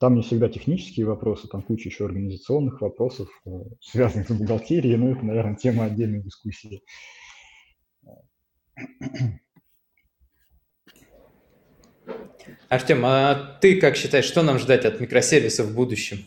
Там 0.02 0.16
не 0.16 0.24
всегда 0.24 0.50
технические 0.50 1.06
вопросы, 1.06 1.48
там 1.48 1.62
куча 1.62 1.90
еще 1.90 2.06
организационных 2.06 2.82
вопросов, 2.82 3.30
э, 3.46 3.50
связанных 3.82 4.30
с 4.30 4.34
бухгалтерией, 4.34 4.98
но 4.98 5.12
это, 5.12 5.24
наверное, 5.24 5.56
тема 5.56 5.86
отдельной 5.86 6.24
дискуссии. 6.24 6.82
Артем, 12.68 13.06
а 13.06 13.60
ты 13.62 13.80
как 13.80 13.96
считаешь, 13.96 14.26
что 14.26 14.42
нам 14.42 14.58
ждать 14.58 14.86
от 14.86 15.00
микросервисов 15.00 15.68
в 15.68 15.76
будущем? 15.76 16.26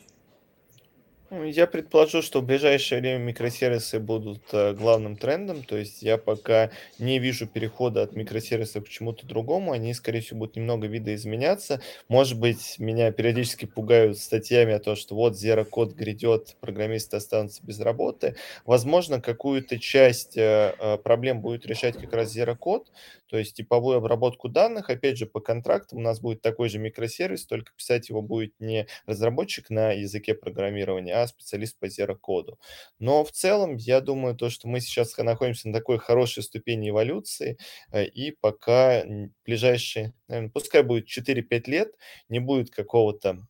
Я 1.47 1.67
предположу, 1.67 2.23
что 2.23 2.41
в 2.41 2.47
ближайшее 2.47 3.01
время 3.01 3.19
микросервисы 3.19 3.99
будут 3.99 4.43
э, 4.53 4.73
главным 4.73 5.17
трендом, 5.17 5.63
то 5.63 5.77
есть 5.77 6.03
я 6.03 6.17
пока 6.17 6.71
не 6.99 7.19
вижу 7.19 7.47
перехода 7.47 8.03
от 8.03 8.17
микросервисов 8.17 8.85
к 8.85 8.89
чему-то 8.89 9.27
другому, 9.27 9.73
они, 9.73 9.93
скорее 9.95 10.21
всего, 10.21 10.41
будут 10.41 10.57
немного 10.57 10.87
видоизменяться. 10.87 11.81
Может 12.09 12.39
быть, 12.39 12.79
меня 12.79 13.13
периодически 13.13 13.67
пугают 13.67 14.19
статьями 14.19 14.73
о 14.73 14.79
том, 14.79 14.97
что 14.97 15.15
вот 15.15 15.35
Zero 15.35 15.65
код 15.65 15.93
грядет, 15.93 16.57
программисты 16.61 17.17
останутся 17.17 17.63
без 17.65 17.79
работы. 17.81 18.37
Возможно, 18.65 19.21
какую-то 19.21 19.79
часть 19.79 20.37
э, 20.37 20.75
э, 20.79 20.99
проблем 20.99 21.41
будет 21.43 21.67
решать 21.67 21.97
как 21.99 22.13
раз 22.15 22.35
Zero 22.35 22.57
код, 22.57 22.91
то 23.27 23.39
есть 23.39 23.57
типовую 23.57 23.97
обработку 23.99 24.49
данных, 24.49 24.91
опять 24.91 25.19
же, 25.19 25.27
по 25.27 25.41
контрактам 25.41 25.99
у 25.99 26.01
нас 26.01 26.21
будет 26.21 26.41
такой 26.41 26.69
же 26.69 26.79
микросервис, 26.79 27.47
только 27.47 27.73
писать 27.77 28.09
его 28.09 28.23
будет 28.23 28.55
не 28.61 28.87
разработчик 29.07 29.71
на 29.71 29.91
языке 29.93 30.35
программирования, 30.35 31.15
а 31.15 31.27
специалист 31.37 31.79
по 31.79 31.89
зерокоду. 31.89 32.59
Но 32.99 33.25
в 33.25 33.33
целом, 33.33 33.77
я 33.77 34.01
думаю, 34.01 34.35
то, 34.35 34.51
что 34.51 34.69
мы 34.69 34.81
сейчас 34.81 35.17
находимся 35.17 35.69
на 35.69 35.75
такой 35.75 35.99
хорошей 35.99 36.43
ступени 36.43 36.91
эволюции, 36.91 37.59
э, 37.93 38.07
и 38.07 38.33
пока 38.33 39.05
ближайшие, 39.45 40.15
наверное, 40.29 40.51
пускай 40.51 40.83
будет 40.83 41.07
4-5 41.07 41.71
лет, 41.71 41.93
не 42.29 42.41
будет 42.41 42.71
какого-то 42.71 43.47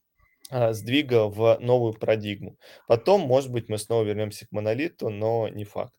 а, 0.50 0.72
сдвига 0.72 1.28
в 1.28 1.58
новую 1.60 1.94
парадигму. 1.94 2.58
Потом, 2.86 3.22
может 3.22 3.50
быть, 3.50 3.68
мы 3.68 3.78
снова 3.78 4.04
вернемся 4.04 4.46
к 4.46 4.52
монолиту, 4.52 5.08
но 5.08 5.48
не 5.48 5.64
факт. 5.64 5.94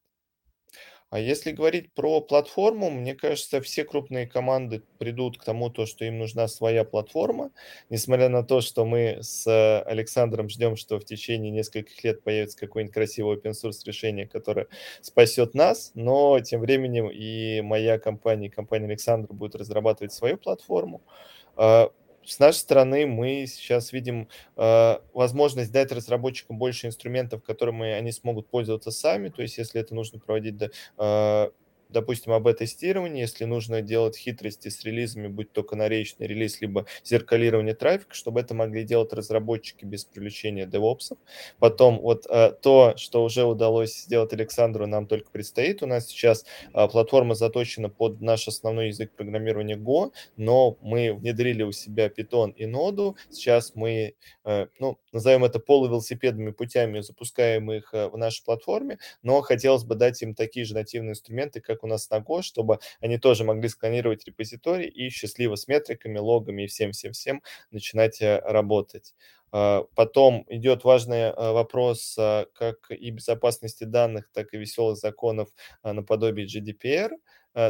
А 1.11 1.19
если 1.19 1.51
говорить 1.51 1.93
про 1.93 2.19
платформу, 2.19 2.89
мне 2.89 3.15
кажется, 3.15 3.61
все 3.61 3.85
крупные 3.85 4.27
команды 4.27 4.83
придут 4.97 5.37
к 5.37 5.43
тому, 5.43 5.69
то, 5.69 5.85
что 5.85 6.03
им 6.03 6.17
нужна 6.17 6.47
своя 6.47 6.83
платформа, 6.83 7.51
несмотря 7.89 8.27
на 8.29 8.43
то, 8.43 8.59
что 8.59 8.85
мы 8.85 9.19
с 9.21 9.81
Александром 9.83 10.49
ждем, 10.49 10.75
что 10.75 10.99
в 10.99 11.05
течение 11.05 11.51
нескольких 11.51 12.03
лет 12.03 12.23
появится 12.23 12.57
какое-нибудь 12.57 12.93
красивое 12.93 13.37
open 13.37 13.51
source 13.51 13.85
решение, 13.85 14.27
которое 14.27 14.67
спасет 15.01 15.53
нас, 15.53 15.91
но 15.93 16.39
тем 16.39 16.61
временем 16.61 17.09
и 17.09 17.61
моя 17.61 17.99
компания, 17.99 18.49
компания 18.49 18.87
Александра 18.87 19.31
будет 19.33 19.55
разрабатывать 19.55 20.11
свою 20.11 20.37
платформу. 20.37 21.01
С 22.26 22.39
нашей 22.39 22.57
стороны 22.57 23.05
мы 23.05 23.45
сейчас 23.47 23.93
видим 23.93 24.28
э, 24.57 24.97
возможность 25.13 25.71
дать 25.71 25.91
разработчикам 25.91 26.57
больше 26.57 26.88
инструментов, 26.88 27.43
которыми 27.43 27.91
они 27.91 28.11
смогут 28.11 28.49
пользоваться 28.49 28.91
сами. 28.91 29.29
То 29.29 29.41
есть, 29.41 29.58
если 29.58 29.79
это 29.82 29.93
нужно 29.93 30.20
проводить 30.20 30.55
э, 30.97 31.49
допустим, 31.96 32.34
об 32.34 32.51
тестировании, 32.54 33.22
если 33.22 33.46
нужно 33.46 33.82
делать 33.82 34.17
хитрости 34.17 34.67
с 34.67 34.84
релизами, 34.84 35.28
будь 35.28 35.51
то 35.54 35.63
канаречный 35.63 36.28
релиз, 36.28 36.59
либо 36.59 36.86
зеркалирование 37.05 37.74
трафика, 37.74 38.13
чтобы 38.13 38.42
это 38.42 38.54
могли 38.54 38.84
делать 38.84 39.13
разработчики 39.13 39.86
без 39.86 40.04
привлечения 40.04 40.66
девопсов. 40.66 41.17
Потом 41.58 42.00
вот 42.00 42.26
э, 42.30 42.51
то, 42.62 42.96
что 42.97 43.24
уже 43.24 43.46
удалось 43.46 43.96
сделать 43.96 44.34
Александру, 44.34 44.88
нам 44.88 45.08
только 45.08 45.32
предстоит. 45.32 45.82
У 45.84 45.88
нас 45.88 46.08
сейчас 46.08 46.46
э, 46.74 46.88
платформа 46.89 47.34
заточена 47.34 47.89
под 47.89 48.20
наш 48.20 48.47
основной 48.50 48.88
язык 48.88 49.13
программирования 49.16 49.78
Go, 49.78 50.12
но 50.36 50.78
мы 50.82 51.13
внедрили 51.13 51.63
у 51.63 51.72
себя 51.72 52.08
Python 52.08 52.54
и 52.55 52.66
Node. 52.66 53.16
Сейчас 53.30 53.74
мы, 53.74 54.16
э, 54.43 54.67
ну, 54.80 55.00
назовем 55.13 55.46
это 55.46 55.59
полувелосипедными 55.59 56.51
путями, 56.51 57.00
запускаем 57.00 57.72
их 57.72 57.93
в 57.93 58.17
нашей 58.17 58.43
платформе, 58.43 58.97
но 59.24 59.39
хотелось 59.42 59.86
бы 59.86 59.96
дать 59.96 60.22
им 60.22 60.36
такие 60.36 60.66
же 60.66 60.74
нативные 60.74 61.12
инструменты, 61.12 61.62
как 61.62 61.84
у 61.86 61.87
нас 61.87 62.09
на 62.09 62.17
Go, 62.17 62.41
чтобы 62.41 62.79
они 62.99 63.17
тоже 63.17 63.43
могли 63.43 63.70
сканировать 63.70 64.25
репозиторий 64.25 64.87
и 64.87 65.09
счастливо 65.09 65.55
с 65.55 65.67
метриками, 65.67 66.17
логами 66.17 66.63
и 66.63 66.67
всем-всем-всем 66.67 67.41
начинать 67.71 68.21
э, 68.21 68.39
работать. 68.39 69.13
А, 69.57 69.86
потом 69.95 70.45
идет 70.49 70.83
важный 70.83 71.29
а, 71.29 71.53
вопрос 71.53 72.17
а, 72.20 72.45
как 72.53 72.91
и 72.91 73.09
безопасности 73.09 73.86
данных, 73.86 74.29
так 74.33 74.53
и 74.53 74.57
веселых 74.57 74.97
законов 74.97 75.49
наподобие 75.83 76.45
GDPR. 76.45 77.12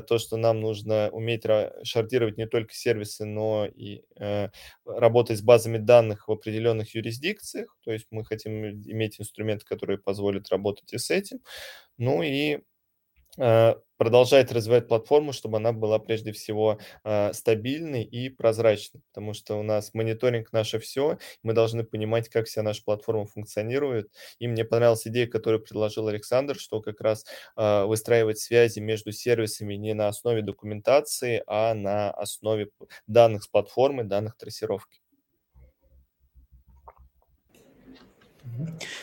То, 0.07 0.17
что 0.17 0.37
нам 0.37 0.61
нужно 0.61 1.11
уметь 1.11 1.43
шардировать 1.83 2.37
не 2.37 2.47
только 2.47 2.73
сервисы, 2.73 3.23
но 3.23 3.67
и 3.67 4.01
э, 4.19 4.49
работать 4.83 5.37
с 5.37 5.43
базами 5.43 5.77
данных 5.77 6.27
в 6.27 6.31
определенных 6.31 6.95
юрисдикциях. 6.95 7.77
То 7.83 7.91
есть 7.91 8.07
мы 8.09 8.25
хотим 8.25 8.65
иметь 8.65 9.21
инструменты, 9.21 9.63
которые 9.63 9.99
позволят 9.99 10.49
работать 10.49 10.91
и 10.91 10.97
с 10.97 11.11
этим. 11.11 11.39
Ну 11.99 12.23
и 12.23 12.61
Э, 12.63 12.74
продолжать 13.97 14.51
развивать 14.51 14.87
платформу, 14.87 15.33
чтобы 15.33 15.57
она 15.57 15.71
была 15.71 15.99
прежде 15.99 16.31
всего 16.31 16.79
э, 17.03 17.33
стабильной 17.33 18.03
и 18.03 18.29
прозрачной, 18.29 19.01
потому 19.13 19.33
что 19.33 19.55
у 19.55 19.63
нас 19.63 19.93
мониторинг 19.93 20.51
наше 20.51 20.79
все, 20.79 21.17
мы 21.43 21.53
должны 21.53 21.83
понимать, 21.83 22.29
как 22.29 22.47
вся 22.47 22.61
наша 22.63 22.83
платформа 22.83 23.25
функционирует. 23.25 24.09
И 24.39 24.47
мне 24.47 24.65
понравилась 24.65 25.07
идея, 25.07 25.27
которую 25.27 25.61
предложил 25.61 26.07
Александр, 26.07 26.55
что 26.55 26.81
как 26.81 27.01
раз 27.01 27.25
э, 27.57 27.85
выстраивать 27.85 28.39
связи 28.39 28.79
между 28.79 29.11
сервисами 29.11 29.75
не 29.75 29.93
на 29.93 30.07
основе 30.07 30.41
документации, 30.41 31.43
а 31.47 31.73
на 31.73 32.11
основе 32.11 32.69
данных 33.07 33.43
с 33.43 33.47
платформы, 33.47 34.03
данных 34.03 34.37
трассировки. 34.37 35.04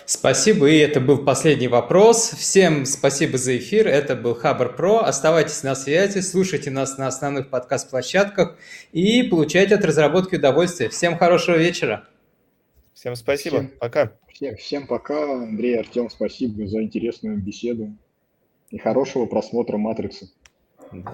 Спасибо, 0.05 0.69
и 0.69 0.77
это 0.77 1.01
был 1.01 1.25
последний 1.25 1.69
вопрос. 1.69 2.31
Всем 2.31 2.85
спасибо 2.85 3.39
за 3.39 3.57
эфир, 3.59 3.89
это 3.89 4.15
был 4.17 4.35
Хабр 4.35 4.75
Про. 4.75 4.99
Оставайтесь 5.01 5.63
на 5.63 5.75
связи, 5.75 6.21
слушайте 6.21 6.71
нас 6.71 6.99
на 6.99 7.07
основных 7.07 7.51
подкаст-площадках 7.51 8.57
и 8.93 9.23
получайте 9.23 9.75
от 9.75 9.85
разработки 9.85 10.37
удовольствие. 10.37 10.91
Всем 10.91 11.17
хорошего 11.17 11.57
вечера. 11.57 12.07
Всем 12.95 13.17
спасибо, 13.17 13.59
всем, 13.59 13.71
пока. 13.79 14.13
Всем, 14.33 14.57
всем 14.57 14.87
пока, 14.87 15.43
Андрей, 15.43 15.79
Артем, 15.81 16.11
спасибо 16.11 16.67
за 16.67 16.83
интересную 16.83 17.39
беседу 17.39 17.97
и 18.71 18.79
хорошего 18.79 19.27
просмотра 19.27 19.77
«Матрицы». 19.77 20.31
Да. 20.93 21.13